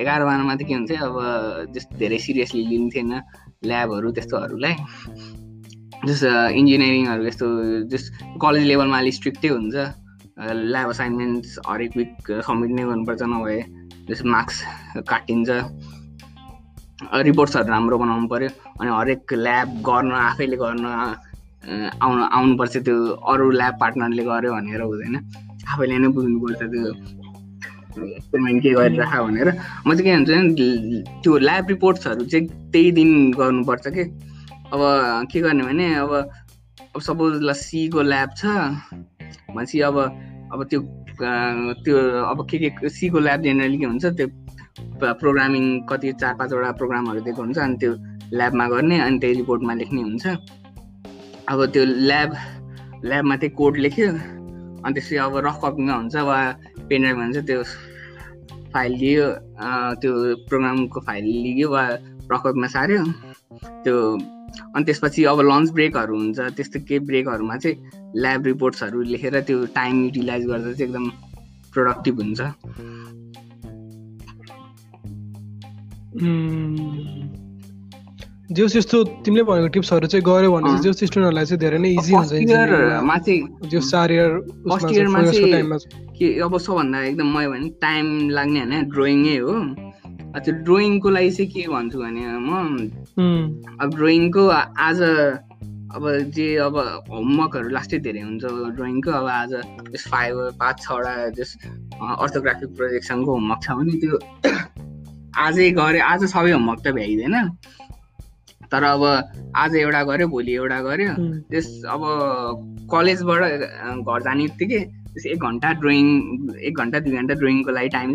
एघार 0.00 0.20
बाह्रमा 0.24 0.54
चाहिँ 0.56 0.68
के 0.68 0.74
हुन्छ 0.74 0.92
अब 0.92 1.14
जस्तो 1.74 1.92
धेरै 1.98 2.18
सिरियसली 2.18 2.62
लिन्थेन 2.68 3.12
ल्याबहरू 3.64 4.08
त्यस्तोहरूलाई। 4.16 4.74
जस 6.06 6.22
इन्जिनियरिङहरू 6.58 7.22
यस्तो 7.26 7.46
जस 7.92 8.04
कलेज 8.42 8.64
लेभलमा 8.70 8.98
अलिक 8.98 9.14
स्ट्रिक्टै 9.14 9.48
हुन्छ। 9.48 9.76
ल्याब 10.72 10.88
असाइनमेन्ट्स 10.90 11.58
हरेक 11.66 11.92
विक 11.96 12.12
सब्मिट 12.46 12.70
नै 12.70 12.82
गर्नुपर्छ 12.90 13.22
नभए 13.22 13.58
जस 14.10 14.20
मार्क्स 14.24 14.56
काटिन्छ। 15.08 15.50
रिपोर्ट्सहरू 16.98 17.68
राम्रो 17.68 17.98
बनाउनु 17.98 18.26
पऱ्यो 18.28 18.48
अनि 18.80 18.90
हरेक 18.90 19.32
ल्याब 19.46 19.68
गर्न 19.88 20.12
आफैले 20.12 20.56
गर्न 20.62 20.84
आउनु 22.02 22.22
आउनुपर्छ 22.38 22.76
त्यो 22.86 22.96
अरू 23.32 23.50
ल्याब 23.50 23.74
पार्टनरले 23.80 24.22
गर्यो 24.24 24.52
भनेर 24.54 24.82
हुँदैन। 24.82 25.16
आफैले 25.72 25.98
नै 25.98 26.08
बुझ्नुपर्छ 26.16 26.60
त्यो 26.62 26.86
एक्सपेरिमेन्ट 27.98 28.62
के 28.62 28.70
गरिराख 28.78 29.14
भनेर। 29.26 29.48
म 29.86 29.94
चाहिँ 29.94 30.04
के 30.04 30.10
भन्छ 30.14 30.30
भने 30.30 31.02
त्यो 31.22 31.32
ल्याब 31.38 31.64
रिपोर्ट्सहरू 31.68 32.24
चाहिँ 32.24 32.46
त्यही 32.72 32.90
दिन 32.98 33.10
गर्नुपर्छ 33.38 33.86
कि। 33.94 34.02
अब 34.74 34.80
के 35.32 35.40
गर्ने 35.40 35.62
भने 35.64 35.86
अब 36.02 36.12
अब 36.94 37.00
सपोज 37.00 37.32
ल 37.42 37.52
सीको 37.52 38.02
ल्याब 38.02 38.30
छ 38.36 38.46
भनेपछि 39.54 39.80
अब 39.86 39.96
अब 40.52 40.60
त्यो 40.70 40.80
त्यो 41.84 41.96
अब 42.26 42.46
के 42.50 42.58
के 42.58 42.88
सीको 42.88 43.18
ल्याब 43.18 43.40
जेनरली 43.42 43.78
के 43.78 43.86
हुन्छ 43.86 44.04
त्यो 44.18 44.26
प्रोग्रामिङ 45.00 45.64
कति 45.90 46.12
चार 46.20 46.34
पाँचवटा 46.38 46.70
प्रोग्रामहरू 46.78 47.20
दिएको 47.26 47.42
हुन्छ 47.42 47.58
अनि 47.58 47.76
त्यो 47.80 47.92
ल्याबमा 48.32 48.68
गर्ने 48.68 48.98
अनि 49.00 49.18
त्यही 49.18 49.34
रिपोर्टमा 49.34 49.74
लेख्ने 49.74 50.02
हुन्छ। 50.02 50.26
अब 51.48 51.64
त्यो 51.74 51.84
ल्याब 51.84 52.30
ल्याबमा 53.04 53.36
चाहिँ 53.36 53.54
कोड 53.56 53.76
लेख्यो 53.84 54.08
अनि 54.08 54.92
त्यसपछि 54.94 55.16
अब 55.26 55.36
रफ 55.46 55.58
कपीमा 55.64 55.94
हुन्छ 55.94 56.16
वा 56.28 56.38
पेनड्राइभमा 56.88 57.24
हुन्छ 57.24 57.38
त्यो 57.48 57.62
फाइल 58.74 58.92
लियो 59.02 59.26
त्यो 60.00 60.12
प्रोग्रामको 60.48 61.00
फाइल 61.06 61.24
लियो 61.24 61.68
वा 61.70 61.84
रफ 62.32 62.42
कपीमा 62.46 62.66
सार्यो 62.74 63.04
त्यो 63.84 63.96
अनि 64.74 64.84
त्यसपछि 64.84 65.24
अब 65.32 65.40
लन्च 65.50 65.70
ब्रेकहरू 65.78 66.16
हुन्छ 66.18 66.38
त्यस्तो 66.56 66.78
केही 66.88 67.00
ब्रेकहरूमा 67.08 67.56
चाहिँ 67.56 67.76
ल्याब 68.16 68.46
रिपोर्ट्सहरू 68.46 69.02
लेखेर 69.14 69.40
त्यो 69.48 69.64
टाइम 69.74 70.04
युटिलाइज 70.04 70.46
गर्दा 70.46 70.72
चाहिँ 70.72 70.86
एकदम 70.88 71.08
प्रोडक्टिभ 71.72 72.20
हुन्छ। 72.20 72.40
जोस 78.56 78.76
यस्तो 78.76 78.96
तिमीले 79.24 79.42
भनेको 79.44 79.68
टिप्सहरू 79.76 80.06
चाहिँ 80.08 80.24
गऱ्यो 80.24 80.48
भने 80.52 80.68
चाहिँ 80.68 80.82
जोस 80.82 80.96
स्टुडेन्टहरूलाई 81.04 81.44
चाहिँ 81.44 81.60
धेरै 81.60 81.78
नै 81.78 81.90
इजी 82.00 82.12
हुन्छ 82.14 82.32
इयरमा 82.32 83.16
चाहिँ 83.18 83.40
जो 83.70 83.80
चार 83.80 84.08
इयर 84.12 84.30
फर्स्ट 84.68 84.90
इयरमा 84.94 85.20
चाहिँ। 85.22 85.84
के 86.18 86.26
अब 86.40 86.52
सबभन्दा 86.58 86.98
एकदम 87.04 87.28
मैले 87.36 87.48
भने 87.48 87.68
टाइम 87.82 88.06
लाग्ने 88.30 88.60
होइन 88.60 88.88
ड्रइङै 88.90 89.36
हो। 89.38 89.52
त्यो 90.38 90.52
ड्रइङको 90.64 91.08
लागि 91.10 91.30
चाहिँ 91.30 91.50
के 91.52 91.62
भन्छु 91.68 91.98
भने 91.98 92.22
म 92.40 92.50
अब 93.80 93.88
ड्रइङको 93.94 94.42
आज 94.88 94.98
अब 95.88 96.04
जे 96.36 96.46
अब 96.64 96.74
होमवर्कहरू 97.10 97.68
लास्टै 97.68 97.98
धेरै 98.06 98.20
हुन्छ 98.20 98.44
ड्रइङको 98.76 99.10
अब 99.10 99.26
आज 99.40 99.52
फाइभ 100.08 100.34
पाँच 100.60 100.76
छवटा 100.82 101.12
जस 101.36 101.50
अर्थोग्राफिक 102.00 102.68
प्रोजेक्सनको 102.76 103.30
होमवर्क 103.32 103.60
छ 103.62 103.68
भने 103.76 103.94
त्यो 104.02 104.16
आजै 105.36 105.70
गऱ्यो 105.78 106.02
आज 106.04 106.24
सबै 106.32 106.50
होमवर्क 106.52 106.80
त 106.84 106.88
भ्याइँदैन। 106.96 107.36
तर 108.72 108.82
अब 108.84 109.02
आज 109.56 109.74
एउटा 109.76 110.02
गऱ्यो 110.04 110.26
भोलि 110.28 110.52
एउटा 110.54 110.78
गऱ्यो। 110.82 111.12
त्यस 111.50 111.66
अब 111.88 112.00
कलेजबाट 112.92 113.42
घर 114.04 114.20
जाने 114.22 114.42
बित्तिकै 114.48 114.80
त्यस 115.12 115.26
एक 115.26 115.38
घन्टा 115.48 115.72
ड्रइङ 115.82 116.06
एक 116.68 116.74
घन्टा 116.76 116.98
दुई 117.04 117.12
घन्टा 117.16 117.34
ड्रइङको 117.40 117.70
लागि 117.72 117.88
टाइम 117.96 118.08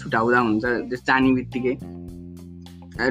छुटाउँदा 0.00 0.38
हुन्छ 0.38 0.64
त्यस 0.90 1.02
जाने 1.06 1.32
बित्तिकै। 1.38 1.74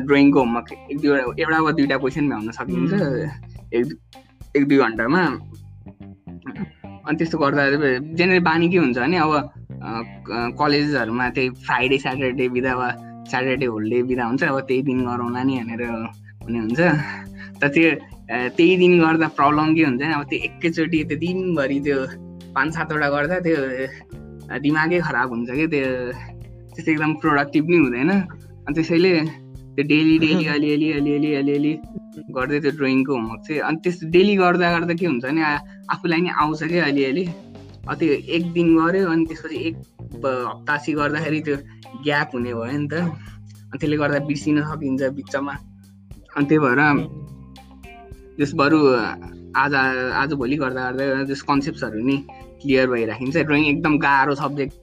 ड्रइङको 0.07 0.39
होमवर्क 0.39 0.67
एक 0.91 0.97
दुईवटा 1.01 1.23
एउटा 1.41 1.59
वा 1.65 1.71
दुइटा 1.77 1.97
क्वेसन 1.97 2.25
भ्याउन 2.29 2.51
सकिन्छ। 2.57 2.93
एक 3.73 3.85
एक 4.57 4.67
दुई 4.67 4.77
घन्टामा। 4.77 5.21
अनि 7.07 7.17
त्यस्तो 7.17 7.37
गर्दा 7.37 7.63
जेनरली 8.17 8.39
बानी 8.49 8.69
के 8.69 8.77
हुन्छ 8.77 8.97
भने 8.97 9.17
अब 9.17 10.55
कलेजहरूमा 10.59 11.29
त्यही 11.35 11.49
फ्राइडे 11.65 11.97
स्याटरडे 11.97 12.47
बिदा 12.55 12.73
वा 12.75 12.89
स्याटरडे 13.31 13.65
होलिडे 13.73 14.01
बिदा 14.09 14.23
हुन्छ 14.29 14.43
अब 14.43 14.59
त्यही 14.69 14.81
दिन 14.89 14.99
गरौँला 15.07 15.41
नि 15.47 15.53
भनेर 15.59 15.81
हुने 16.43 16.59
हुन्छ। 16.59 16.79
त 17.61 17.63
त्यो 17.75 17.89
त्यही 18.57 18.75
दिन 18.81 18.93
गर्दा 19.03 19.27
प्रब्लम 19.39 19.67
के 19.75 19.83
हुन्छ 19.89 20.01
अब 20.17 20.23
त्यो 20.29 20.39
एकैचोटि 20.47 20.99
त्यो 21.09 21.17
दिनभरि 21.23 21.79
त्यो 21.85 21.97
पाँच 22.55 22.69
सातवटा 22.75 23.07
गर्दा 23.15 23.37
त्यो 23.45 23.57
दिमागै 24.65 24.99
खराब 25.07 25.29
हुन्छ 25.33 25.49
कि 25.57 25.65
त्यो 25.73 25.87
त्यस्तो 26.73 26.89
एकदम 26.91 27.11
प्रोडक्टिभ 27.23 27.63
नै 27.69 27.77
हुँदैन। 27.83 28.11
अनि 28.65 28.73
त्यसैले 28.75 29.13
त्यो 29.75 29.83
डेली 29.91 30.15
डेली 30.25 30.45
अलिअलि 30.55 30.89
अलिअलि 30.99 31.29
अलिअलि 31.41 31.73
गर्दै 32.35 32.59
त्यो 32.63 32.71
ड्रइङको 32.79 33.11
होमवर्क 33.13 33.41
चाहिँ 33.47 33.61
अनि 33.67 33.77
त्यस्तो 33.83 34.09
डेली 34.15 34.33
गर्दा 34.43 34.67
गर्दा 34.75 34.93
के 34.99 35.05
हुन्छ 35.05 35.23
भने 35.25 35.41
आफूलाई 35.93 36.21
नि 36.25 36.29
आउँछ 36.41 36.61
कि 36.71 36.79
अलिअलि। 36.89 37.25
त्यो 37.99 38.13
एक 38.35 38.43
दिन 38.53 38.67
गऱ्यो 38.77 39.09
अनि 39.09 39.23
त्यसपछि 39.25 39.57
एक 39.67 39.75
हप्तासी 40.15 40.91
गर्दाखेरि 40.99 41.39
त्यो 41.45 41.55
ग्याप 42.05 42.29
हुने 42.33 42.51
भयो 42.53 42.77
नि 42.77 42.87
त। 42.91 42.93
अनि 43.69 43.77
त्यसले 43.79 43.97
गर्दा 44.01 44.19
बिर्सिन 44.29 44.57
सकिन्छ 44.69 45.01
बिचमा। 45.17 45.53
अनि 46.35 46.45
त्यही 46.49 46.59
भएर 46.65 46.81
त्यस 48.37 48.51
बरु 48.59 48.79
आज 49.61 50.31
भोलि 50.39 50.55
गर्दा 50.63 50.81
गर्दा 50.97 51.23
त्यस 51.29 51.41
कन्सेप्टहरू 51.49 51.99
नि 52.09 52.17
क्लियर 52.61 52.85
भइराखिन्छ। 52.89 53.35
ड्रइङ 53.49 53.63
एकदम 53.73 53.93
गाह्रो 54.05 54.33
सब्जेक्ट 54.43 54.73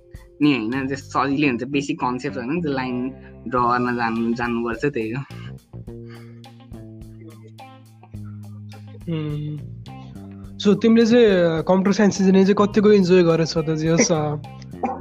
नि 0.42 0.50
होइन। 0.54 0.86
त्यस 0.88 1.02
सजिलै 1.12 1.48
हुन्छ 1.48 1.64
बेसिक 1.76 1.96
कन्सेप्ट 2.00 2.36
होइन 2.36 2.60
त्यो 2.62 2.72
लाइन 2.72 2.96
ड्र 3.50 3.58
गर्न 3.58 3.86
जानु 3.96 4.32
जान्नुपर्छ 4.38 4.84
त्यही 4.94 5.10
हो। 5.12 5.22
सो 10.60 10.68
तिमीले 10.82 11.04
चाहिँ 11.06 11.62
कम्प्युटर 11.68 11.92
साइन्स 11.98 12.14
इन्जिनियरिङ 12.20 12.46
चाहिँ 12.46 12.58
कतिको 12.60 12.88
इन्जोय 12.92 13.22
गरेछौ 13.22 13.60
त 13.62 13.70
जस 13.82 14.10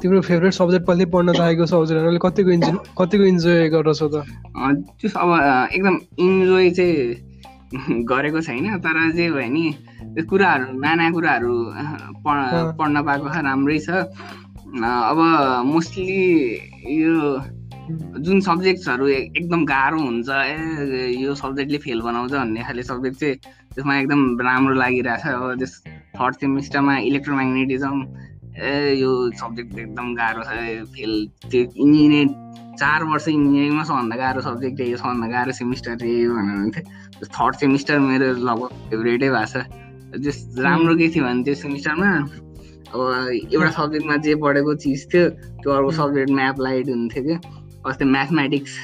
तिम्रो 0.02 0.21
फेभरेट 0.21 0.54
सब्जेक्ट 0.54 0.86
कहिले 0.88 1.06
पढ्न 1.13 1.34
चाहेको 1.34 1.65
सब्जेक्टहरूले 1.65 2.19
कतिको 2.26 2.50
इन्जो 2.52 2.71
कतिको 3.00 3.24
इन्जोय 3.26 3.69
गर्छौ 3.69 4.08
त? 4.08 4.15
त्यो 5.00 5.10
अब 5.19 5.30
एकदम 5.74 5.95
इन्जोय 6.19 6.69
चाहिँ 6.78 8.04
गरेको 8.06 8.41
छैन 8.41 8.78
तर 8.80 8.98
चाहिँ 9.17 9.32
भयो 9.32 9.50
नि 9.52 9.65
कुराहरू 10.30 10.65
नाना 10.80 11.10
कुराहरू 11.12 11.54
पढ्न 12.26 12.95
पाएको 13.04 13.28
छ 13.30 13.38
राम्रै 13.45 13.80
छ। 13.80 13.89
अब 14.76 15.19
मोस्टली 15.65 16.24
यो 17.00 17.15
जुन 18.26 18.39
सब्जेक्ट्सहरू 18.41 19.08
एकदम 19.08 19.65
गाह्रो 19.65 20.00
हुन्छ 20.02 20.30
ए 20.30 21.13
यो 21.21 21.36
सब्जेक्टले 21.36 21.78
फेल 21.86 22.02
बनाउँछ 22.02 22.32
भन्ने 22.32 22.63
खाले 22.63 22.84
सब्जेक्ट 22.84 23.17
चाहिँ 23.19 23.36
त्यसमा 23.76 23.93
एकदम 23.98 24.21
राम्रो 24.41 24.76
लागिरहेछ। 24.76 25.26
अब 25.28 25.43
त्यस 25.60 25.74
थर्ड 26.15 26.34
सेमिस्टरमा 26.41 26.98
इलेक्ट्रोम्याग्नेटिजम 27.12 27.95
ए 28.56 28.96
यो 29.00 29.12
सब्जेक्ट 29.39 29.80
एकदम 29.80 30.13
गाह्रो 30.15 30.44
छ 30.44 30.50
फेल। 30.96 31.13
त्यो 31.52 31.62
इन्जिनियरिङ 31.86 32.30
चार 32.80 33.04
वर्ष 33.12 33.28
इन्जिनियरिङमा 33.28 33.84
सबभन्दा 33.84 34.15
गाह्रो 34.18 34.41
सब्जेक्ट 34.41 34.80
यही 34.80 34.96
सबभन्दा 34.96 35.28
गाह्रो 35.34 35.52
सेमिस्टर 35.60 36.06
यही 36.06 36.28
भनेर 36.28 36.58
हुन्थ्यो। 36.60 37.28
थर्ड 37.36 37.56
सेमिस्टर 37.63 38.00
मेरो 38.00 38.28
लगभग 38.48 38.72
फेभरेटै 38.89 39.30
भएको 39.30 39.46
छ। 39.52 39.65
जस 40.24 40.38
राम्रो 40.60 40.96
के 40.96 41.08
थियो 41.15 41.24
भने 41.26 41.44
त्यो 41.44 41.56
सेमिस्टरमा 41.62 42.10
अब 42.94 43.00
एउटा 43.54 43.70
सब्जेक्टमा 43.78 44.15
जे 44.26 44.36
पढेको 44.44 44.76
चिज 44.84 45.06
थियो 45.13 45.30
त्यो 45.62 45.72
अर्को 45.78 45.91
सब्जेक्टमा 46.00 46.48
एप्लाइड 46.50 46.89
हुन्थ्यो 46.89 47.24
कि। 47.24 47.36
अस्ति 47.89 48.06
म्याथमेटिक्स 48.15 48.78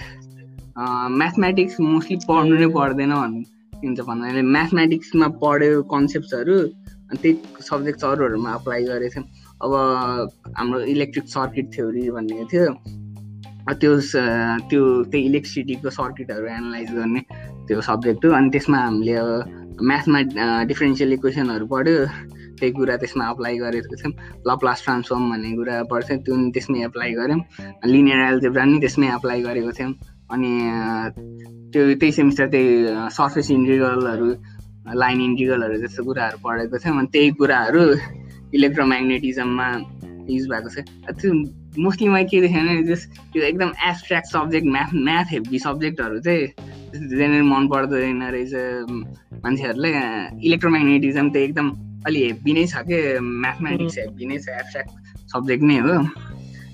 म्याथमेटिक्स 1.21 1.79
मोस्टली 1.81 2.17
पढ्नु 2.27 2.55
नै 2.59 2.67
पर्दैन 2.75 3.13
भन्छ 3.13 3.99
भन्नाले 4.09 4.41
म्याथमेटिक्समा 4.55 5.27
पढ्यो 5.43 5.81
कन्सेप्ट्सहरू 5.93 6.57
अनि 6.59 7.17
त्यही 7.21 7.63
सब्जेक्ट 7.69 8.03
अरूहरूमा 8.11 8.51
अप्लाई 8.59 8.83
गरेको 8.91 9.15
थियौँ 9.15 9.40
अब 9.63 9.71
हाम्रो 10.57 10.79
इलेक्ट्रिक 10.95 11.25
सर्किट 11.27 11.65
थ्योरी 11.75 12.09
भन्ने 12.11 12.43
थियो? 12.51 12.73
त्यो 13.81 13.91
त्यो 14.69 14.81
त्यही 15.11 15.23
इलेक्ट्रिसिटीको 15.25 15.89
सर्किटहरू 15.89 16.45
एनालाइज 16.47 16.89
गर्ने 16.97 17.21
त्यो 17.67 17.81
सब्जेक्ट 17.89 18.25
हो। 18.25 18.31
अनि 18.37 18.49
त्यसमा 18.53 18.77
हामीले 18.77 19.13
अब 19.21 19.29
म्याथमा 19.89 20.19
डिफ्रेन्सियल 20.69 21.13
इक्वेसनहरू 21.13 21.65
पढ्यो। 21.73 21.97
त्यही 22.59 22.71
कुरा 22.77 22.95
त्यसमा 23.01 23.25
अप्लाई 23.33 23.57
गरेको 23.57 23.95
थियौँ। 24.01 24.13
लप्लास 24.49 24.83
ट्रान्सफर्म 24.83 25.29
भन्ने 25.31 25.51
कुरा 25.57 25.75
पढ्थ्यौँ। 25.91 26.19
त्यो 26.25 26.33
त्यसमै 26.55 26.79
एप्लाई 26.85 27.11
गऱ्यौँ। 27.19 27.41
लिनियर 27.85 28.19
एल्जेब्रा 28.31 28.63
नि 28.65 28.79
त्यसमै 28.81 29.07
एप्लाई 29.17 29.41
गरेको 29.41 29.71
थियौँ। 29.77 29.93
अनि 30.33 30.51
त्यो 31.71 31.81
त्यही 32.01 32.11
सेमिस्टर 32.17 32.47
त्यही 32.53 32.69
सर्फेस 33.17 33.51
इन्टिग्रलहरू 33.51 34.27
लाइन 35.01 35.21
इन्टिग्रलहरू 35.21 35.75
जस्तो 35.85 36.03
कुराहरू 36.03 36.37
पढेको 36.45 36.77
थियौँ। 36.81 36.97
अनि 36.97 37.07
त्यही 37.13 37.29
कुराहरू 37.39 37.83
इलेक्ट्रोम्याग्नेटिजममा 38.53 39.67
युज 40.29 40.45
भएको 40.51 40.69
छ। 40.69 40.77
त्यो 41.19 41.29
मोस्टली 41.81 42.07
मैले 42.07 42.25
के 42.29 42.41
देखेँ 42.41 42.61
भने 42.61 42.83
जस 42.87 43.01
त्यो 43.31 43.41
एकदम 43.43 43.69
abstract 43.89 44.27
subject 44.31 44.67
math 44.67 44.89
math 45.07 45.25
heavy 45.31 45.59
सब्जेक्टहरू 45.59 46.19
चाहिँ 46.19 46.45
जेनरल 46.91 47.43
मन 47.47 47.67
पर्दैन 47.71 48.21
रहेछ। 48.35 48.53
मान्छेहरूले 49.43 49.91
इलेक्ट्रोम्याग्नेटिजम 50.47 51.29
त 51.31 51.35
एकदम 51.47 51.67
अलि 52.07 52.19
हेभी 52.25 52.51
नै 52.53 52.65
छ 52.67 52.75
कि? 52.87 52.97
म्याथमेटिक्स 53.19 53.97
हेभी 53.97 54.25
नै 54.25 54.37
छ 54.37 54.47
एब्सट्र्याक्ट 54.61 54.91
सब्जेक्ट 55.31 55.63
नै 55.63 55.77
हो। 55.85 55.95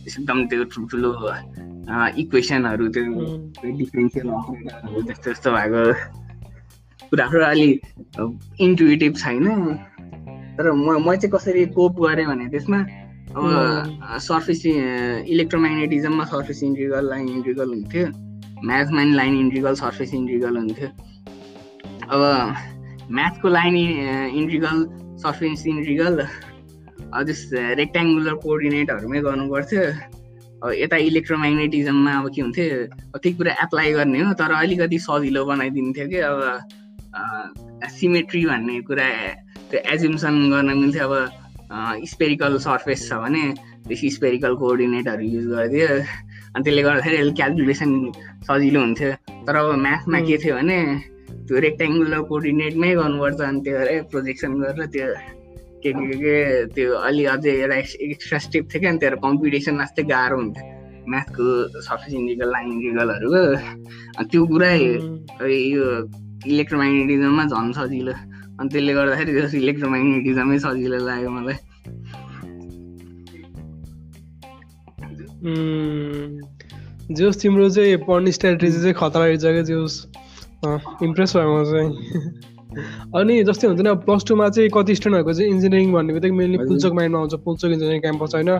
एकदम 0.07 0.37
त्यो 0.49 0.63
ठुल्ठुलो 0.73 1.11
इक्वेसनहरू 2.21 2.85
त्यो 2.95 3.03
डिफ्रेन्सियल 3.77 4.27
अपरेटरहरू 4.27 5.01
त्यस्तो 5.07 5.23
त्यस्तो 5.23 5.49
भएको। 5.55 5.83
कुराहरू 7.09 7.39
अलि 7.53 7.69
इन्टुएटिभ 8.65 9.13
छैन। 9.15 9.45
तर 10.57 10.71
म 10.71 10.97
म 11.05 11.15
चाहिँ 11.15 11.31
कसरी 11.31 11.65
कोप 11.77 11.93
गरेँ 12.01 12.25
भने 12.27 12.47
त्यसमा 12.53 12.79
अब 13.37 13.45
सर्फेस 14.27 14.61
इलेक्ट्रोम्याग्नेटिजममा 14.65 16.25
सर्फेस 16.33 16.63
इन्ट्रिगल 16.63 17.09
लाइन 17.09 17.27
इन्ट्रिगल 17.29 17.67
हुन्थ्यो। 17.69 18.05
म्याथमा 18.65 19.03
नि 19.03 19.13
लाइन 19.15 19.33
इन्ट्रिगल 19.39 19.73
सर्फेस 19.83 20.13
इन्ट्रिगल 20.13 20.57
हुन्थ्यो। 20.57 20.87
अब 22.11 22.21
म्याथको 23.17 23.47
लाइन 23.49 23.75
इन्ट्रिगल 24.39 24.77
सर्फेस 25.23 25.65
इन्ट्रिगल 25.67 26.13
त्यस 27.27 27.41
रेक्ट्याङ्गुलर 27.79 28.33
कोअर्डिनेटहरूमै 28.43 29.19
गर्नु 29.27 29.45
पर्थ्यो 29.51 29.83
यता 30.73 30.97
इलेक्ट्रोम्याग्नेटिजममा 31.09 32.11
अब 32.19 32.25
के 32.35 32.41
हुन्थ्यो 32.41 32.67
त्यही 33.21 33.33
कुरा 33.37 33.51
एप्लाई 33.63 33.91
गर्ने 33.93 34.19
हो 34.25 34.33
तर 34.39 34.51
अलिकति 34.51 34.97
सजिलो 34.99 35.45
बनाइदिन्थ्यो 35.45 36.07
कि 36.11 36.19
अब 36.29 36.39
सिमेट्री 37.97 38.45
भन्ने 38.45 38.79
कुरा 38.89 39.07
त्यो 39.69 39.79
एजुम्सन 39.93 40.35
गर्न 40.51 40.69
मिल्थ्यो 40.81 41.07
अब 41.07 41.13
स्पेरिकल 42.13 42.57
सर्फेस 42.65 43.01
छ 43.09 43.13
भने 43.23 43.43
बेसी 43.87 44.09
स्पेरिकल 44.17 44.53
कोअर्डिनेटहरू 44.61 45.23
युज 45.35 45.45
गरिदियो। 45.53 45.87
अनि 46.55 46.63
त्यसले 46.63 46.81
गर्दाखेरि 46.87 47.17
अलिक 47.23 47.35
क्यालकुलेसन 47.39 47.91
सजिलो 48.47 48.79
हुन्थ्यो। 48.81 49.11
तर 49.47 49.55
अब 49.55 49.67
म्याथमा 49.87 50.19
के 50.27 50.37
थियो 50.43 50.55
भने 50.59 50.79
त्यो 51.47 51.59
रेक्ट्याङ्गुलर 51.67 52.21
कोअर्डिनेटमै 52.29 52.91
गर्नुपर्छ 52.99 53.41
अनि 53.49 53.59
त्यो 53.65 53.75
अरे 53.83 53.95
प्रोजेक्सन 54.11 54.51
गरेर 54.61 54.85
त्यो 54.95 55.07
के 55.83 55.89
के 55.93 56.15
के 56.23 56.35
त्यो 56.75 56.87
अलि 57.07 57.23
अझै 57.33 57.51
एउटा 57.63 57.75
एक्स्ट्रा 58.07 58.39
स्टेप 58.47 58.63
थियो 58.71 58.79
क्या 58.81 58.91
अनि 58.91 58.99
त्यो 59.03 59.19
कम्पिटिसन 59.27 59.75
जस्तै 59.83 60.03
गाह्रो 60.13 60.37
हुन्थ्यो। 60.41 60.63
म्याथको 61.11 61.45
सर्फेस 61.87 62.13
इन्डिकल 62.19 62.49
लाइन 62.55 62.67
इन्डिकलहरूको 62.71 63.43
त्यो 64.31 64.41
कुरा 64.51 64.71
यो 64.71 65.85
इलेक्ट्रोम्याग्नेटिजममा 66.51 67.43
झन् 67.51 67.71
सजिलो। 67.79 68.15
अनि 68.59 68.69
त्यसले 68.73 68.93
गर्दाखेरि 68.97 69.31
त्यो 69.37 69.47
इलेक्ट्रोम्याग्नेटिजमै 69.61 70.57
सजिलो 70.65 70.97
लाग्यो 71.07 71.29
मलाई। 71.37 71.57
जोस् 77.17 77.37
तिम्रो 77.41 77.69
चाहिँ 77.75 77.97
पढ्ने 78.07 78.31
स्ट्राटेजी 78.37 78.79
चाहिँ 78.81 78.95
खतरा 78.99 79.25
रहेछ 79.25 79.45
क्या 79.45 79.63
जोस्? 79.71 79.95
इम्प्रेस 81.07 81.29
भयो 81.37 81.49
म 81.53 81.63
चाहिँ। 81.71 81.91
अनि 83.17 83.33
जस्तै 83.47 83.67
हुन्छ 83.67 83.81
नि 83.81 83.89
अब 83.89 83.99
प्लस 84.05 84.21
टूमा 84.27 84.47
चाहिँ 84.53 84.69
कति 84.69 84.93
स्टुडेन्टहरूको 84.95 85.33
चाहिँ 85.33 85.49
इन्जिनियरिङ 85.51 85.89
भन्ने 85.93 86.11
बित्तिकै 86.13 86.35
मेनली 86.37 86.57
पुल्चोक 86.67 86.93
माइन्डमा 86.93 87.19
आउँछ 87.19 87.33
पुल्चोक 87.45 87.71
इन्जिनियरिङ 87.71 88.01
क्याम्पस 88.01 88.31
होइन। 88.35 88.51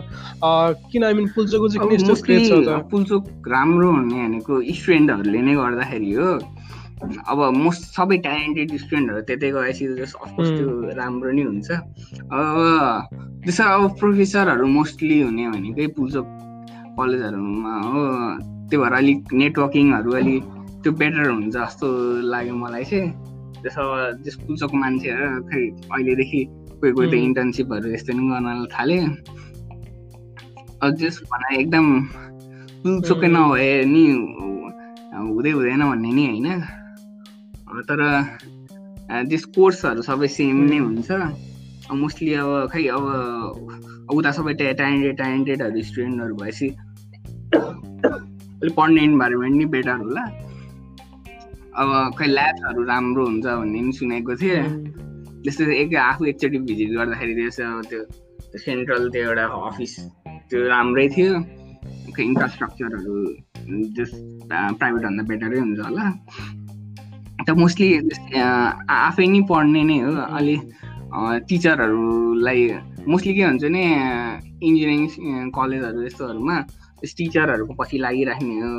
किन 0.90 1.02
आई 1.04 1.12
मिन 1.18 1.26
पुल्चोकको 1.36 1.66
चाहिँ 1.68 2.82
पुल्चोक 2.90 3.22
राम्रो 3.52 3.88
हुने 3.90 4.16
भनेको 4.26 4.52
स्टुडेन्टहरूले 4.78 5.40
नै 5.46 5.54
गर्दाखेरि 5.60 6.10
हो। 6.18 6.30
अब 7.30 7.38
मोस्ट 7.64 7.82
सबै 7.96 8.16
ट्यालेन्टेड 8.26 8.68
स्टुडेन्टहरू 8.82 9.20
त्यतै 9.28 9.50
गएपछि 9.54 9.84
अफकोर्स 10.04 10.50
त्यो 10.58 10.68
राम्रो 11.00 11.30
नै 11.36 11.42
हुन्छ। 11.48 11.68
अब 12.34 12.56
त्यसो 13.44 13.64
अब 13.74 13.82
प्रोफेसरहरू 14.00 14.66
मोस्टली 14.78 15.16
हुने 15.22 15.44
भनेकै 15.54 15.86
पुल्चोक 15.96 16.26
कलेजहरूमा 16.98 17.74
हो। 17.86 18.02
त्यो 18.68 18.76
भएर 18.82 18.94
अलिक 19.00 19.18
नेटवर्किङहरू 19.40 20.10
अलिक 20.20 20.44
त्यो 20.82 20.90
बेटर 21.00 21.26
हुन्छ 21.30 21.54
जस्तो 21.56 21.86
लाग्यो 22.32 22.54
मलाई 22.62 22.84
चाहिँ। 22.90 23.08
त्यसो 23.62 23.82
त्यस 24.22 24.36
पुल्चोकको 24.46 24.76
मान्छेहरू 24.82 25.26
खै 25.48 25.62
अहिलेदेखि 25.92 26.40
कोही 26.78 26.92
कोही 26.96 27.08
त 27.10 27.14
इन्टर्नसिपहरू 27.28 27.86
यस्तो 27.94 28.10
नि 28.18 28.22
गर्न 28.30 28.66
थाले। 28.74 28.98
जस 30.98 31.16
भनाइ 31.30 31.54
एकदम 31.62 31.86
पुल्चोकै 32.82 33.28
नभए 33.34 33.70
नि 33.92 34.04
हुँदै 35.18 35.50
हुँदैन 35.50 35.82
भन्ने 35.90 36.10
नि 36.18 36.24
होइन। 36.26 36.46
तर 37.88 38.00
त्यस 39.28 39.44
कोर्सहरू 39.56 40.02
सबै 40.08 40.28
सेम 40.38 40.56
नै 40.70 40.78
हुन्छ। 40.78 41.10
मोस्टली 42.02 42.32
अब 42.40 42.50
खै 42.72 42.82
अब 42.96 43.04
उता 44.16 44.30
सबै 44.38 44.52
ट्यालेन्टेड 44.60 45.16
ट्यालेन्टेडहरू 45.20 45.82
स्टुडेन्टहरू 45.90 46.34
भएपछि 46.40 46.68
अलिक 48.60 48.74
पढ्ने 48.76 49.00
इन्भाइरोमेन्ट 49.10 49.56
नि 49.56 49.64
बेटर 49.74 49.96
होला। 50.04 50.24
अब 51.80 51.88
खै 52.18 52.26
ल्याब्सहरू 52.26 52.80
राम्रो 52.92 53.22
हुन्छ 53.26 53.46
भन्ने 53.46 53.78
पनि 53.80 53.92
सुनेको 53.98 54.32
थिएँ। 54.40 54.62
त्यस्तो 55.42 55.64
एक 55.82 55.94
आफू 56.04 56.22
एकचोटि 56.30 56.58
भिजिट 56.68 56.90
गर्दाखेरि 56.98 57.34
त्यसो 57.38 57.64
त्यो 57.90 58.00
सेन्ट्रल 58.64 59.02
त्यो 59.12 59.22
एउटा 59.28 59.44
अफिस 59.68 59.92
त्यो 60.48 60.58
राम्रै 60.68 61.06
थियो। 61.16 61.32
खै 62.14 62.22
इन्फ्रास्ट्रक्चरहरू 62.30 63.14
जस 63.96 64.10
प्राइभेटभन्दा 64.50 65.22
बेटरै 65.30 65.58
हुन्छ 65.64 65.78
होला। 65.86 66.06
त 67.48 67.50
मोस्टली 67.56 67.88
आफै 68.94 69.26
नै 69.32 69.40
पढ्ने 69.50 69.82
नै 69.88 69.98
हो 70.04 70.12
अलि 70.38 70.56
टिचरहरूलाई 71.48 72.60
मोस्टली 73.08 73.32
के 73.36 73.42
हुन्छ 73.48 73.64
भने 73.64 73.84
इन्जिनियरिङ 74.68 75.50
कलेजहरू 75.56 76.00
यस्तोहरूमा 76.08 76.56
टिचरहरूको 77.18 77.72
पछि 77.80 77.96
लागिराख्ने 78.04 78.56
हो। 78.60 78.72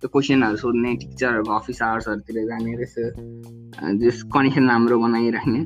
त्यो 0.00 0.08
क्वेसनहरू 0.14 0.56
सोध्ने 0.62 0.90
टिचरहरूको 1.02 1.52
अफिस 1.60 1.78
आवर्सहरूतिर 1.88 2.36
जाने 2.50 2.72
रहेछ 2.80 2.96
जस 4.00 4.18
कनेक्सन 4.34 4.64
राम्रो 4.72 4.96
बनाइराख्ने। 5.04 5.60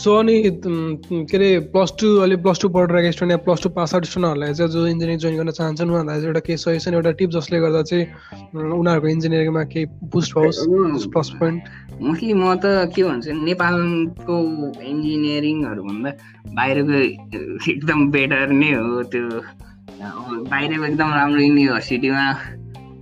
सो 0.00 0.14
अनि 0.16 0.34
के 0.64 1.36
अरे 1.36 1.48
प्लस 1.72 1.92
टू 2.00 2.08
अहिले 2.18 2.36
प्लस 2.44 2.60
टू 2.60 2.68
पढिरहेको 2.76 3.12
स्टुडेन्ट 3.12 3.32
या 3.32 3.36
प्लस 3.44 3.62
टू 3.62 3.68
पास 3.78 3.94
आउट 3.94 4.04
स्टुडेन्टहरूलाई 4.10 4.54
चाहिँ 4.54 4.72
जो 4.72 4.86
इन्जिनियरिङ 4.86 5.18
जोइन 5.24 5.36
गर्न 5.36 5.50
चाहन्छन् 5.58 5.90
उनीहरूलाई 5.90 6.16
चाहिँ 6.20 6.28
एउटा 6.28 6.40
केही 6.46 6.56
सजेसन 6.64 6.94
एउटा 6.94 7.10
टिप 7.20 7.30
जसले 7.36 7.60
गर्दा 7.60 7.82
चाहिँ 7.90 8.04
उनीहरूको 8.80 9.08
इन्जिनियरिङमा 9.08 9.64
केही 9.72 9.84
बुस्ट 10.14 10.36
होस् 10.36 10.60
प्लस 11.12 11.30
पोइन्ट 11.40 11.60
मोस्टली 12.00 12.32
म 12.32 12.54
त 12.64 12.88
के 12.96 13.02
भन्छु 13.04 13.32
नेपालको 13.44 14.36
इन्जिनियरिङहरू 14.92 15.82
भन्दा 15.90 16.10
बाहिरको 16.56 16.96
एकदम 17.74 18.10
बेटर 18.16 18.56
नै 18.62 18.72
हो 18.72 19.02
त्यो। 19.12 19.24
बाहिरको 20.52 20.84
एकदम 20.90 21.08
राम्रो 21.20 21.40
युनिभर्सिटीमा 21.44 22.24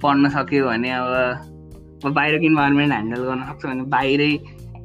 पढ्न 0.03 0.29
सक्यो 0.35 0.67
भने 0.67 0.91
अब 0.99 2.13
बाहिरको 2.19 2.45
इन्भाइरोमेन्ट 2.51 2.93
ह्यान्डल 2.93 3.23
गर्न 3.29 3.43
सक्छ 3.51 3.63
भने 3.67 3.83
बाहिरै 3.95 4.33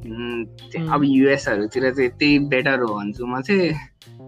अब 0.03 1.01
युएसहरूतिर 1.05 1.83
चाहिँ 1.91 2.09
त्यही 2.19 2.39
बेटर 2.51 2.79
हो 2.81 2.93
भन्छु 2.95 3.25
म 3.25 3.41
चाहिँ। 3.41 3.71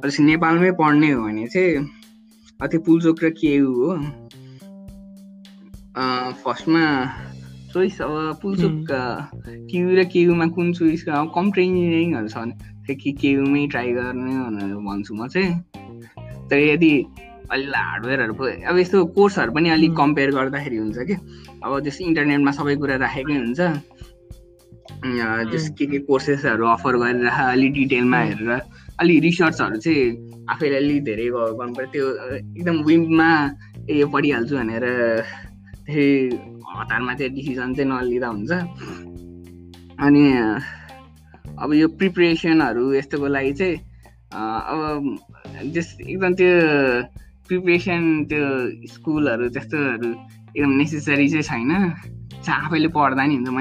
अलिक 0.03 0.19
नेपालमै 0.19 0.71
पढ्ने 0.79 1.09
हो 1.11 1.21
भने 1.23 1.47
चाहिँ 1.47 2.67
त्यो 2.71 2.79
पुल्चोक 2.85 3.23
र 3.23 3.29
केयु 3.35 3.67
हो? 3.67 3.89
फर्स्टमा 6.43 6.83
चोइस 7.73 8.01
अब 8.01 8.39
पुल्चोक 8.41 8.87
केयु 9.71 9.95
र 9.95 10.03
केयुमा 10.13 10.45
कुन 10.55 10.73
चोइस 10.73 11.07
अब 11.09 11.31
कम्प्युटर 11.35 11.61
इन्जिनियरिङहरू 11.61 12.27
छ 12.27 12.37
भने 12.37 12.95
कि 12.95 13.11
केयुमै 13.21 13.67
ट्राई 13.71 13.91
गर्ने 13.99 14.33
भनेर 14.45 14.75
भन्छु 14.87 15.13
म 15.15 15.27
चाहिँ। 15.27 15.51
तर 16.49 16.57
यदि 16.57 16.93
अलि 17.51 17.65
हार्डवेयरहरूको 17.75 18.43
अब 18.69 18.77
यस्तो 18.77 18.97
कोर्सहरू 19.15 19.51
पनि 19.51 19.69
अलिक 19.69 19.91
कम्पेयर 19.97 20.29
गर्दाखेरि 20.31 20.77
हुन्छ 20.77 20.97
कि। 21.09 21.15
अब 21.63 21.71
त्यस्तो 21.83 22.01
इन्टरनेटमा 22.05 22.51
सबै 22.57 22.75
कुरा 22.79 22.95
राखेकै 23.03 23.35
हुन्छ। 23.43 23.59
जस 25.51 25.69
के 25.77 25.85
के 25.85 25.99
कोर्सेसहरू 26.09 26.65
अफर 26.65 26.95
गरेर 26.97 27.27
अलिक 27.29 27.71
डिटेलमा 27.73 28.19
हेरेर 28.19 28.51
अलिक 29.01 29.17
रिसर्चहरू 29.23 29.77
चाहिँ 29.85 30.45
आफैले 30.49 30.77
अलिक 30.77 31.03
धेरै 31.05 31.27
गर्नु 31.29 31.73
पऱ्यो 31.77 31.87
त्यो 31.93 32.05
एकदम 32.57 32.77
विममा 32.87 33.29
यो 33.89 34.07
पढिहाल्छु 34.13 34.55
भनेर 34.55 34.85
त्यही 35.85 36.07
हतारमा 36.75 37.13
चाहिँ 37.13 37.31
डिसिजन 37.35 37.69
चाहिँ 37.77 37.89
नलिँदा 37.91 38.27
हुन्छ। 38.33 38.51
अनि 40.05 40.23
अब 41.61 41.69
यो 41.73 41.87
प्रिपरेसनहरू 41.99 42.83
यस्तोको 42.93 43.27
लागि 43.35 43.53
चाहिँ 43.59 43.77
अब 44.33 45.69
जस 45.75 45.87
एकदम 46.01 46.33
त्यो 46.39 46.51
प्रिपरेसन 47.47 48.03
त्यो 48.29 48.43
स्कुलहरू 48.93 49.45
त्यस्तोहरू 49.55 50.09
एकदम 50.57 50.71
नेसेसरी 50.81 51.27
चाहिँ 51.29 51.45
छैन। 51.49 51.71
आफैले 52.45 52.87
पढ्दा 52.95 53.23
नि 53.25 53.35
हुन्छ। 53.35 53.49
म 53.49 53.59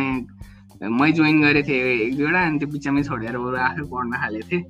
मै 1.00 1.10
जोइन 1.18 1.36
गरेको 1.42 1.68
थिएँ 1.68 1.82
एक 2.06 2.16
दुईवटा 2.16 2.40
अनि 2.46 2.58
त्यो 2.58 2.68
बिचमै 2.74 3.02
छोडेर 3.08 3.36
बरु 3.44 3.56
आफै 3.68 3.84
पढ्न 3.92 4.12
थालेको 4.22 4.46
थिएँ 4.50 4.64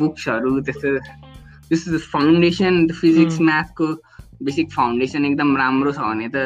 बुक्सहरू 0.00 0.50
त्यस्तो 0.66 0.88
त्यस्तो 1.68 1.98
फाउन्डेसन 2.12 2.74
फिजिक्स 3.00 3.40
म्याथको 3.48 3.86
बेसिक 4.46 4.66
फाउन्डेसन 4.72 5.24
एकदम 5.24 5.56
राम्रो 5.62 5.92
छ 5.92 6.00
भने 6.00 6.28
त 6.34 6.36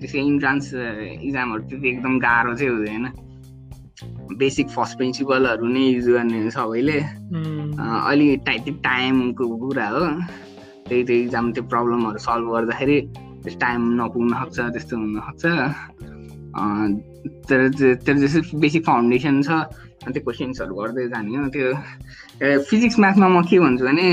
त्यसै 0.00 0.20
इन्ट्रान्स 0.20 0.66
इक्जामहरू 1.26 1.62
त्यति 1.68 1.88
एकदम 1.88 2.18
गाह्रो 2.26 2.54
चाहिँ 2.54 2.72
हुँदैन। 2.72 3.04
बेसिक 4.36 4.68
फर्स्ट 4.76 4.96
प्रिन्सिपलहरू 4.98 5.66
नै 5.72 5.84
युज 5.88 6.08
गर्ने 6.16 6.50
सबैले। 6.56 6.98
अलि 7.80 8.26
टाइट 8.46 8.66
टाइमको 8.84 9.44
कुरा 9.56 9.88
हो। 9.88 10.04
त्यही 10.88 11.02
त्यो 11.08 11.16
इक्जाम 11.16 11.44
त्यो 11.52 11.62
प्रब्लमहरू 11.72 12.18
सल्भ 12.26 12.46
गर्दाखेरि 12.54 12.98
टाइम 13.64 13.80
नपुग्न 14.00 14.32
सक्छ 14.42 14.58
त्यस्तो 14.74 14.94
हुनसक्छ 14.96 15.44
तर 17.48 17.60
तर 18.06 18.14
जस्तै 18.22 18.58
बेसिक 18.62 18.82
फाउन्डेसन 18.86 19.42
छ 19.42 19.50
अनि 20.06 20.12
त्यो 20.14 20.22
क्वेसन्सहरू 20.26 20.74
गर्दै 20.74 21.06
जाने 21.12 21.36
हो। 21.36 21.48
त्यो 21.54 21.66
फिजिक्स 22.68 22.98
म्याथमा 22.98 23.28
म 23.28 23.42
के 23.50 23.58
भन्छु 23.60 23.84
भने 23.86 24.08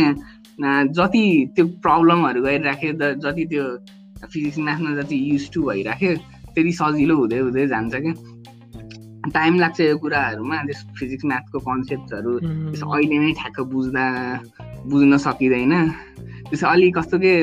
जति 0.97 1.23
त्यो 1.55 1.65
प्रब्लमहरू 1.85 2.39
गरिराख्यो 2.43 2.91
जति 3.25 3.43
त्यो 3.51 3.65
फिजिक्स 4.33 4.57
म्याथमा 4.67 4.89
जति 5.01 5.15
युज 5.31 5.49
टु 5.53 5.59
भइराख्यो 5.69 6.11
त्यति 6.53 6.71
सजिलो 6.79 7.15
हुँदै 7.17 7.39
हुँदै 7.45 7.67
जान्छ 7.73 7.93
क्या। 7.95 8.13
टाइम 9.33 9.53
लाग्छ 9.59 9.79
यो 9.81 9.97
कुराहरूमा 10.03 10.57
त्यस 10.67 10.79
फिजिक्स 10.99 11.25
म्याथको 11.25 11.59
कन्सेप्टहरू 11.67 12.31
त्यसो 12.39 12.85
अहिले 12.93 13.17
नै 13.23 13.31
ठ्याक्क 13.39 13.59
बुझ्दा 13.73 14.05
बुझ्न 14.91 15.17
सकिँदैन। 15.25 15.73
त्यसो 16.49 16.65
अलिक 16.67 16.91
कस्तो 16.97 17.17
के 17.23 17.33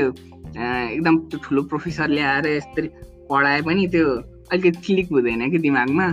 एकदम 0.94 1.14
ठुलो 1.44 1.62
प्रोफेसर 1.70 2.08
ल्याएर 2.16 2.46
यस्तरी 2.46 2.88
पढाए 3.30 3.60
पनि 3.66 3.86
त्यो 3.94 4.06
अलिकति 4.52 4.80
क्लिक 4.84 5.08
हुँदैन 5.12 5.50
कि 5.50 5.58
दिमागमा? 5.58 6.06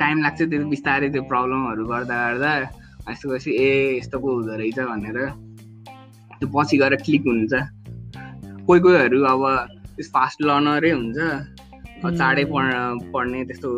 टाइम 0.00 0.16
लाग्छ 0.22 0.40
त्यो 0.42 0.66
बिस्तारै 0.66 1.08
त्यो 1.14 1.22
प्रब्लमहरू 1.30 1.82
गर्दा 1.86 2.16
गर्दा 2.22 2.52
यस्तो 3.10 3.28
गरेपछि 3.28 3.50
ए 3.54 3.98
यस्तो 3.98 4.18
पो 4.18 4.28
हुँदो 4.34 4.54
रहेछ 4.58 4.78
भनेर 4.90 5.18
त्यो 6.38 6.46
पछि 6.54 6.76
गएर 6.82 6.94
क्लिक 7.06 7.22
हुन्छ। 7.26 7.52
कोही 8.66 8.80
कोहीहरू 8.82 9.18
अब 9.32 9.42
फास्ट 10.14 10.38
लर्नरै 10.42 10.90
हुन्छ। 10.90 11.18
चाँडै 12.02 12.44
पढ 12.50 12.66
पढ्ने 13.14 13.44
त्यस्तो 13.46 13.68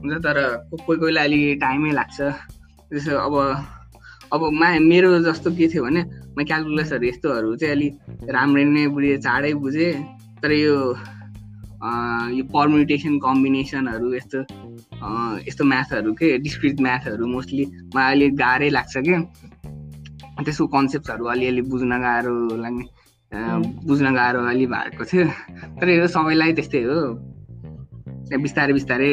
हुन्छ 0.00 0.14
तर 0.24 0.36
कोही 0.84 0.98
कोहीलाई 1.00 1.24
अलिक 1.28 1.60
टाइमै 1.64 1.90
लाग्छ। 1.96 2.18
त्यसो 2.92 3.16
अब 3.16 3.34
अब 4.32 4.40
मा 4.60 4.68
मेरो 4.84 5.08
जस्तो 5.24 5.48
के 5.56 5.66
थियो 5.72 5.82
भने 5.84 6.02
म 6.36 6.44
क्यालकुलेसहरू 6.44 7.04
यस्तोहरू 7.08 7.48
चाहिँ 7.56 7.74
अलिक 7.74 7.92
राम्ररी 8.36 8.64
नै 8.76 8.86
बुझेँ 8.94 9.16
चाँडै 9.24 9.52
बुझेँ 9.64 9.92
तर 10.42 10.52
यो 10.52 10.76
यो 11.80 12.44
पर्मुटेसन 12.52 13.18
कम्बिनेसनहरू 13.24 14.12
यस्तो 14.14 14.38
यस्तो 15.48 15.64
म्याथहरू 15.64 16.12
के 16.12 16.36
डिस्क्रिट 16.44 16.80
म्याथहरू 16.86 17.26
मोस्टली 17.26 17.64
मलाई 17.96 18.12
अलिक 18.14 18.36
गाह्रै 18.36 18.68
लाग्छ 18.76 18.94
कि। 19.06 19.16
त्यसको 20.44 20.66
कन्सेप्टहरू 20.76 21.24
अलिअलि 21.32 21.62
बुझ्न 21.72 21.92
गाह्रो 22.00 22.34
लाग्ने 22.64 22.84
बुझ्न 23.88 24.14
गाह्रो 24.14 24.40
अलि 24.52 24.66
भएको 24.66 25.04
थियो। 25.04 25.24
तर 25.80 25.88
यो 25.88 26.06
सबैलाई 26.16 26.52
त्यस्तै 26.58 26.82
हो। 26.84 27.00
बिस्तारै 28.44 28.72
बिस्तारै 28.72 29.10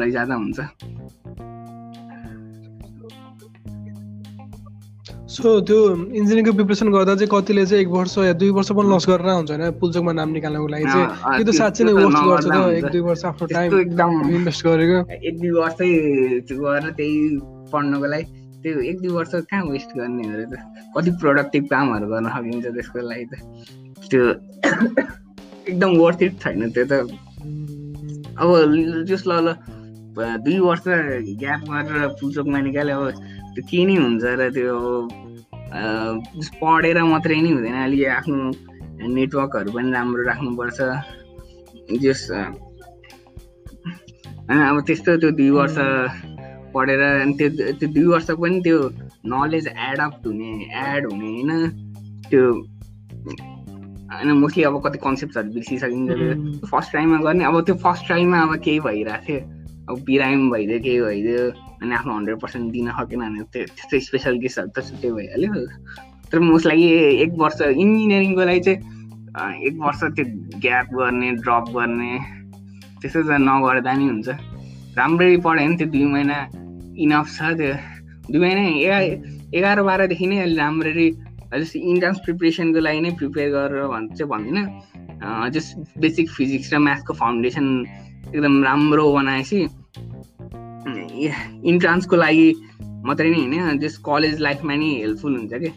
लैजाँदा 0.00 0.34
हुन्छ। 0.34 0.58
सो 5.32 5.48
त्यो 5.64 5.78
इन्जिनियरिङको 6.12 6.52
प्रिपरेसन 6.52 6.88
गर्दा 6.92 7.14
चाहिँ 7.16 7.28
कतिले 7.32 7.64
चाहिँ 7.66 7.82
एक 7.82 7.88
वर्ष 7.88 8.14
या 8.18 8.32
दुई 8.40 8.50
वर्ष 8.56 8.68
पनि 8.76 8.88
लस 8.92 9.04
गरेर 9.08 9.28
हुन्छ 9.32 9.50
होइन? 9.50 9.64
पुलचोकमा 9.80 10.12
नाम 10.12 10.28
निकाल्नको 10.36 10.68
लागि 10.74 10.84
चाहिँ। 10.92 11.08
त्यो 11.36 11.44
त 11.48 11.50
साँच्चै 11.56 11.82
नै 11.88 11.92
वर्स्ट 11.96 12.20
गर्छ 12.28 12.46
त 12.52 12.56
एक 12.76 12.84
दुई 12.92 13.02
वर्ष 13.08 13.24
आफ्नो 13.32 13.46
टाइम 13.56 13.68
एकदम 13.80 14.10
इन्भेस्ट 14.36 14.60
गरेको। 14.66 14.98
एक 15.08 15.34
दुई 15.40 15.52
वर्षै 15.56 15.90
गरेर 16.52 16.90
त्यही 17.00 17.16
पढ्नको 17.72 18.06
लागि 18.12 18.24
त्यो 18.62 18.80
एक 18.90 18.96
दुई 19.02 19.12
वर्ष 19.16 19.32
कहाँ 19.48 19.64
वेस्ट 19.72 19.90
गर्ने 19.96 20.22
हो 20.28 20.44
त? 20.52 20.54
कति 20.94 21.10
प्रोडक्टिभ 21.20 21.64
कामहरू 21.72 22.06
गर्न 22.12 22.26
सकिन्छ 22.36 22.66
त्यसको 22.76 22.98
लागि 23.08 23.24
त। 23.32 23.34
त्यो 24.10 24.22
एकदम 25.72 25.90
वर्थ 26.02 26.22
इट 26.22 26.32
छैन 26.44 26.70
त्यो 26.76 26.84
त। 26.84 26.92
अब 28.36 28.48
जस 29.08 29.22
ल 29.26 29.56
दुई 30.44 30.58
वर्ष 30.60 30.84
ग्याप 31.40 31.60
गरेर 31.72 32.08
पुलचोकमा 32.20 32.58
निकाल्यो 32.68 33.00
अब 33.00 33.06
त्यो 33.54 33.62
के 33.70 33.80
नै 33.86 33.94
हुन्छ 34.02 34.24
र 34.40 34.42
त्यो 34.56 34.74
पढेर 36.60 36.96
मात्रै 37.12 37.38
नै 37.42 37.50
हुँदैन। 37.52 37.76
अलिक 37.86 38.02
आफ्नो 38.18 38.38
नेटवर्कहरू 39.16 39.70
पनि 39.74 39.88
राम्रो 39.92 40.22
राख्नुपर्छ। 40.30 40.78
जस 42.02 42.22
अब 44.50 44.76
त्यस्तो 44.86 45.10
त्यो 45.22 45.30
दुई 45.38 45.50
वर्ष 45.56 45.76
पढेर 46.74 47.00
अनि 47.02 47.32
त्यो 47.38 47.48
त्यो 47.78 47.88
दुई 47.94 48.06
वर्ष 48.12 48.28
पनि 48.42 48.60
त्यो 48.64 48.78
नलेज 49.32 49.66
एडअप 49.68 50.12
हुने 50.26 50.50
एड 50.84 51.02
हुने 51.12 51.28
होइन। 51.32 51.50
त्यो 52.30 52.44
होइन 54.12 54.28
मोस्टली 54.40 54.62
अब 54.68 54.76
कति 54.84 54.98
कन्सेप्टहरू 55.04 55.48
बिर्सिसकिन्छ 55.56 56.10
त्यो। 56.12 56.32
फर्स्ट 56.72 56.92
टाइममा 56.92 57.18
गर्ने 57.26 57.44
अब 57.44 57.56
त्यो 57.66 57.74
फर्स्ट 57.84 58.08
टाइममा 58.08 58.38
अब 58.42 58.52
केही 58.64 58.80
भइरहेको 58.86 59.24
थियो। 59.26 59.40
अब 59.88 59.96
बिरामी 60.06 60.50
भइदियो 60.50 60.78
केही 60.86 61.00
भइदियो। 61.00 61.44
अनि 61.82 61.94
आफ्नो 61.94 62.14
हन्ड्रेड 62.14 62.38
पर्सेन्ट 62.40 62.72
दिन 62.72 62.90
सकेन 62.98 63.20
भने 63.20 63.42
त्यो 63.52 63.64
त्यस्तो 63.70 64.00
स्पेसल 64.06 64.38
केसहरू 64.42 64.70
त 64.76 64.86
छुट्टै 64.88 65.10
भइहाल्यो 65.18 65.52
तर 66.30 66.38
मोस्ट 66.40 66.66
लागि 66.66 66.86
एक 67.24 67.32
वर्ष 67.38 67.60
इन्जिनियरिङको 67.76 68.44
लागि 68.50 68.60
चाहिँ 68.66 69.66
एक 69.66 69.74
वर्ष 69.80 70.00
त्यो 70.16 70.24
ग्याप 70.60 70.94
गर्ने 70.94 71.30
ड्रप 71.40 71.64
गर्ने 71.74 72.12
त्यस्तो 73.00 73.22
त 73.22 73.40
नगर्दा 73.42 73.92
नि 73.98 74.06
हुन्छ 74.08 74.28
राम्ररी 74.98 75.36
पढ्यो 75.44 75.66
भने 75.66 75.76
त्यो 75.76 75.86
दुई 75.88 76.04
महिना 76.14 76.38
इनफ 76.98 77.26
छ 77.34 77.52
त्यो 77.58 77.74
दुई 78.28 78.40
महिना 78.40 78.62
एघार 78.78 79.02
एघार 79.54 79.82
बाह्रदेखि 79.82 80.26
नै 80.26 80.38
अलि 80.40 80.56
राम्ररी 80.56 81.08
जस्तै 81.52 81.78
इन्ट्रान्स 81.90 82.18
प्रिपरेसनको 82.24 82.80
लागि 82.80 83.00
नै 83.00 83.10
प्रिपेयर 83.18 83.48
गरेर 83.52 83.86
भन् 83.88 84.08
चाहिँ 84.14 84.30
भन्दिनँ 84.30 84.64
जस्ट 85.50 86.00
बेसिक 86.00 86.30
फिजिक्स 86.30 86.72
र 86.72 86.78
म्याथको 86.80 87.12
फाउन्डेसन 87.14 87.66
एकदम 88.28 88.54
राम्रो 88.64 89.04
बनाएपछि 89.12 89.60
इन्ट्रान्सको 91.70 92.16
लागि 92.16 92.48
मात्रै 93.06 93.30
नै 93.30 93.38
होइन 93.58 93.78
जस 93.78 93.96
कलेज 94.08 94.40
लाइफमा 94.40 94.74
नि 94.82 94.88
हेल्पफुल 95.02 95.32
हुन्छ 95.38 95.54
कि? 95.62 95.70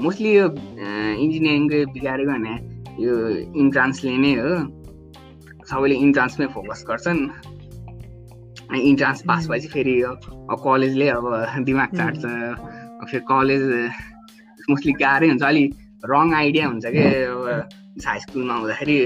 मोस्टली 0.00 0.30
यो 0.34 0.46
इन्जिनियरिङको 1.22 1.78
बिगारेको 1.94 2.30
भने 2.32 2.54
यो 3.04 3.12
इन्ट्रान्सले 3.62 4.16
नै 4.24 4.32
हो। 4.40 4.50
सबैले 5.70 5.94
इन्ट्रान्समै 6.06 6.46
फोकस 6.54 6.80
गर्छन्। 6.88 7.20
इन्ट्रान्स 8.90 9.22
पास 9.28 9.42
भएपछि 9.48 9.68
फेरि 9.74 9.94
कलेजले 10.64 11.08
अब 11.08 11.24
दिमाग 11.68 11.90
चाट्छ। 11.98 12.22
फेरि 13.10 13.24
कलेज 13.30 13.62
मोस्टली 14.70 14.92
गाह्रै 15.02 15.28
हुन्छ। 15.28 15.42
अलिक 15.42 15.68
रङ 16.12 16.26
आइडिया 16.34 16.64
हुन्छ 16.68 16.86
कि? 16.94 17.04
अब 17.34 17.42
हाई 18.06 18.18
स्कुलमा 18.20 18.54
हुँदाखेरि 18.54 18.98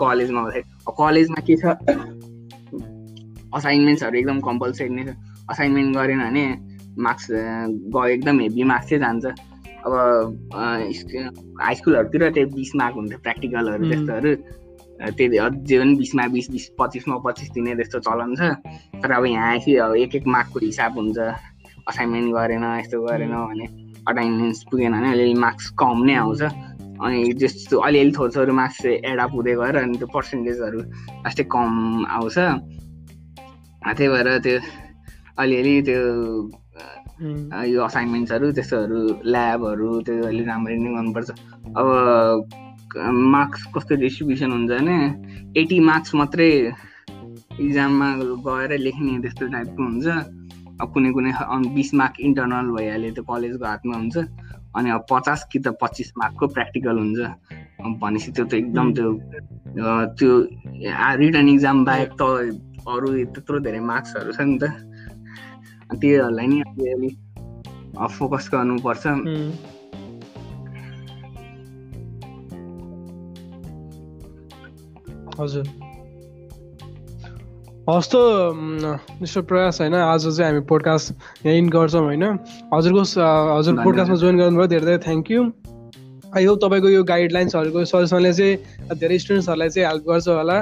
कलेजमा 0.00 0.40
हुँदाखेरि। 0.40 0.66
कलेजमा 1.00 1.40
के 1.46 1.56
छ? 1.56 1.64
असाइनमेन्ट्सहरू 3.54 4.16
एकदम 4.18 4.38
कम्पलसरी 4.48 4.88
नै 4.94 5.04
छ। 5.06 5.10
असाइनमेन्ट 5.50 5.90
गरेन 5.96 6.20
भने 6.20 6.44
मार्क्स 6.98 7.26
गयो 7.30 8.06
एकदम 8.16 8.36
हेभी 8.40 8.62
मार्क्स 8.70 8.88
चाहिँ 8.88 9.02
जान्छ। 9.02 9.26
अब 9.80 9.92
हाई 10.54 11.74
स्कुलहरूतिर 11.74 12.22
त्यो 12.30 12.46
बिस 12.54 12.70
मार्क 12.76 12.94
हुन्छ 12.96 13.12
प्र्याक्टिकलहरू 13.24 13.82
त्यस्तोहरू। 13.90 14.32
त्यही 15.00 15.38
अझै 15.40 15.76
पनि 15.80 15.94
बिसमा 15.96 16.24
बिस 16.36 16.46
बिस 16.52 16.64
पच्चिसमा 16.78 17.16
पच्चिस 17.24 17.48
दिने 17.56 17.72
त्यस्तो 17.80 17.98
चलन 18.04 18.30
छ। 18.36 18.40
तर 19.00 19.10
अब 19.16 19.24
यहाँ 19.26 19.46
आएपछि 19.50 19.72
अब 19.80 19.96
एक 20.04 20.14
एक 20.20 20.26
मार्कको 20.28 20.58
हिसाब 20.60 20.92
हुन्छ। 21.00 21.18
असाइनमेन्ट 21.88 22.28
गरेन 22.36 22.64
यस्तो 22.84 22.96
गरेन 23.00 23.32
भने 23.32 23.66
अटेन्डेन्स 24.08 24.58
पुगेन 24.70 24.92
भने 24.92 25.08
अलिअलि 25.12 25.34
मार्क्स 25.40 25.66
कम 25.80 25.98
नै 26.04 26.14
आउँछ। 26.20 26.42
अनि 27.00 27.18
त्यस्तो 27.40 27.76
अलिअलि 27.80 28.12
थोर 28.12 28.28
थोर 28.36 28.50
मार्क्स 28.52 28.84
एडअप 28.84 29.32
हुँदै 29.32 29.54
गएर 29.56 29.76
अनि 29.80 29.96
त्यो 29.96 30.08
पर्सेन्टेजहरू 30.12 30.80
लास्टै 31.24 31.44
कम 31.48 32.04
आउँछ। 32.04 32.36
त्यही 33.84 34.08
भएर 34.08 34.28
त्यो 34.44 34.58
अलिअलि 35.42 35.74
त्यो 35.88 36.00
यो 37.72 37.80
असाइनमेन्ट्सहरू 37.84 38.50
त्यस्तोहरू 38.56 39.00
ल्याबहरू 39.32 39.88
त्यो 40.06 40.24
अलिक 40.26 40.46
राम्ररी 40.48 40.76
नै 40.84 40.90
गर्नुपर्छ। 40.94 41.30
अब 41.78 41.86
मार्क्स 43.34 43.62
कस्तो 43.74 43.94
डिस्ट्रिब्युसन 44.04 44.50
हुन्छ 44.52 44.70
भने 44.70 44.96
एटी 45.60 45.78
मार्क्स 45.90 46.14
मात्रै 46.20 46.50
इक्जाममा 47.60 48.08
गएर 48.46 48.70
लेख्ने 48.86 49.12
त्यस्तो 49.24 49.44
टाइपको 49.54 49.82
हुन्छ। 49.82 50.06
अब 50.80 50.88
कुनै 50.92 51.10
कुनै 51.16 51.32
बिस 51.76 51.90
मार्क 52.00 52.14
इन्टरनल 52.26 52.66
भइहाल्यो 52.76 53.10
त्यो 53.16 53.24
कलेजको 53.30 53.64
हातमा 53.64 53.94
हुन्छ। 53.96 54.16
अनि 54.76 54.88
अब 54.96 55.02
पचास 55.10 55.40
कि 55.52 55.58
त 55.58 55.76
पच्चिस 55.82 56.12
मार्कको 56.18 56.46
प्र्याक्टिकल 56.56 56.96
हुन्छ। 56.98 57.20
भनेपछि 58.00 58.30
त्यो 58.32 58.44
त 58.44 58.54
एकदम 58.54 58.86
त्यो 58.96 59.08
त्यो 60.18 60.32
रिटर्न 61.20 61.48
इक्जाम 61.48 61.84
बाहेक 61.84 62.10
त 62.20 62.22
अरू 62.88 63.08
त्यत्रो 63.34 63.58
धेरै 63.60 63.80
मार्क्सहरू 63.80 64.32
छ 64.32 64.40
नि 64.40 64.58
त। 64.58 64.64
त्योहरूलाई 66.00 66.46
नि 66.46 66.58
अलिअलि 66.62 67.10
फोकस 68.16 68.44
गर्नुपर्छ। 68.52 69.04
हजुर। 75.40 75.66
हस् 77.88 78.08
त 78.12 78.14
मिस्टर 79.20 79.42
प्रयास 79.50 79.80
होइन 79.80 79.94
आज 79.94 80.22
चाहिँ 80.36 80.52
हामी 80.52 80.62
पोडकास्ट 80.70 81.46
यहीँ 81.46 81.68
गर्छौँ 81.68 82.02
होइन। 82.04 82.24
हजुरको 82.74 83.02
हजुर 83.56 83.74
पोडकास्टमा 83.84 84.16
जोइन 84.22 84.36
गर्नुभयो 84.38 84.66
धेरै 84.66 84.86
धेरै 84.86 84.98
थ्याङ्क 85.06 85.30
यू 85.30 85.40
आई 86.36 86.44
होप 86.44 86.58
तपाईँको 86.62 86.88
यो 86.88 87.02
गाइडलाइन्सहरूको 87.04 87.84
सजेसनले 87.84 88.32
चाहिँ 88.32 88.98
धेरै 88.98 89.18
स्टुडेन्ट्सहरूलाई 89.18 89.68
चाहिँ 89.68 89.86
हेल्प 89.88 90.04
गर्छ 90.08 90.28
होला। 90.28 90.56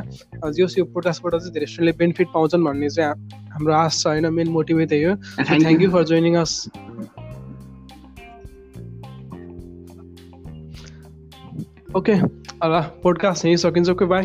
जस 0.57 0.75
यो 0.79 0.85
पोडकास्टबाट 0.95 1.33
चाहिँ 1.35 1.53
धेरै 1.55 1.67
स्टुडेन्टले 1.67 1.93
बेनिफिट 1.99 2.29
पाउँछन् 2.35 2.65
भन्ने 2.65 2.89
चाहिँ 2.91 3.13
हाम्रो 3.53 3.73
आश 3.75 4.03
छ 4.03 4.07
होइन? 4.07 4.27
मेन 4.33 4.49
मोटिभै 4.49 4.87
त्यही 4.87 5.03
हो 5.05 5.15
thank 5.45 5.83
you 5.83 5.91
for 5.91 6.05
joining 6.11 6.35
us 6.41 6.53
okay 11.97 12.15
ल 12.15 12.81
पोडकास्ट 13.03 13.45
यहीँ 13.45 13.57
सकिन्छ। 13.59 13.89
Okay 13.91 14.05
by 14.05 14.25